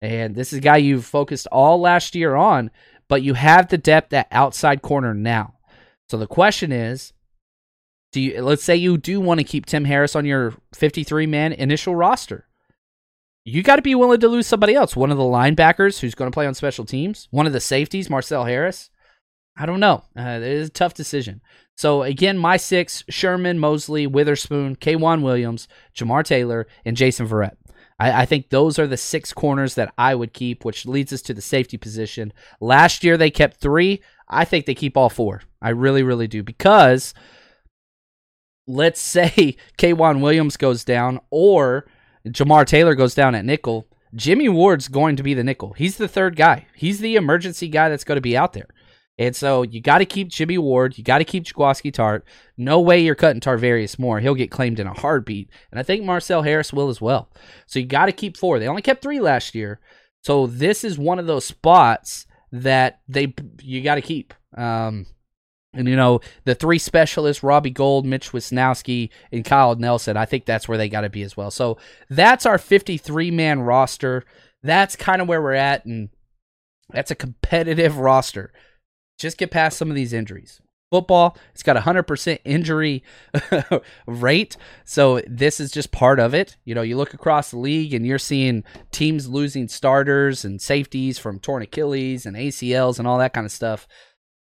and 0.00 0.34
this 0.34 0.52
is 0.52 0.58
a 0.58 0.62
guy 0.62 0.78
you've 0.78 1.04
focused 1.04 1.46
all 1.52 1.80
last 1.80 2.14
year 2.14 2.34
on, 2.34 2.70
but 3.08 3.22
you 3.22 3.34
have 3.34 3.68
the 3.68 3.78
depth 3.78 4.12
at 4.12 4.28
outside 4.30 4.80
corner 4.80 5.12
now. 5.12 5.54
So 6.08 6.16
the 6.16 6.26
question 6.26 6.72
is, 6.72 7.12
do 8.10 8.20
you 8.22 8.42
let's 8.42 8.64
say 8.64 8.74
you 8.74 8.96
do 8.96 9.20
want 9.20 9.40
to 9.40 9.44
keep 9.44 9.66
Tim 9.66 9.84
Harris 9.84 10.16
on 10.16 10.24
your 10.24 10.54
53 10.74 11.26
man 11.26 11.52
initial 11.52 11.94
roster? 11.94 12.46
You 13.44 13.62
got 13.62 13.76
to 13.76 13.82
be 13.82 13.94
willing 13.94 14.20
to 14.20 14.28
lose 14.28 14.46
somebody 14.46 14.74
else. 14.74 14.96
One 14.96 15.10
of 15.10 15.18
the 15.18 15.24
linebackers 15.24 16.00
who's 16.00 16.14
going 16.14 16.30
to 16.30 16.34
play 16.34 16.46
on 16.46 16.54
special 16.54 16.86
teams, 16.86 17.28
one 17.30 17.46
of 17.46 17.52
the 17.52 17.60
safeties, 17.60 18.08
Marcel 18.08 18.44
Harris. 18.44 18.90
I 19.56 19.66
don't 19.66 19.80
know. 19.80 20.02
Uh, 20.18 20.40
it 20.40 20.42
is 20.42 20.68
a 20.68 20.72
tough 20.72 20.94
decision. 20.94 21.40
So 21.76 22.02
again, 22.02 22.38
my 22.38 22.56
six: 22.56 23.04
Sherman, 23.08 23.58
Moseley, 23.58 24.06
Witherspoon, 24.06 24.76
K'Waun 24.76 25.22
Williams, 25.22 25.68
Jamar 25.94 26.24
Taylor, 26.24 26.66
and 26.84 26.96
Jason 26.96 27.28
Verrett. 27.28 27.56
I, 27.98 28.22
I, 28.22 28.26
think 28.26 28.48
those 28.50 28.78
are 28.78 28.88
the 28.88 28.96
six 28.96 29.32
corners 29.32 29.74
that 29.76 29.92
I 29.96 30.16
would 30.16 30.32
keep, 30.32 30.64
which 30.64 30.86
leads 30.86 31.12
us 31.12 31.22
to 31.22 31.34
the 31.34 31.40
safety 31.40 31.76
position. 31.76 32.32
Last 32.60 33.04
year 33.04 33.16
they 33.16 33.30
kept 33.30 33.60
three. 33.60 34.02
I 34.28 34.44
think 34.44 34.66
they 34.66 34.74
keep 34.74 34.96
all 34.96 35.08
four. 35.08 35.42
I 35.62 35.68
really, 35.68 36.02
really 36.02 36.26
do 36.26 36.42
because 36.42 37.14
let's 38.66 39.00
say 39.16 39.56
K'Waun 39.78 40.20
Williams 40.20 40.56
goes 40.56 40.84
down, 40.84 41.20
or 41.30 41.86
Jamar 42.26 42.66
Taylor 42.66 42.94
goes 42.94 43.14
down 43.14 43.34
at 43.34 43.44
nickel, 43.44 43.86
Jimmy 44.14 44.48
Ward's 44.48 44.88
going 44.88 45.16
to 45.16 45.22
be 45.22 45.34
the 45.34 45.44
nickel. 45.44 45.72
He's 45.72 45.96
the 45.96 46.08
third 46.08 46.36
guy. 46.36 46.66
He's 46.74 47.00
the 47.00 47.16
emergency 47.16 47.68
guy 47.68 47.88
that's 47.88 48.04
going 48.04 48.16
to 48.16 48.22
be 48.22 48.36
out 48.36 48.52
there. 48.52 48.68
And 49.18 49.34
so 49.34 49.62
you 49.62 49.80
got 49.80 49.98
to 49.98 50.06
keep 50.06 50.28
Jimmy 50.28 50.58
Ward. 50.58 50.98
You 50.98 51.04
got 51.04 51.18
to 51.18 51.24
keep 51.24 51.44
Jaquiski 51.44 51.92
Tart. 51.92 52.24
No 52.56 52.80
way 52.80 53.00
you're 53.00 53.14
cutting 53.14 53.40
Tarvarius 53.40 53.98
Moore. 53.98 54.18
He'll 54.18 54.34
get 54.34 54.50
claimed 54.50 54.80
in 54.80 54.88
a 54.88 54.92
heartbeat. 54.92 55.50
And 55.70 55.78
I 55.78 55.84
think 55.84 56.04
Marcel 56.04 56.42
Harris 56.42 56.72
will 56.72 56.88
as 56.88 57.00
well. 57.00 57.30
So 57.66 57.78
you 57.78 57.86
got 57.86 58.06
to 58.06 58.12
keep 58.12 58.36
four. 58.36 58.58
They 58.58 58.68
only 58.68 58.82
kept 58.82 59.02
three 59.02 59.20
last 59.20 59.54
year. 59.54 59.80
So 60.22 60.46
this 60.46 60.82
is 60.82 60.98
one 60.98 61.18
of 61.18 61.26
those 61.26 61.44
spots 61.44 62.26
that 62.50 63.00
they 63.08 63.34
you 63.60 63.82
got 63.82 63.96
to 63.96 64.00
keep. 64.00 64.34
Um, 64.56 65.06
and 65.74 65.88
you 65.88 65.96
know, 65.96 66.20
the 66.44 66.54
three 66.54 66.78
specialists, 66.78 67.42
Robbie 67.42 67.70
Gould, 67.70 68.06
Mitch 68.06 68.32
Wishnowsky, 68.32 69.10
and 69.32 69.44
Kyle 69.44 69.74
Nelson, 69.74 70.16
I 70.16 70.24
think 70.24 70.44
that's 70.44 70.68
where 70.68 70.78
they 70.78 70.88
got 70.88 71.02
to 71.02 71.10
be 71.10 71.22
as 71.22 71.36
well. 71.36 71.50
So 71.50 71.78
that's 72.08 72.46
our 72.46 72.58
53 72.58 73.30
man 73.30 73.60
roster. 73.60 74.24
That's 74.62 74.96
kind 74.96 75.20
of 75.20 75.28
where 75.28 75.42
we're 75.42 75.52
at. 75.52 75.84
And 75.84 76.10
that's 76.90 77.10
a 77.10 77.16
competitive 77.16 77.98
roster. 77.98 78.52
Just 79.18 79.38
get 79.38 79.50
past 79.50 79.76
some 79.76 79.90
of 79.90 79.96
these 79.96 80.12
injuries. 80.12 80.60
Football, 80.90 81.36
it's 81.52 81.64
got 81.64 81.76
a 81.76 81.80
100% 81.80 82.38
injury 82.44 83.02
rate. 84.06 84.56
So 84.84 85.22
this 85.26 85.58
is 85.58 85.72
just 85.72 85.90
part 85.90 86.20
of 86.20 86.34
it. 86.34 86.56
You 86.64 86.74
know, 86.76 86.82
you 86.82 86.96
look 86.96 87.14
across 87.14 87.50
the 87.50 87.58
league 87.58 87.94
and 87.94 88.06
you're 88.06 88.18
seeing 88.18 88.62
teams 88.92 89.28
losing 89.28 89.66
starters 89.66 90.44
and 90.44 90.62
safeties 90.62 91.18
from 91.18 91.40
torn 91.40 91.62
Achilles 91.62 92.26
and 92.26 92.36
ACLs 92.36 93.00
and 93.00 93.08
all 93.08 93.18
that 93.18 93.32
kind 93.32 93.44
of 93.44 93.50
stuff. 93.50 93.88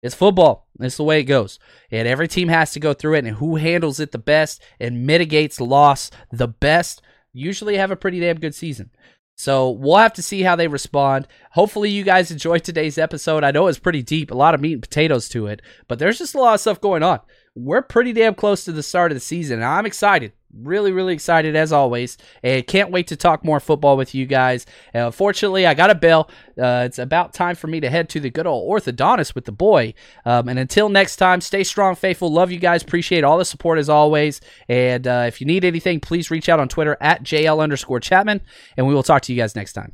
It's 0.03 0.15
football. 0.15 0.67
It's 0.79 0.97
the 0.97 1.03
way 1.03 1.19
it 1.19 1.23
goes. 1.23 1.57
And 1.89 2.07
every 2.07 2.27
team 2.27 2.47
has 2.49 2.71
to 2.73 2.79
go 2.79 2.93
through 2.93 3.15
it, 3.15 3.25
and 3.25 3.37
who 3.37 3.55
handles 3.55 3.99
it 3.99 4.11
the 4.11 4.17
best 4.17 4.61
and 4.79 5.05
mitigates 5.05 5.59
loss 5.59 6.11
the 6.31 6.47
best 6.47 7.01
usually 7.33 7.77
have 7.77 7.91
a 7.91 7.95
pretty 7.95 8.19
damn 8.19 8.39
good 8.39 8.55
season. 8.55 8.91
So 9.37 9.69
we'll 9.69 9.97
have 9.97 10.13
to 10.13 10.21
see 10.21 10.43
how 10.43 10.55
they 10.55 10.67
respond. 10.67 11.27
Hopefully, 11.51 11.89
you 11.89 12.03
guys 12.03 12.31
enjoyed 12.31 12.63
today's 12.63 12.97
episode. 12.97 13.43
I 13.43 13.51
know 13.51 13.67
it's 13.67 13.79
pretty 13.79 14.01
deep, 14.01 14.31
a 14.31 14.35
lot 14.35 14.55
of 14.55 14.61
meat 14.61 14.73
and 14.73 14.81
potatoes 14.81 15.27
to 15.29 15.47
it, 15.47 15.61
but 15.87 15.99
there's 15.99 16.17
just 16.17 16.35
a 16.35 16.39
lot 16.39 16.53
of 16.53 16.61
stuff 16.61 16.79
going 16.79 17.03
on. 17.03 17.19
We're 17.53 17.81
pretty 17.81 18.13
damn 18.13 18.35
close 18.35 18.63
to 18.65 18.71
the 18.71 18.83
start 18.83 19.11
of 19.11 19.17
the 19.17 19.21
season, 19.21 19.55
and 19.55 19.65
I'm 19.65 19.85
excited. 19.85 20.31
Really, 20.57 20.91
really 20.91 21.13
excited 21.13 21.55
as 21.55 21.73
always, 21.73 22.17
and 22.41 22.65
can't 22.65 22.91
wait 22.91 23.07
to 23.07 23.15
talk 23.15 23.43
more 23.43 23.59
football 23.59 23.97
with 23.97 24.15
you 24.15 24.25
guys. 24.25 24.65
Uh, 24.93 25.11
fortunately, 25.11 25.65
I 25.65 25.73
got 25.73 25.89
a 25.89 25.95
bell. 25.95 26.29
Uh, 26.57 26.83
it's 26.85 26.97
about 26.97 27.33
time 27.33 27.55
for 27.55 27.67
me 27.67 27.81
to 27.81 27.89
head 27.89 28.07
to 28.09 28.19
the 28.19 28.29
good 28.29 28.47
old 28.47 28.69
orthodontist 28.71 29.35
with 29.35 29.45
the 29.45 29.51
boy. 29.51 29.93
Um, 30.25 30.47
and 30.47 30.57
until 30.57 30.87
next 30.87 31.17
time, 31.17 31.41
stay 31.41 31.63
strong, 31.63 31.95
faithful. 31.95 32.31
Love 32.31 32.51
you 32.51 32.59
guys. 32.59 32.83
Appreciate 32.83 33.23
all 33.23 33.37
the 33.37 33.45
support 33.45 33.79
as 33.79 33.89
always. 33.89 34.39
And 34.69 35.05
uh, 35.07 35.25
if 35.27 35.41
you 35.41 35.47
need 35.47 35.65
anything, 35.65 35.99
please 35.99 36.31
reach 36.31 36.47
out 36.47 36.59
on 36.59 36.69
Twitter 36.69 36.97
at 37.01 37.23
JL 37.23 37.59
underscore 37.59 37.99
Chapman, 37.99 38.41
and 38.77 38.87
we 38.87 38.93
will 38.93 39.03
talk 39.03 39.23
to 39.23 39.33
you 39.33 39.41
guys 39.41 39.55
next 39.55 39.73
time. 39.73 39.93